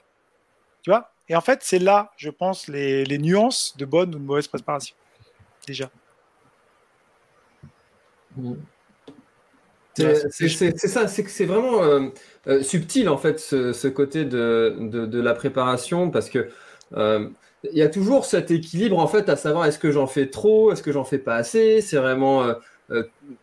[0.82, 1.11] Tu vois?
[1.28, 4.49] Et en fait, c'est là, je pense, les, les nuances de bonne ou de mauvaise
[4.49, 4.95] préparation.
[5.66, 5.90] Déjà.
[8.36, 8.55] Mm.
[9.95, 12.09] C'est ça, c'est que c'est vraiment euh,
[12.47, 16.49] euh, subtil en fait ce, côté de, de, la préparation parce que
[16.97, 17.28] euh,
[17.70, 20.72] il y a toujours cet équilibre en fait à savoir est-ce que j'en fais trop,
[20.72, 21.80] est-ce que j'en fais pas assez?
[21.80, 22.45] C'est vraiment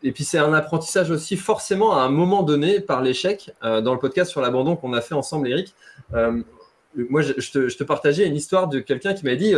[0.03, 3.51] et puis c'est un apprentissage aussi forcément à un moment donné par l'échec.
[3.61, 5.73] dans le podcast sur l'abandon qu'on a fait ensemble, Eric,
[6.11, 9.55] moi je, te, je, te, partageais une histoire de quelqu'un qui m'a dit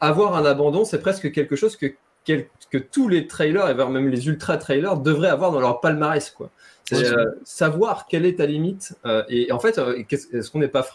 [0.00, 1.94] avoir un abandon, c'est presque quelque chose que
[2.24, 6.30] que tous les trailers, et même les ultra trailers, devraient avoir dans leur palmarès.
[6.30, 6.50] Quoi.
[6.84, 8.94] C'est euh, savoir quelle est ta limite.
[9.06, 10.86] Euh, et, en fait, euh, est-ce qu'on n'est pas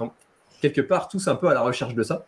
[0.61, 2.25] quelque part tous un peu à la recherche de ça?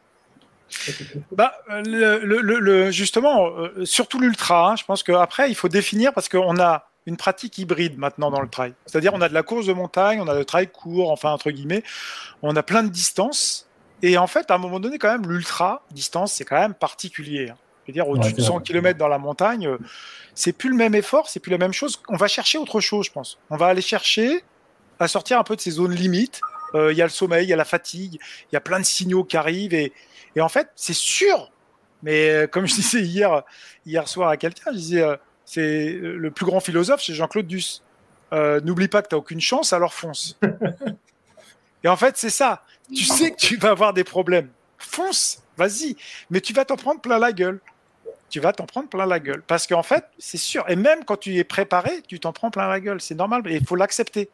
[1.33, 3.51] Bah, le, justement,
[3.83, 7.97] surtout l'ultra, hein, je pense qu'après, il faut définir parce qu'on a une pratique hybride
[7.97, 8.73] maintenant dans le trail.
[8.85, 11.51] C'est-à-dire, on a de la course de montagne, on a le trail court, enfin, entre
[11.51, 11.83] guillemets,
[12.41, 13.67] on a plein de distances.
[14.01, 17.49] Et en fait, à un moment donné, quand même, l'ultra distance, c'est quand même particulier.
[17.49, 17.57] Hein
[17.89, 19.77] dire, au-dessus de 100 km dans la montagne, euh,
[20.35, 22.01] c'est plus le même effort, c'est plus la même chose.
[22.09, 23.37] On va chercher autre chose, je pense.
[23.49, 24.43] On va aller chercher
[24.99, 26.41] à sortir un peu de ces zones limites.
[26.75, 28.19] Euh, il y a le sommeil, il y a la fatigue,
[28.51, 29.73] il y a plein de signaux qui arrivent.
[29.73, 29.91] Et,
[30.39, 31.51] en fait, c'est sûr.
[32.03, 33.43] Mais euh, comme je disais hier,
[33.85, 35.05] hier soir à quelqu'un, je disais,
[35.45, 37.83] c'est le plus grand philosophe, c'est Jean-Claude Duss.
[38.31, 40.39] N'oublie pas que tu n'as aucune chance, alors fonce.
[41.83, 42.63] et en fait, c'est ça.
[42.93, 44.49] Tu sais que tu vas avoir des problèmes.
[44.77, 45.95] Fonce, vas-y.
[46.29, 47.59] Mais tu vas t'en prendre plein la gueule
[48.31, 49.43] tu vas t'en prendre plein la gueule.
[49.45, 52.67] Parce qu'en fait, c'est sûr, et même quand tu es préparé, tu t'en prends plein
[52.67, 53.01] la gueule.
[53.01, 54.29] C'est normal, mais il faut l'accepter.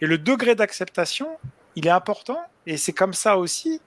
[0.00, 1.28] Et le degré d'acceptation,
[1.76, 2.40] il est important.
[2.66, 3.80] Et c'est comme ça aussi,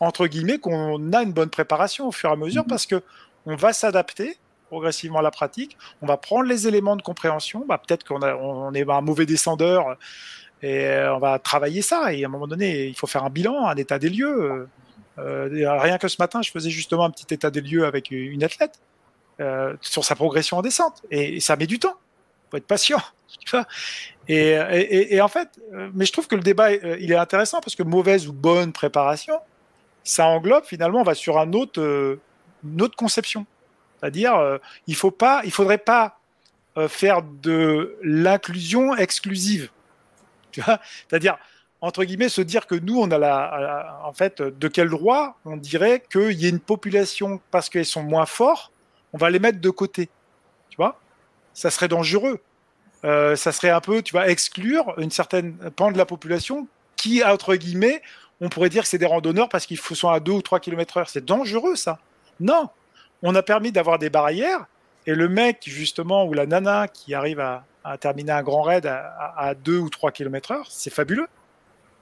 [0.00, 3.02] entre guillemets, qu'on a une bonne préparation au fur et à mesure, parce que
[3.44, 5.76] on va s'adapter progressivement à la pratique.
[6.00, 7.64] On va prendre les éléments de compréhension.
[7.68, 9.98] Bah, Peut-être qu'on on est un mauvais descendeur
[10.62, 12.14] et on va travailler ça.
[12.14, 14.68] Et à un moment donné, il faut faire un bilan, un état des lieux.
[15.18, 15.48] Euh,
[15.80, 18.80] rien que ce matin, je faisais justement un petit état des lieux avec une athlète.
[19.40, 21.02] Euh, sur sa progression en descente.
[21.10, 21.96] Et, ça met du temps.
[21.96, 23.00] Il faut être patient.
[24.28, 27.74] Et, en fait, euh, mais je trouve que le débat, euh, il est intéressant parce
[27.74, 29.40] que mauvaise ou bonne préparation,
[30.04, 33.46] ça englobe finalement, on va sur un une autre conception.
[33.98, 36.18] C'est-à-dire, il faut pas, il faudrait pas
[36.88, 39.70] faire de l'inclusion exclusive.
[40.50, 40.78] Tu vois?
[41.08, 41.38] C'est-à-dire,
[41.82, 45.56] entre guillemets, se dire que nous, on a la, en fait, de quel droit on
[45.56, 48.72] dirait qu'il y ait une population parce qu'elles sont moins forts
[49.12, 50.08] on va les mettre de côté.
[50.70, 50.98] Tu vois?
[51.54, 52.40] Ça serait dangereux.
[53.04, 57.22] Euh, ça serait un peu, tu vas exclure une certaine pan de la population qui,
[57.24, 58.00] entre guillemets,
[58.40, 60.98] on pourrait dire que c'est des randonneurs parce qu'ils sont à 2 ou 3 km
[60.98, 61.08] heure.
[61.08, 61.98] C'est dangereux, ça.
[62.40, 62.70] Non.
[63.22, 64.66] On a permis d'avoir des barrières
[65.06, 67.64] et le mec, justement, ou la nana qui arrive à,
[67.98, 71.26] terminer un grand raid à, 2 ou 3 km heure, c'est fabuleux.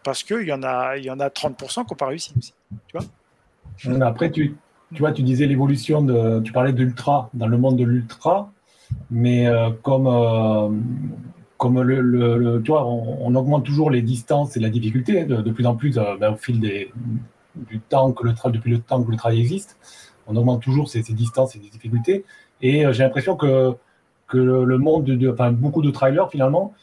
[0.02, 2.54] Parce qu'il y, en a, y en a 30% qui n'ont pas réussi aussi.
[2.86, 4.56] Tu vois Après, tu,
[4.94, 8.52] tu vois, tu disais l'évolution de, tu parlais de l'ultra, dans le monde de l'ultra,
[9.10, 10.68] mais euh, comme, euh,
[11.56, 15.76] comme le, tu vois, on, augmente toujours les distances et la difficulté de, plus en
[15.76, 16.92] plus euh, ben, au fil des,
[17.54, 19.76] du temps que le depuis le temps que le travail existe,
[20.26, 22.24] on augmente toujours ces, ces distances et ces difficultés.
[22.62, 23.72] Et j'ai l'impression que,
[24.26, 26.74] que le monde, de, enfin, beaucoup de trailers finalement,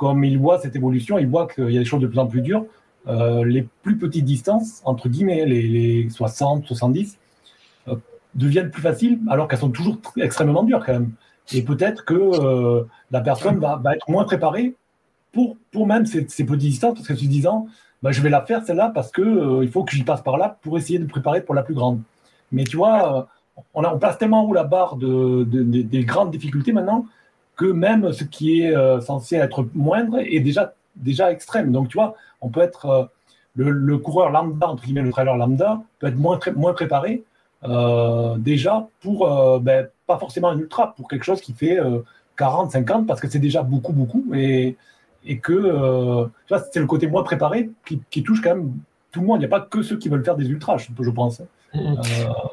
[0.00, 2.26] comme ils voient cette évolution, ils voient qu'il y a des choses de plus en
[2.26, 2.64] plus dures.
[3.06, 7.18] les plus petites distances, entre guillemets, les, les 60, 70,
[8.34, 11.12] deviennent plus faciles alors qu'elles sont toujours extrêmement dures quand même.
[11.52, 14.74] Et peut-être que euh, la personne va, être moins préparée
[15.32, 17.66] pour, pour même ces, petites distances, parce que se disant,
[18.02, 20.38] bah, je vais la faire celle-là parce que euh, il faut que j'y passe par
[20.38, 22.00] là pour essayer de préparer pour la plus grande.
[22.52, 26.30] Mais tu vois, euh, on, a, tellement haut la barre de, de- de- des grandes
[26.30, 27.06] difficultés maintenant
[27.60, 31.72] que même ce qui est euh, censé être moindre est déjà, déjà extrême.
[31.72, 33.04] Donc tu vois, on peut être euh,
[33.54, 37.22] le, coureur lambda, entre guillemets, le trailer lambda, peut être moins, moins préparé
[37.64, 39.28] euh, déjà pour,
[39.60, 41.98] ben, pas forcément un ultra, pour quelque chose qui fait euh,
[42.38, 44.24] 40, 50, parce que c'est déjà beaucoup, beaucoup.
[44.34, 44.78] Et,
[45.26, 48.72] et que tu vois, c'est le côté moins préparé qui, touche quand même
[49.12, 49.36] tout le monde.
[49.36, 51.42] Il n'y a pas que ceux qui veulent faire des ultras, je pense.
[51.74, 51.78] Euh,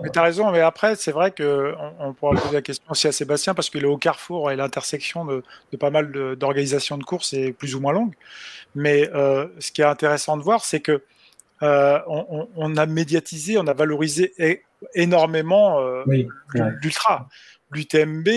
[0.04, 3.08] Mais tu as raison, mais après, c'est vrai qu'on on pourra poser la question aussi
[3.08, 7.04] à Sébastien parce qu'il est au carrefour et l'intersection de, de pas mal d'organisations de,
[7.04, 8.14] courses est plus ou moins longue.
[8.76, 11.04] Mais euh, ce qui est intéressant de voir, c'est que
[11.64, 14.64] euh, on, a médiatisé, on a valorisé
[14.94, 16.28] énormément euh, oui,
[16.82, 17.28] l'ultra.
[17.72, 18.30] L'UTMB,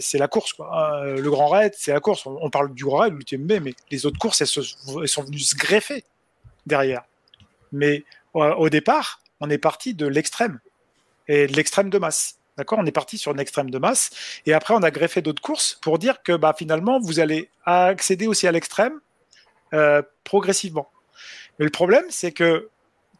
[0.00, 0.52] c'est la course.
[0.52, 1.00] Quoi.
[1.02, 2.26] Euh, le Grand Raid, c'est la course.
[2.26, 5.22] On, parle du Grand Raid, de l'UTMB, mais les autres courses, elles, se- elles sont
[5.22, 6.04] venues se greffer
[6.66, 7.04] derrière.
[7.72, 8.04] Mais
[8.34, 10.60] au départ, on est parti de l'extrême
[11.28, 12.36] et de l'extrême de masse.
[12.56, 12.78] D'accord?
[12.78, 14.10] On est parti sur une extrême de masse.
[14.46, 18.26] Et après, on a greffé d'autres courses pour dire que bah, finalement, vous allez accéder
[18.26, 19.00] aussi à l'extrême
[19.74, 20.88] euh, progressivement.
[21.58, 22.70] Mais le problème, c'est que,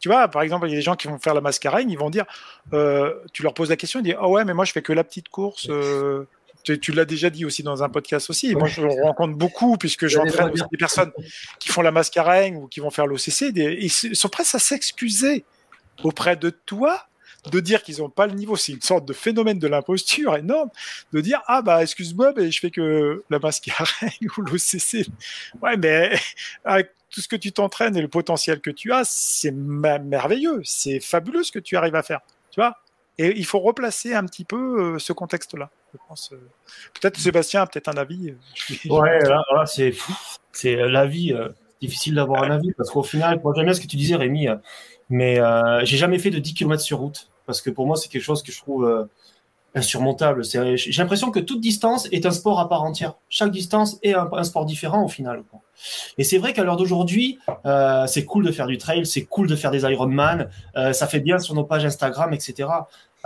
[0.01, 1.99] tu vois, par exemple, il y a des gens qui vont faire la mascarène, ils
[1.99, 2.25] vont dire,
[2.73, 4.93] euh, tu leur poses la question, ils disent, ah ouais, mais moi, je fais que
[4.93, 5.69] la petite course.
[5.69, 6.27] euh,
[6.63, 8.55] tu, tu l'as déjà dit aussi dans un podcast aussi.
[8.55, 11.13] Moi, je rencontre beaucoup, puisque j'entraîne des personnes
[11.61, 13.53] qui font la mascarène ou qui vont faire l'OCC.
[13.55, 15.45] Ils sont prêts à s'excuser
[16.03, 17.07] auprès de toi
[17.53, 20.69] de dire qu'ils n'ont pas le niveau, c'est une sorte de phénomène de l'imposture énorme,
[21.13, 25.07] de dire ah bah excuse-moi, mais je fais que la mascarène ou l'OCC.
[25.63, 26.11] Ouais, mais
[26.65, 30.99] avec tout ce que tu t'entraînes et le potentiel que tu as, c'est merveilleux, c'est
[30.99, 32.21] fabuleux ce que tu arrives à faire,
[32.51, 32.75] tu vois.
[33.17, 35.71] Et il faut replacer un petit peu euh, ce contexte-là.
[35.95, 36.33] Je pense.
[36.33, 36.51] euh,
[37.01, 38.31] Peut-être Sébastien a peut-être un avis.
[38.31, 38.35] euh,
[38.91, 39.95] Ouais, là, là, c'est
[40.53, 41.33] c'est la vie.
[41.33, 41.49] euh,
[41.81, 44.49] difficile d'avoir un avis parce qu'au final, j'aime bien ce que tu disais, Rémi,
[45.09, 48.09] mais euh, j'ai jamais fait de 10 km sur route parce que pour moi c'est
[48.09, 49.05] quelque chose que je trouve euh,
[49.77, 50.43] insurmontable.
[50.45, 53.15] J'ai l'impression que toute distance est un sport à part entière.
[53.29, 55.43] Chaque distance est un, sport différent au final.
[56.17, 59.47] Et c'est vrai qu'à l'heure d'aujourd'hui, euh, c'est cool de faire du trail, c'est cool
[59.47, 62.69] de faire des Ironman, euh, ça fait bien sur nos pages Instagram, etc.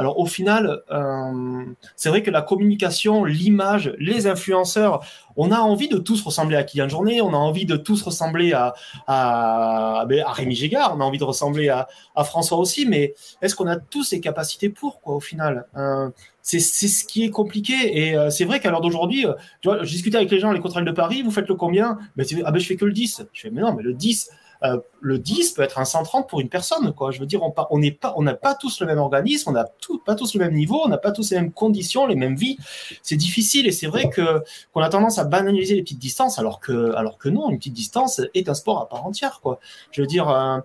[0.00, 1.62] Alors au final, euh,
[1.94, 5.00] c'est vrai que la communication, l'image, les influenceurs,
[5.36, 8.54] on a envie de tous ressembler à Kylian Jornet, on a envie de tous ressembler
[8.54, 8.72] à,
[9.06, 11.86] à, ben, à Rémi Gégard, on a envie de ressembler à,
[12.16, 16.08] à François aussi, mais est-ce qu'on a tous les capacités pour, quoi, au final Euh,
[16.42, 17.74] c'est, ce qui est compliqué.
[17.92, 20.52] Et euh, c'est vrai qu'à l'heure d'aujourd'hui, euh, tu vois, je discutais avec les gens,
[20.52, 21.98] les contrôles de Paris, vous faites le combien?
[22.16, 23.26] Ben, Ah ben je fais que le 10.
[23.32, 24.30] Je fais, mais non, mais le 10,
[24.64, 27.10] euh, le 10 peut être un 130 pour une personne, quoi.
[27.10, 27.40] Je veux dire,
[27.70, 29.64] on n'est pas, on n'a pas tous le même organisme, on n'a
[30.04, 32.58] pas tous le même niveau, on n'a pas tous les mêmes conditions, les mêmes vies.
[33.02, 34.42] C'est difficile et c'est vrai que
[34.72, 37.72] qu'on a tendance à banaliser les petites distances, alors que, alors que non, une petite
[37.74, 39.60] distance est un sport à part entière, quoi.
[39.92, 40.58] Je veux dire, euh,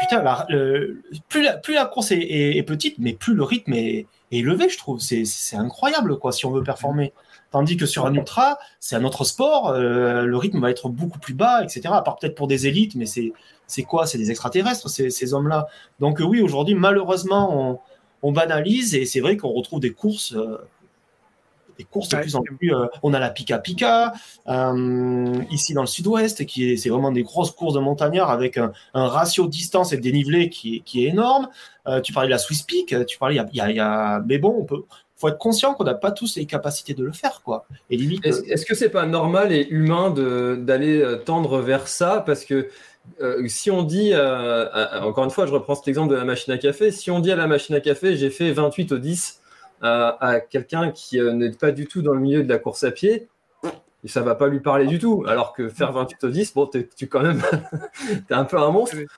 [0.00, 4.06] putain, le- plus la, plus la course est, est- petite, mais plus le rythme est,
[4.30, 5.00] est élevé, je trouve.
[5.00, 5.24] C'est
[5.56, 7.12] incroyable, quoi, si on veut performer.
[7.50, 11.18] Tandis que sur un ultra, c'est un autre sport, euh, le rythme va être beaucoup
[11.18, 11.82] plus bas, etc.
[11.94, 13.32] À part peut-être pour des élites, mais c'est,
[13.66, 14.06] c'est quoi?
[14.06, 15.66] C'est des extraterrestres, ces, ces hommes-là.
[15.98, 17.78] Donc euh, oui, aujourd'hui, malheureusement, on,
[18.22, 20.58] on banalise et c'est vrai qu'on retrouve des courses, euh,
[21.78, 22.22] des courses de Ouais.
[22.22, 22.72] plus en plus.
[23.02, 24.12] on a la Pika Pika
[25.50, 28.72] ici dans le Sud-Ouest, qui est, c'est vraiment des grosses courses de montagnards avec un,
[28.94, 31.48] un ratio distance et dénivelé qui est, qui est énorme.
[32.02, 33.76] Tu parlais de la Swiss Peak, tu parlais, il y a, il y a- il
[33.76, 34.82] y a- mais bon, on peut.
[35.18, 37.66] Faut être conscient qu'on n'a pas tous les capacités de le faire, quoi.
[37.90, 41.88] Et limite, Est-ce est-ce que c'est pas normal et humain de- d'aller euh, tendre vers
[41.88, 42.22] ça?
[42.24, 42.68] Parce que
[43.20, 46.24] euh, si on dit, euh, à- encore une fois, je reprends cet exemple de la
[46.24, 48.98] machine à café, si on dit à la machine à café, j'ai fait 28 au
[48.98, 49.40] 10
[49.82, 52.84] euh, à quelqu'un qui euh, n'est pas du tout dans le milieu de la course
[52.84, 53.28] à pied,
[54.04, 55.24] ça va pas lui parler du tout.
[55.26, 57.42] Alors que faire 28 au 10, bon, t'es- tu quand même,
[58.28, 58.96] t'es un peu un monstre.
[58.96, 59.08] Ouais,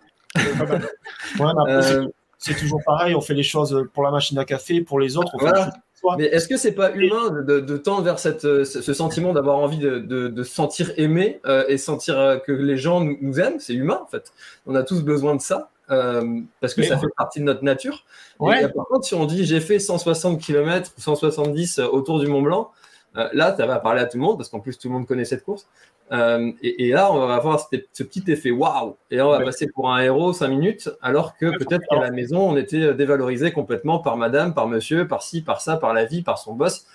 [1.83, 2.07] c'est- Euh,
[2.39, 3.15] c'est toujours pareil.
[3.15, 5.33] On fait les choses pour la machine à café, pour les autres.
[5.35, 5.73] On fait Voilà.
[6.01, 6.17] Soi.
[6.19, 9.79] Mais est-ce que c'est pas humain de, tendre vers cette, euh, ce sentiment d'avoir envie
[9.79, 13.39] de, de- de se sentir aimé euh, et sentir euh, que les gens nous, nous
[13.41, 13.61] aiment?
[13.61, 14.33] C'est humain en fait.
[14.67, 17.65] On a tous besoin de ça euh, parce que Mais- ça fait partie de notre
[17.65, 18.05] nature.
[18.41, 18.69] Et, Ouais.
[18.73, 22.71] par contre, si on dit j'ai fait 160 km ou 170 autour du Mont Blanc,
[23.17, 25.07] euh, là, ça va parler à tout le monde parce qu'en plus tout le monde
[25.07, 25.67] connaît cette course.
[26.13, 28.97] Euh, et, et là, on va avoir ce, ce petit effet waouh.
[29.11, 29.45] Et là, on va Ouais.
[29.45, 33.53] passer pour un héros 5 minutes, alors que peut-être qu'à la maison, on était dévalorisé
[33.53, 36.87] complètement par madame, par monsieur, par ci, par ça, par la vie, par son boss.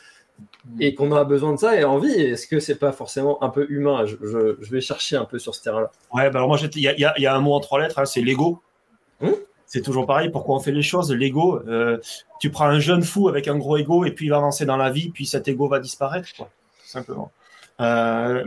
[0.82, 2.12] Et qu'on a besoin de ça et envie.
[2.12, 4.06] Est-ce que c'est pas forcément un peu humain?
[4.06, 5.92] Je, je- je vais chercher un peu sur ce terrain-là.
[6.14, 8.06] Ouais, bah alors moi, il y a, y y un mot en trois lettres, hein,
[8.06, 8.62] c'est l'ego.
[9.22, 9.34] Hum
[9.68, 10.30] c'est toujours pareil.
[10.30, 11.12] Pourquoi on fait les choses?
[11.12, 11.60] L'ego.
[11.68, 11.98] euh,
[12.40, 14.78] tu prends un jeune fou avec un gros ego et puis il va avancer dans
[14.78, 16.50] la vie, puis cet ego va disparaître, quoi,
[16.82, 17.32] tout simplement.
[17.82, 18.44] Euh,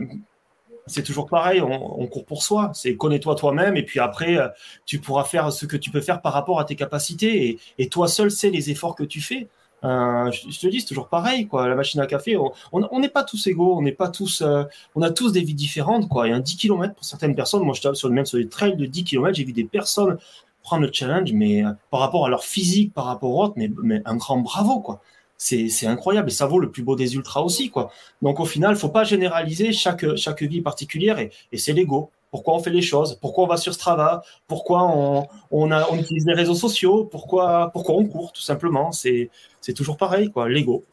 [0.89, 2.71] c'est toujours pareil, on, court pour soi.
[2.73, 4.47] C'est connais-toi toi-même et puis après, euh,
[4.85, 8.07] tu pourras faire ce que tu peux faire par rapport à tes capacités et, toi
[8.07, 9.47] seul sais les efforts que tu fais.
[9.85, 11.67] Euh, je, te dis, c'est toujours pareil, quoi.
[11.67, 12.37] La machine à café,
[12.71, 14.63] on n'est pas tous égaux, on n'est pas tous, euh,
[14.95, 16.25] on a tous des vies différentes, quoi.
[16.25, 17.63] A un 10 km pour certaines personnes.
[17.63, 19.63] Moi, je tape sur le même sur des trails de 10 km, j'ai vu des
[19.63, 20.17] personnes
[20.61, 24.01] prendre le challenge, mais par rapport à leur physique, par rapport aux autres, mais, mais
[24.05, 25.01] un grand bravo, quoi
[25.39, 27.91] c'est incroyable et ça vaut le plus beau des ultras aussi quoi.
[28.21, 32.11] Donc au final, faut pas généraliser chaque chaque vie particulière et, et c'est l'ego.
[32.31, 33.17] Pourquoi on fait les choses?
[33.19, 34.21] Pourquoi on va sur Strava?
[34.47, 37.05] Pourquoi on, on, a, on utilise les réseaux sociaux?
[37.05, 38.91] Pourquoi pourquoi on court tout simplement?
[38.91, 39.29] C'est
[39.61, 40.83] c'est toujours pareil quoi, l'ego.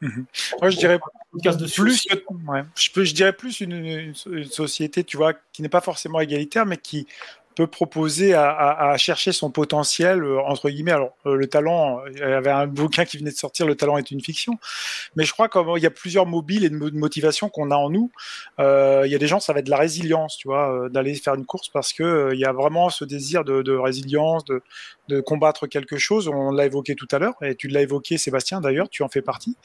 [0.00, 0.26] Mhm.
[0.60, 2.06] Moi, je dirais plus,
[2.76, 6.66] je, peux, je dirais plus une, une, société, tu vois, qui n'est pas forcément égalitaire,
[6.66, 7.06] mais qui
[7.54, 10.92] peut proposer à, chercher son potentiel euh, entre guillemets.
[10.92, 13.96] Alors euh, le talent, il y avait un bouquin qui venait de sortir, le talent
[13.96, 14.54] est une fiction.
[15.16, 18.10] Mais je crois qu'il y a plusieurs mobiles et de motivations qu'on a en nous.
[18.58, 21.14] Euh, il y a des gens, ça va être de la résilience, tu vois, d'aller
[21.14, 25.66] faire une course parce que il y a vraiment ce désir de, résilience, de, combattre
[25.66, 26.28] quelque chose.
[26.28, 29.22] On l'a évoqué tout à l'heure, et tu l'as évoqué, Sébastien, d'ailleurs, tu en fais
[29.22, 29.56] partie.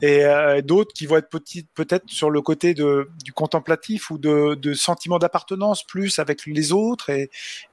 [0.00, 0.24] Et
[0.62, 6.18] d'autres qui vont être peut-être sur le côté du contemplatif ou de, sentiment d'appartenance plus
[6.18, 7.10] avec les autres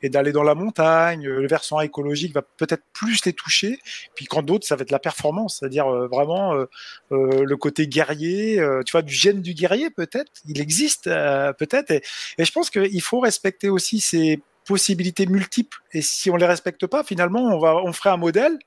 [0.02, 1.27] et d'aller dans la montagne.
[1.27, 3.80] Le versant écologique va peut-être plus les toucher.
[4.15, 6.68] Puis quand d'autres, ça va être la performance, c'est-à-dire euh, vraiment euh,
[7.10, 10.31] le côté guerrier, tu vois, du gène du guerrier peut-être.
[10.48, 11.91] Il existe peut-être.
[11.91, 12.02] Et,
[12.38, 15.80] et je pense qu'il faut respecter aussi ces possibilités multiples.
[15.91, 18.57] Et si on les respecte pas, finalement, on, va, on ferait un modèle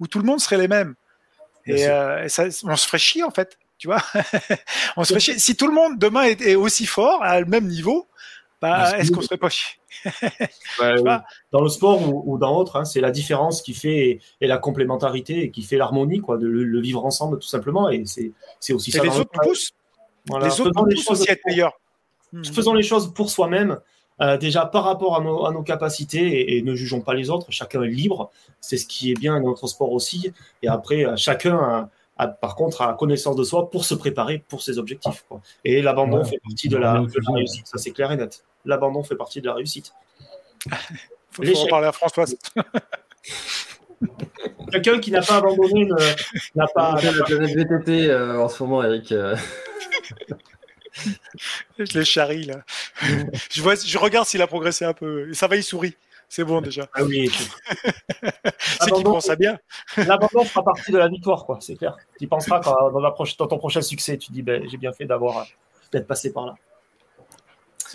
[0.00, 0.94] où tout le monde serait les mêmes.
[1.66, 3.58] Et, euh, ça, on se ferait chier, en fait.
[3.78, 4.02] Tu vois
[4.96, 5.38] On se ferait chier.
[5.38, 8.08] Si tout le monde demain est, aussi fort, à le même niveau,
[8.64, 9.76] bah, est-ce qu'on serait pas chier
[11.52, 15.42] Dans le sport ou, dans autre, hein, c'est la différence qui fait et, la complémentarité
[15.42, 17.90] et qui fait l'harmonie, quoi, de le, vivre ensemble tout simplement.
[17.90, 19.02] Et c'est aussi ça.
[19.02, 19.72] Les autres poussent.
[20.40, 21.78] Les autres poussent aussi à être meilleurs.
[22.52, 23.78] Faisons les choses pour soi-même
[24.20, 27.48] euh, déjà par rapport à nos, à nos capacités et, ne jugeons pas les autres,
[27.50, 28.30] chacun est libre,
[28.60, 30.32] c'est ce qui est bien dans notre sport aussi.
[30.62, 34.62] Et après, euh, chacun a, par contre a connaissance de soi pour se préparer pour
[34.62, 35.24] ses objectifs.
[35.28, 35.40] Quoi.
[35.64, 37.04] Et l'abandon fait partie de la,
[37.34, 38.44] réussite, ça c'est clair et net.
[38.64, 39.92] L'abandon fait partie de la réussite.
[41.30, 42.36] faut, faut en parler à Françoise.
[44.70, 45.88] Quelqu'un qui n'a pas abandonné
[46.54, 47.00] n'a pas.
[47.02, 49.08] La planète VTT euh, en ce moment, Eric.
[51.78, 52.62] je l'ai charrie là.
[53.50, 55.30] je, vois, je regarde s'il a progressé un peu.
[55.30, 55.96] Et ça va, il sourit.
[56.28, 56.88] C'est bon déjà.
[56.94, 57.30] Ah oui.
[58.58, 59.58] c'est qu'il pense à bien.
[59.96, 61.58] L'abandon fera partie de la victoire, quoi.
[61.60, 61.96] C'est clair.
[62.18, 65.04] Tu penseras quand, dans, la dans ton prochain succès, tu dis, ben, j'ai bien fait
[65.04, 65.46] d'avoir
[65.92, 66.54] d'être passé par là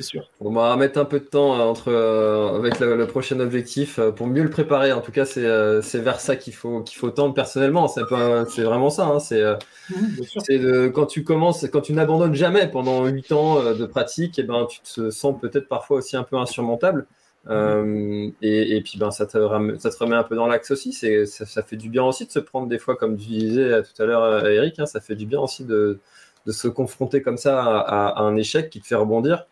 [0.04, 0.30] sûr.
[0.40, 4.12] On va mettre un peu de temps euh, entre, euh, avec le, prochain objectif euh,
[4.12, 4.92] pour mieux le préparer.
[4.92, 7.88] En tout cas, c'est vers ça qu'il faut, qu'il faut tendre personnellement.
[7.88, 9.06] C'est vraiment ça.
[9.06, 9.20] Hein.
[9.20, 9.44] C'est
[10.94, 14.68] quand tu commences, quand tu n'abandonnes jamais pendant 8 ans de pratique, et eh ben,
[14.70, 17.08] tu te sens peut-être parfois aussi un peu insurmontable.
[17.48, 20.94] Et, puis ben, ça, te remet, un peu dans l'axe aussi.
[20.94, 24.06] Ça, fait du bien aussi de se prendre des fois, comme tu disais tout à
[24.06, 26.00] l'heure, Eric, hein, ça fait du bien aussi de,
[26.48, 29.46] se confronter comme ça à, un échec qui te fait rebondir.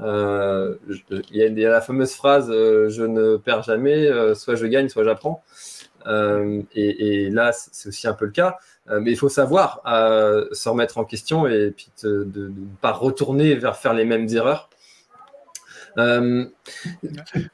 [0.00, 0.74] Euh,
[1.30, 4.88] il y, a la fameuse phrase euh, je ne perds jamais, euh, soit je gagne,
[4.88, 5.42] soit j'apprends.
[6.74, 8.58] Et, là, c'est aussi un peu le cas.
[8.88, 9.80] mais il faut savoir
[10.52, 12.50] se remettre en question et puis de ne
[12.80, 14.68] pas retourner vers faire les mêmes erreurs.
[15.98, 16.44] Euh,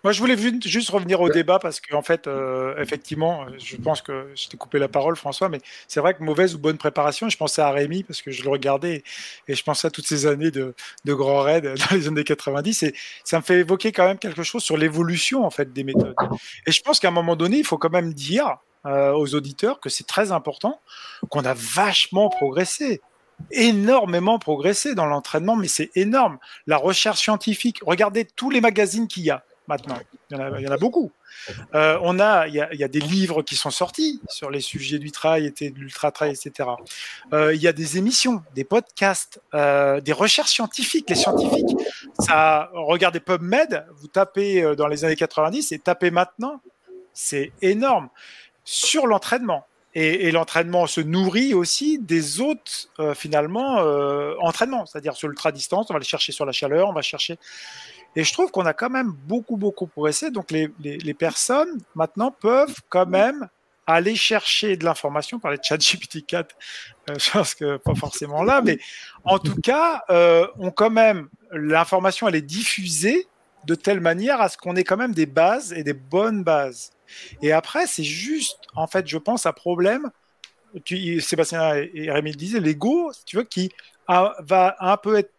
[0.05, 4.03] Moi, je voulais juste revenir au débat parce qu'en en fait, euh, effectivement, je pense
[4.03, 7.29] que je t'ai coupé la parole, François, mais c'est vrai que mauvaise ou bonne préparation,
[7.29, 9.03] je pensais à Rémi parce que je le regardais
[9.49, 11.61] et je pensais à toutes ces années de, de grands raids
[11.91, 12.95] dans les années 90 et
[13.25, 16.15] ça me fait évoquer quand même quelque chose sur l'évolution en fait des méthodes.
[16.67, 19.79] Et je pense qu'à un moment donné, il faut quand même dire euh, aux auditeurs
[19.79, 20.81] que c'est très important,
[21.29, 23.03] qu'on a vachement progressé
[23.51, 26.39] énormément progressé dans l'entraînement, mais c'est énorme.
[26.67, 29.99] La recherche scientifique, regardez tous les magazines qu'il y a maintenant.
[30.31, 31.13] Il y en a, beaucoup.
[31.75, 35.13] Euh, on a, il y a, des livres qui sont sortis sur les sujets du
[35.13, 36.69] trail et de l'ultra trail, etc.
[37.33, 41.09] Euh, il y a des émissions, des podcasts, euh, des recherches scientifiques.
[41.09, 41.71] Les scientifiques,
[42.19, 46.61] ça, regardez PubMed, vous tapez dans les années 90 et tapez maintenant,
[47.13, 48.09] c'est énorme
[48.65, 49.67] sur l'entraînement.
[49.95, 54.87] Et, l'entraînement se nourrit aussi des autres, euh, finalement, euh, entraînements.
[54.87, 57.39] C'est-à-dire sur l'ultra-distance, on va le chercher sur la chaleur, on va chercher.
[58.15, 60.31] Et je trouve qu'on a quand même beaucoup, beaucoup progressé.
[60.31, 63.49] Donc les, les, personnes, maintenant, peuvent quand même
[63.87, 66.45] aller chercher de l'information par les chat GPT-4.
[67.11, 68.79] Euh, je pense que pas forcément là, mais
[69.25, 73.27] en tout cas, euh, on quand même, l'information, elle est diffusée
[73.65, 76.93] de telle manière à ce qu'on ait quand même des bases et des bonnes bases.
[77.43, 80.11] Et après, c'est juste, en fait, je pense, un problème.
[80.85, 83.71] Tu, Sébastien et Rémi le disaient, l'ego, tu veux, qui
[84.09, 85.33] va un peu être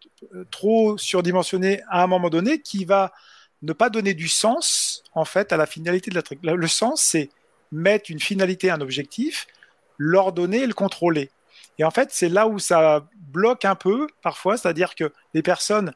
[0.49, 3.11] trop surdimensionné à un moment donné qui va
[3.61, 6.39] ne pas donner du sens en fait à la finalité de la truc.
[6.43, 7.30] Le sens, c'est
[7.72, 9.48] mettre une finalité, un objectif,
[9.98, 11.30] l'ordonner et le contrôler.
[11.77, 15.93] Et en fait, c'est là où ça bloque un peu parfois, c'est-à-dire que les personnes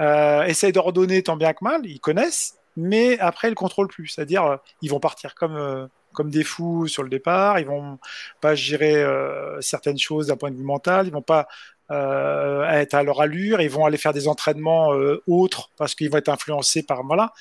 [0.00, 4.08] euh, essayent d'ordonner tant bien que mal, ils connaissent, mais après ils ne contrôlent plus.
[4.08, 7.98] C'est-à-dire, euh, ils vont partir comme, euh, comme des fous sur le départ, ils vont
[8.40, 11.46] pas gérer euh, certaines choses d'un point de vue mental, ils vont pas
[11.90, 14.92] être à leur allure, ils vont aller faire des entraînements
[15.26, 17.34] autres parce qu'ils vont être influencés par voilà.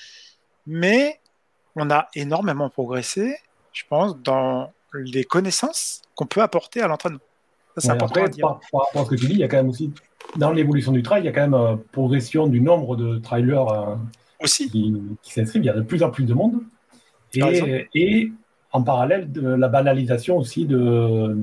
[0.68, 1.22] Mais
[1.78, 3.34] on a énormément progressé,
[3.72, 7.22] je pense, dans les connaissances qu'on peut apporter à l'entraînement.
[7.78, 8.46] Ça, c'est important après, à dire.
[8.46, 9.94] Par, par, rapport à ce que tu dis, il y a quand même aussi,
[10.38, 13.68] dans l'évolution du trail, il y a quand même une progression du nombre de trailers
[13.68, 13.96] euh,
[14.42, 14.70] aussi.
[14.70, 15.64] qui, qui s'inscrivent.
[15.64, 16.62] Il y a de plus en plus de monde.
[17.34, 18.32] Et, et,
[18.74, 21.38] en parallèle de la banalisation aussi de,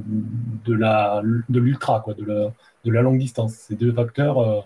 [0.65, 2.53] de la de l'ultra quoi de la,
[2.85, 4.61] de la longue distance ces deux facteurs euh,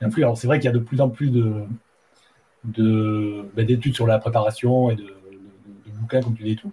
[0.00, 1.64] influent alors c'est vrai qu'il y a de plus en plus de
[2.64, 6.56] de ben, d'études sur la préparation et de, de, de, bouquins comme tu dis et
[6.56, 6.72] tout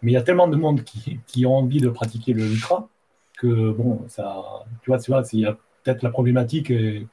[0.00, 2.88] mais il y a tellement de monde qui, qui ont envie de pratiquer le ultra
[3.36, 4.42] que bon ça
[4.82, 5.58] tu vois tu vois il y a
[5.90, 7.06] peut-être la problématique est,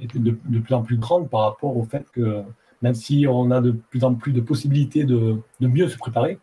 [0.00, 2.42] est de, de, plus en plus grande par rapport au fait que
[2.80, 6.38] même si on a de plus en plus de possibilités de, de mieux se préparer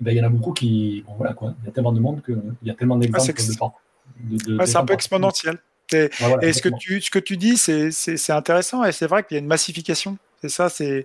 [0.00, 1.04] ben, il y en a beaucoup qui.
[1.06, 1.54] Bon, voilà, quoi.
[1.62, 4.66] Il y a tellement de monde qu'il y a tellement d'exemples ah, de temps.
[4.66, 5.58] C'est un peu exponentiel.
[5.92, 9.06] Et, ah, voilà, et ce que, tu, ce que tu dis, c'est, intéressant et c'est
[9.06, 10.18] vrai qu'il y a une massification.
[10.40, 11.04] C'est ça, c'est.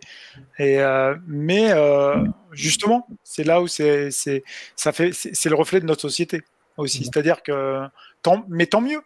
[0.61, 4.43] Euh, mais euh, justement, c'est là où c'est, c'est,
[4.77, 6.43] ça fait, c'est, c'est le reflet de notre société
[6.77, 7.03] aussi.
[7.03, 7.81] C'est-à-dire que.
[8.21, 9.01] Tant, mais tant mieux.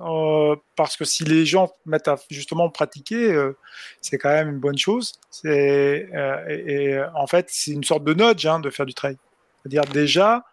[0.00, 3.56] Euh, parce que si les gens mettent à justement pratiquer, euh,
[4.00, 5.14] c'est quand même une bonne chose.
[5.30, 8.94] C'est, euh, et, et, en fait, c'est une sorte de nudge hein, de faire du
[8.94, 9.16] trail.
[9.60, 10.44] C'est-à-dire déjà,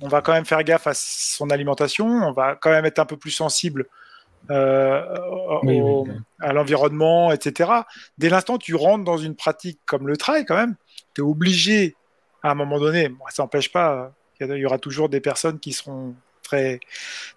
[0.00, 3.04] on va quand même faire gaffe à son alimentation, on va quand même être un
[3.04, 3.86] peu plus sensible
[4.48, 6.10] oui, au, oui, oui.
[6.40, 7.70] à l'environnement, etc.
[8.18, 10.74] Dès l'instant tu rentres dans une pratique comme le trail, quand même,
[11.14, 11.96] tu es obligé
[12.42, 15.72] à un moment donné, bon, ça n'empêche pas, il y aura toujours des personnes qui
[15.72, 16.14] seront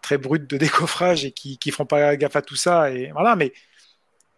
[0.02, 2.92] très, brutes de décoffrage et qui ne feront pas gaffe à tout ça.
[2.92, 3.54] Et voilà, mais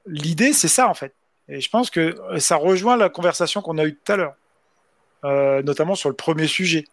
[0.06, 1.14] l'idée, c'est ça, en fait.
[1.50, 4.36] Et je pense que ça rejoint la conversation qu'on a eue tout à l'heure,
[5.24, 6.86] euh, notamment sur le premier sujet.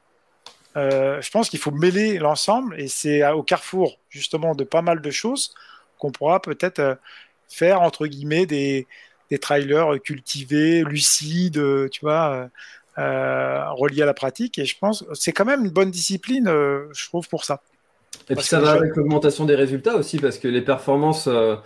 [0.77, 5.01] Euh, je pense qu'il faut mêler l'ensemble et c'est au carrefour, justement, de pas mal
[5.01, 5.55] de choses
[5.99, 6.95] qu'on pourra peut-être euh,
[7.49, 8.87] faire, entre guillemets, des,
[9.31, 12.49] des trailers cultivés, lucides, tu vois,
[12.97, 14.59] reliés à la pratique.
[14.59, 17.63] Et je pense c'est quand même une bonne discipline, je trouve, pour ça.
[18.31, 21.57] Et puis ça va avec l'augmentation des résultats aussi, parce que les performances, euh,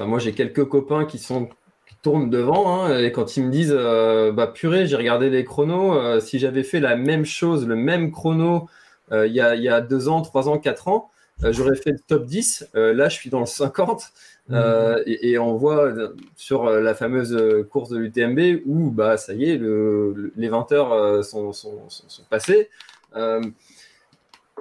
[0.00, 1.48] moi j'ai quelques copains qui sont
[1.86, 5.44] qui tournent devant, hein, et quand ils me disent, euh, bah purée, j'ai regardé les
[5.44, 8.68] chronos, euh, si j'avais fait la même chose, le même chrono,
[9.10, 11.10] il y, a, y a deux ans, trois ans, quatre ans,
[11.42, 12.68] j'aurais fait le top 10.
[12.74, 14.02] là, je suis dans le 50.
[14.50, 14.56] Mmh.
[15.06, 15.94] Et, et, on voit
[16.36, 20.72] sur la fameuse course de l'UTMB où, bah, ça y est, le, le, les 20
[20.72, 22.68] heures sont, sont, sont, sont passées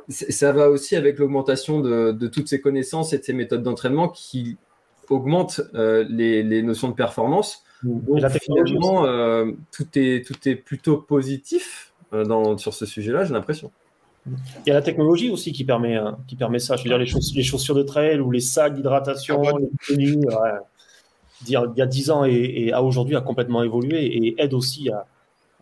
[0.09, 4.07] ça va aussi avec l'augmentation de, de, toutes ces connaissances et de ces méthodes d'entraînement
[4.07, 4.57] qui
[5.09, 7.63] augmentent euh, les, les, notions de performance.
[7.83, 13.33] Donc, finalement, euh, tout, est, tout est plutôt positif euh, dans, sur ce sujet-là, j'ai
[13.33, 13.71] l'impression.
[14.25, 15.97] Il y a la technologie aussi qui permet,
[16.27, 16.75] qui permet ça.
[16.75, 19.69] Je veux dire, les, chaussures, les chaussures de trail ou les sacs d'hydratation, ah, les
[19.87, 20.51] tenues, ouais,
[21.45, 24.89] il y a 10 ans et, et à aujourd'hui a complètement évolué et aide aussi
[24.89, 25.05] à,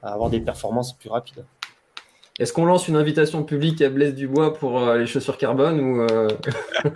[0.05, 1.43] à avoir des performances plus rapides.
[2.39, 6.01] Est-ce qu'on lance une invitation publique à Blaise Dubois pour euh, les chaussures carbone ou
[6.01, 6.27] euh...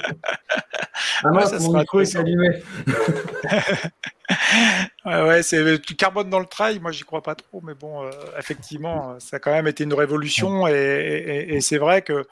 [1.23, 2.61] Ah moi, ouais, mon micro est allumé.
[5.05, 6.79] ouais, ouais c'est carbone dans le trail.
[6.79, 9.93] Moi, j'y crois pas trop, mais bon, euh, effectivement, ça a quand même été une
[9.93, 12.25] révolution et, et, et c'est vrai que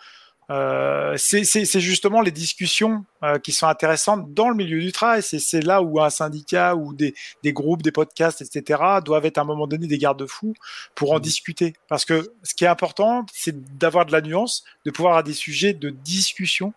[0.49, 5.22] euh, c'est justement les discussions euh, qui sont intéressantes dans le milieu du travail.
[5.22, 7.14] C'est là où un syndicat ou des,
[7.44, 10.53] des, groupes, des podcasts, etc., doivent être à un moment donné des garde-fous
[10.95, 11.22] pour en mmh.
[11.22, 11.74] discuter.
[11.90, 15.34] Parce que ce qui est important, c'est d'avoir de la nuance, de pouvoir avoir des
[15.34, 16.74] sujets de discussion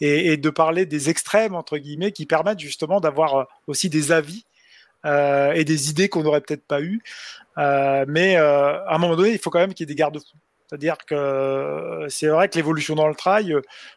[0.00, 4.10] et, et, de parler des extrêmes, entre guillemets, qui permettent justement d'avoir euh, aussi des
[4.10, 4.44] avis
[5.04, 7.02] euh, et des idées qu'on n'aurait peut-être pas eues.
[7.58, 10.38] Euh, mais à un moment donné, il faut quand même qu'il y ait des garde-fous.
[10.72, 13.54] C'est-à-dire que euh, c'est vrai que l'évolution dans le trail,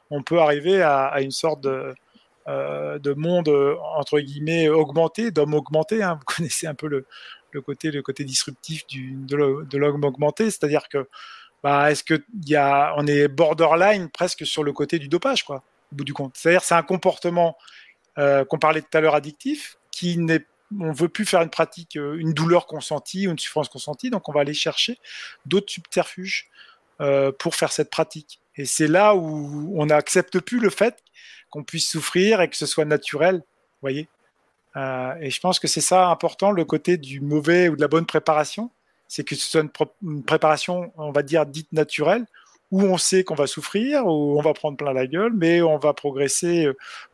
[0.10, 1.95] on peut arriver à, une sorte de,
[2.49, 3.47] euh, de monde
[3.95, 6.03] entre guillemets augmenté, d'homme augmenté.
[6.03, 6.19] Hein.
[6.19, 7.06] Vous connaissez un peu le,
[7.61, 11.07] côté, le côté disruptif du, de l'homme augmenté, c'est-à-dire que
[11.64, 15.64] bah, est-ce que y a, on est borderline presque sur le côté du dopage, quoi,
[15.93, 16.34] au bout du compte.
[16.35, 17.56] C'est-à-dire c'est un comportement
[18.18, 20.45] euh, qu'on parlait tout à l'heure addictif qui n'est
[20.79, 24.27] on veut plus faire une pratique, euh, une douleur consentie ou une souffrance consentie, donc
[24.29, 24.97] on va aller chercher
[25.45, 26.49] d'autres subterfuges
[27.01, 28.39] euh, pour faire cette pratique.
[28.55, 30.97] Et c'est là où on n'accepte plus le fait
[31.49, 33.43] qu'on puisse souffrir et que ce soit naturel
[33.85, 34.07] voyez
[35.21, 38.05] Et je pense que c'est ça important, le côté du mauvais ou de la bonne
[38.05, 38.71] préparation.
[39.07, 42.25] C'est que ce soit une, préparation, on va dire, dite naturelle,
[42.71, 45.77] où on sait qu'on va souffrir, où on va prendre plein la gueule, mais on
[45.77, 46.67] va progresser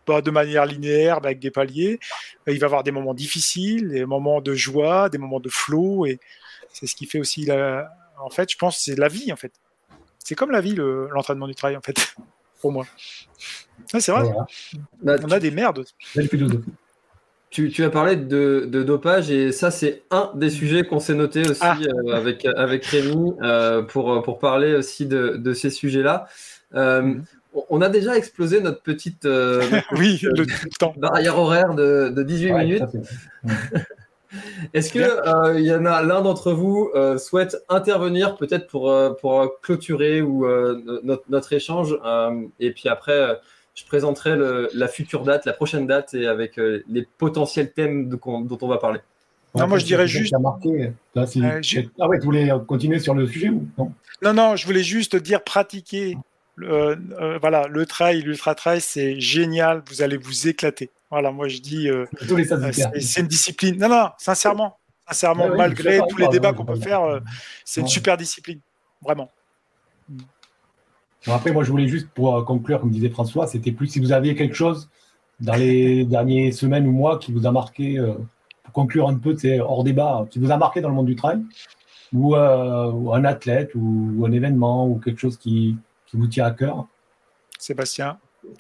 [0.06, 2.00] pas de manière linéaire, avec des paliers.
[2.48, 6.06] Il va y avoir des moments difficiles, des moments de joie, des moments de flow,
[6.06, 6.20] et
[6.74, 7.92] c'est ce qui fait aussi la...
[8.24, 9.52] En fait, je pense que c'est la vie, en fait.
[10.20, 12.16] C'est comme la vie, l'entraînement du travail, en fait,
[12.62, 12.86] pour moi.
[13.88, 14.30] c'est vrai.
[15.02, 15.86] Bah, on a des merdes.
[17.52, 21.42] Tu, tu, as parlé de, dopage et ça, c'est un des sujets qu'on s'est noté
[21.42, 21.78] aussi ah.
[21.82, 26.28] euh, avec, avec Rémi euh, pour, pour parler aussi de, de ces sujets-là.
[26.76, 27.24] Euh, mhm.
[27.70, 29.26] on a déjà explosé notre petite,
[29.92, 30.46] oui, le
[30.80, 30.94] temps.
[30.96, 32.84] barrière horaire de, de 18 minutes.
[34.74, 35.06] Est-ce qu'il
[35.58, 40.48] il y en a l'un d'entre vous souhaite intervenir peut-être pour, pour clôturer ou,
[41.04, 41.98] notre, notre, échange
[42.62, 43.42] et puis après
[43.74, 44.36] je présenterai
[44.74, 48.78] la future date, la prochaine date et avec euh, les potentiels thèmes dont on va
[48.78, 49.00] parler.
[49.56, 50.34] Non, moi je dirais juste.
[50.40, 50.94] Marqué.
[51.16, 53.92] Ah ouais, tu voulais continuer sur le sujet ou non?
[54.22, 56.18] Non, non, je voulais juste dire pratiquer.
[56.62, 59.82] Euh, euh, voilà, le trail, l'ultra trail, c'est génial.
[59.88, 60.90] Vous allez vous éclater.
[61.10, 61.90] Voilà, moi je dis,
[63.00, 63.78] c'est une discipline.
[63.78, 64.78] Non, non, sincèrement,
[65.08, 67.22] sincèrement, malgré tous les débats qu'on peut faire,
[67.66, 68.60] c'est une super discipline,
[69.02, 69.30] vraiment
[71.28, 74.12] après, moi, je voulais juste, pour euh, conclure, comme disait François, c'était plus si vous
[74.12, 74.90] aviez quelque chose
[75.40, 78.14] dans les dernières semaines ou mois qui vous a marqué, euh,
[78.64, 81.16] pour conclure un peu, c'est hors débat, qui vous a marqué dans le monde du
[81.16, 81.42] trail,
[82.14, 85.78] ou, euh, un athlète, ou, un événement, ou quelque chose qui,
[86.14, 86.88] vous tient à cœur.
[87.58, 88.20] Sébastien.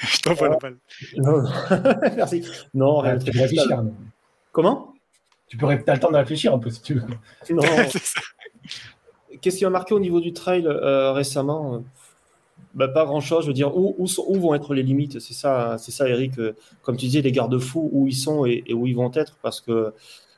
[0.00, 0.78] je t'envoie la balle.
[1.18, 1.42] Non.
[2.16, 2.42] Merci.
[2.72, 3.84] Non, tu peux réfléchir.
[4.52, 4.94] Comment?
[5.48, 7.02] Tu peux, as le temps de réfléchir un peu si tu veux.
[7.50, 7.62] Non.
[9.40, 11.82] Qu'est-ce qui m'a marqué au niveau du trail euh, récemment?
[12.74, 13.44] Bah, Pas grand-chose.
[13.44, 15.20] Je veux dire, où, où, vont être les limites?
[15.20, 16.38] C'est ça, c'est ça, Eric.
[16.38, 19.36] Euh, comme tu disais, les garde-fous, où ils sont et, où ils vont être.
[19.42, 19.92] Parce que,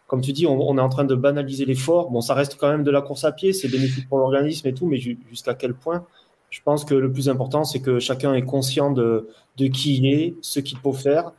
[0.07, 2.11] comme tu dis, on, est en train de banaliser l'effort.
[2.11, 4.75] Bon, ça reste quand même de la course à pied, c'est bénéfique pour l'organisme et
[4.75, 6.07] tout, mais jusqu'à quel point?
[6.51, 10.35] Je pense que le plus important, c'est que chacun est conscient de, qui il est,
[10.41, 11.33] ce qu'il peut faire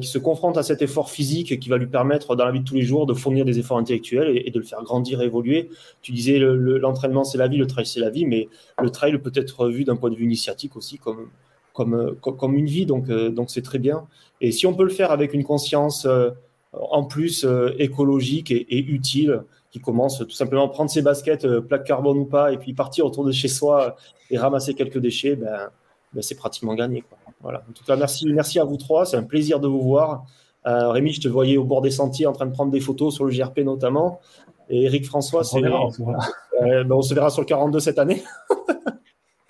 [0.00, 2.64] qui se confronte à cet effort physique qui va lui permettre dans la vie de
[2.64, 5.70] tous les jours de fournir des efforts intellectuels et, de le faire grandir, évoluer.
[6.02, 8.48] Tu disais l'entraînement c'est la vie, le trail c'est la vie, mais
[8.82, 11.28] le trail peut être vu d'un point de vue initiatique aussi comme,
[11.72, 14.06] comme, comme, une vie, donc euh, donc c'est très bien.
[14.40, 16.30] Et si on peut le faire avec une conscience euh,
[16.72, 17.46] en plus
[17.78, 22.52] écologique et, utile, qui commence tout simplement à prendre ses baskets, plaque carbone ou pas,
[22.52, 23.96] et puis partir autour de chez soi
[24.30, 25.70] et ramasser quelques déchets, ben,
[26.12, 27.04] ben c'est pratiquement gagné.
[27.40, 27.62] Voilà.
[27.68, 29.06] En tout cas, merci, merci à vous trois.
[29.06, 30.24] C'est un plaisir de vous voir.
[30.66, 33.14] Euh, Rémi, je te voyais au bord des sentiers en train de prendre des photos
[33.14, 34.20] sur le GRP notamment.
[34.68, 35.64] Et Eric François, c'est.
[35.64, 38.22] Euh, ben, on, se verra sur le 42 cette année.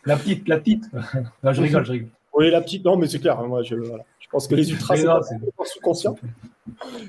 [0.05, 0.85] la petite, la petite.
[1.43, 2.11] je rigole, je rigole.
[2.39, 3.43] Oui, la petite, non, mais c'est clair.
[3.43, 4.05] Moi, je, voilà.
[4.21, 5.35] je pense que les ultras, c'est
[5.65, 6.15] sous-conscient.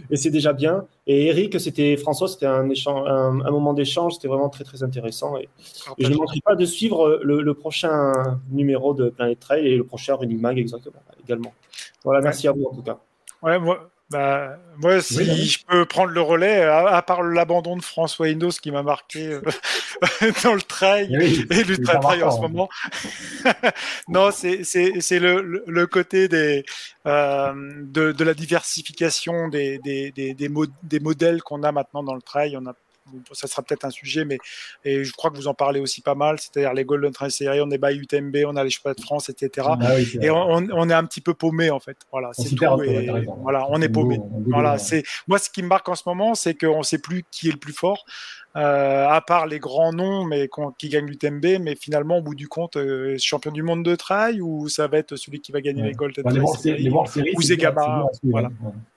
[0.09, 0.87] Et c'est déjà bien.
[1.05, 5.37] Et Eric, c'était François, c'était un, un, moment d'échange, c'était vraiment très très intéressant.
[5.37, 5.47] Et,
[5.99, 8.11] je ne manquerai pas de suivre le, prochain
[8.49, 11.53] numéro de Planet Trail et le prochain Running Mag exactement également.
[12.03, 12.97] Voilà, merci à vous en tout cas.
[13.43, 18.25] Ouais, moi, bah, moi, si je peux prendre le relais, à, part l'abandon de François
[18.25, 19.41] Indos qui m'a marqué euh,
[20.43, 22.69] dans le trail et le trail en ce moment.
[24.07, 26.65] non, c'est le, le, côté des,
[27.05, 27.53] euh,
[27.83, 30.49] de, de, la diversification des, des, des, des,
[30.83, 32.57] des modèles qu'on a maintenant dans le trail.
[32.57, 32.73] On a
[33.33, 34.37] ça sera peut-être un sujet, mais
[34.83, 37.61] et je crois que vous en parlez aussi pas mal, c'est-à-dire les Golden Trail Series,
[37.61, 39.67] on est by UTMB, on a les championnats de France, etc.
[39.81, 41.97] Ah et on, est un petit peu paumé en fait.
[42.11, 42.65] Voilà, c'est tout.
[43.41, 44.19] voilà, on est paumé.
[44.47, 47.23] Voilà, c'est moi ce qui me marque en ce moment, c'est qu'on ne sait plus
[47.31, 48.05] qui est le plus fort.
[48.55, 50.49] Euh, à part les grands noms mais
[50.79, 54.41] qui gagnent l'UTMB, mais finalement, au bout du compte, euh, champion du monde de trail
[54.41, 58.07] ou ça va être celui qui va gagner les Golden Trail Series, ou Zegama.
[58.23, 58.49] Voilà.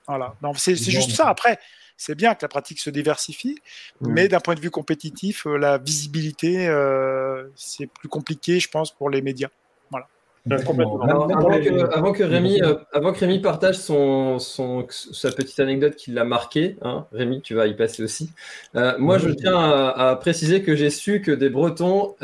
[0.07, 0.33] voilà.
[0.55, 1.27] C'est juste ça.
[1.27, 1.59] Après,
[1.97, 3.59] c'est bien que la pratique se diversifie,
[4.01, 4.11] mmh.
[4.11, 8.91] mais d'un point de vue compétitif, euh, la visibilité, euh, c'est plus compliqué, je pense,
[8.91, 9.49] pour les médias.
[9.91, 10.07] Voilà.
[10.49, 16.25] avant, que, Rémi, euh, avant que Rémi partage son, son, sa petite anecdote qui l'a
[16.25, 18.31] marqué, hein, Rémi, tu vas y passer aussi.
[18.73, 22.15] moi, je tiens à, préciser que j'ai su que des Bretons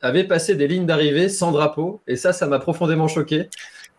[0.00, 3.48] avaient passé des lignes d'arrivée sans drapeau, et ça, ça m'a profondément choqué.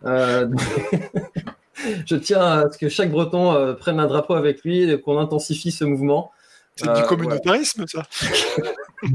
[2.05, 5.19] je tiens à ce que chaque Breton euh, prenne un drapeau avec lui et qu'on
[5.19, 6.31] intensifie ce mouvement.
[6.75, 8.03] C'est du euh, communautarisme, ça?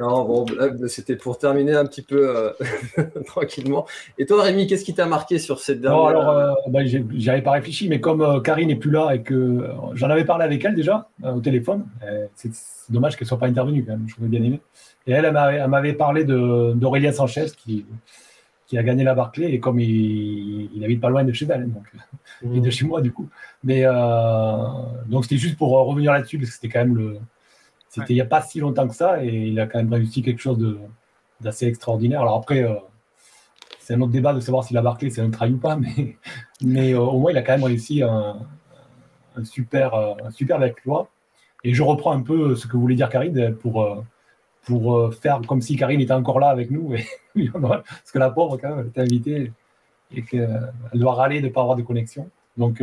[0.00, 0.46] Non, bon,
[0.88, 2.50] c'était pour terminer un petit peu euh,
[3.26, 3.86] tranquillement.
[4.18, 7.42] Et toi, Rémi, qu'est-ce qui t'a marqué sur cette dernière Non, alors, bah, j'y avais
[7.42, 10.74] pas réfléchi, mais comme Karine n'est plus là et que j'en avais parlé avec elle
[10.74, 11.84] déjà au téléphone,
[12.34, 12.50] c'est
[12.88, 14.60] dommage qu'elle soit pas intervenue quand même, je bien aimé.
[15.06, 17.84] Et elle, elle m'avait parlé d'Aurélien Sanchez qui
[18.72, 21.70] qui a gagné la Barclay et comme il, il habite pas loin de chez elle,
[21.70, 21.84] donc
[22.42, 23.28] et de chez moi du coup.
[23.62, 23.84] Mais
[25.08, 27.18] donc c'était juste pour revenir là-dessus parce que c'était quand même le,
[27.90, 30.22] c'était il n'y a pas si longtemps que ça et il a quand même réussi
[30.22, 30.78] quelque chose
[31.42, 32.22] d'assez extraordinaire.
[32.22, 32.66] Alors après,
[33.78, 36.16] c'est un autre débat de savoir si la Barclay c'est un trail ou pas, mais,
[36.62, 38.38] mais au moins il a quand même réussi un,
[39.36, 41.10] un super, un super exploit.
[41.62, 44.02] Et je reprends un peu ce que voulait dire Karine pour,
[44.64, 46.94] pour faire comme si Karine était encore là avec nous.
[47.62, 49.52] Parce que la pauvre, quand même, elle était invitée
[50.14, 52.28] et qu'elle doit râler de ne pas avoir de connexion.
[52.56, 52.82] Donc,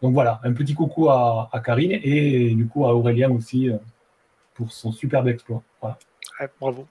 [0.00, 3.68] donc voilà, un petit coucou à, Karine et du coup à Aurélien aussi
[4.54, 5.62] pour son superbe exploit.
[5.80, 5.98] Voilà.
[6.60, 6.86] bravo.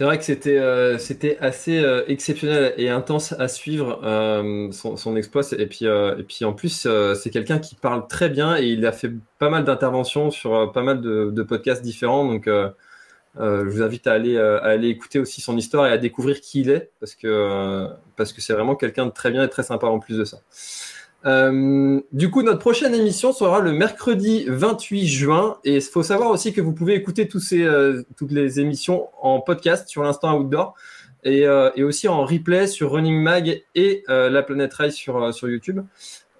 [0.00, 5.14] C'est vrai que c'était euh, c'était assez euh, exceptionnel et intense à suivre euh, son,
[5.14, 5.42] exploit.
[5.58, 8.92] Et puis, et puis en plus, c'est quelqu'un qui parle très bien et il a
[8.92, 12.24] fait pas mal d'interventions sur pas mal de, de, podcasts différents.
[12.24, 16.40] Donc, je vous invite à aller, à aller écouter aussi son histoire et à découvrir
[16.40, 17.86] qui il est parce que
[18.16, 20.38] parce que c'est vraiment quelqu'un de très bien et très sympa en plus de ça.
[21.26, 25.58] Euh, du coup, notre prochaine émission sera le mercredi 28 juin.
[25.64, 29.08] Et il faut savoir aussi que vous pouvez écouter tous ces, euh, toutes les émissions
[29.20, 30.74] en podcast sur l'instant outdoor
[31.24, 35.32] et, euh, et, aussi en replay sur Running Mag et euh, La Planète Race sur,
[35.34, 35.80] sur YouTube.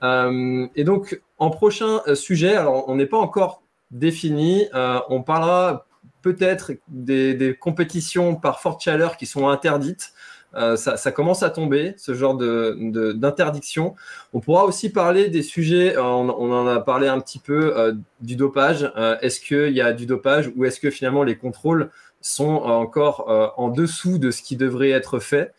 [0.03, 4.67] Euh, et donc, en prochain sujet, alors on n'est pas encore défini,
[5.09, 5.87] on parlera
[6.23, 10.13] peut-être des, des, compétitions par forte chaleur qui sont interdites.
[10.57, 13.91] Euh, ça, commence à tomber, ce genre d'interdiction.
[13.91, 13.93] De,
[14.33, 17.93] on pourra aussi parler des sujets, euh, on, en a parlé un petit peu, euh,
[18.21, 18.91] du dopage.
[19.23, 21.91] Est-ce qu'il y a du dopage ou est-ce que finalement les contrôles
[22.21, 25.55] sont encore en dessous de ce qui devrait être fait?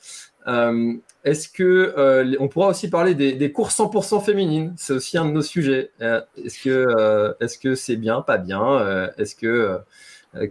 [1.24, 5.32] Est-ce que on pourra aussi parler des, des courses 100% féminines C'est aussi un de
[5.32, 5.92] nos sujets.
[6.00, 9.10] est-ce que est-ce que c'est bien, pas bien?
[9.18, 9.80] Est-ce que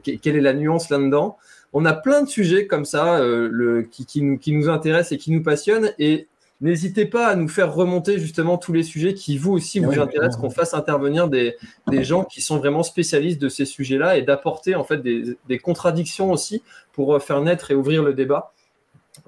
[0.02, 1.38] quelle est la nuance là-dedans?
[1.72, 5.12] On a plein de sujets comme ça euh, le, qui, qui, nous, qui nous intéressent
[5.12, 5.92] et qui nous passionnent.
[5.98, 6.28] Et
[6.60, 10.40] n'hésitez pas à nous faire remonter justement tous les sujets qui vous aussi vous intéressent,
[10.40, 11.56] qu'on fasse intervenir des,
[11.86, 15.58] des, gens qui sont vraiment spécialistes de ces sujets-là et d'apporter en fait des, des,
[15.58, 18.52] contradictions aussi pour euh, faire naître et ouvrir le débat.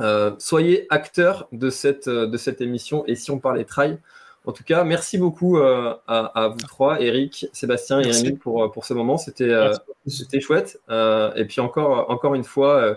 [0.01, 3.99] Euh, soyez acteurs de cette, de cette émission et si on parlait trail,
[4.45, 8.73] en tout cas, merci beaucoup euh, à, à, vous trois, Eric, Sébastien et Rémi, pour,
[8.73, 9.17] pour ce moment.
[9.17, 9.73] C'était euh,
[10.07, 10.81] c'était chouette.
[10.91, 12.95] Euh, et puis encore, encore une fois, euh,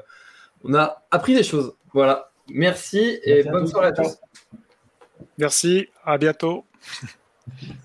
[0.63, 1.75] on a appris des choses.
[1.93, 2.31] Voilà.
[2.49, 4.17] Merci et merci bonne soirée à tous.
[5.37, 6.65] Merci, à bientôt.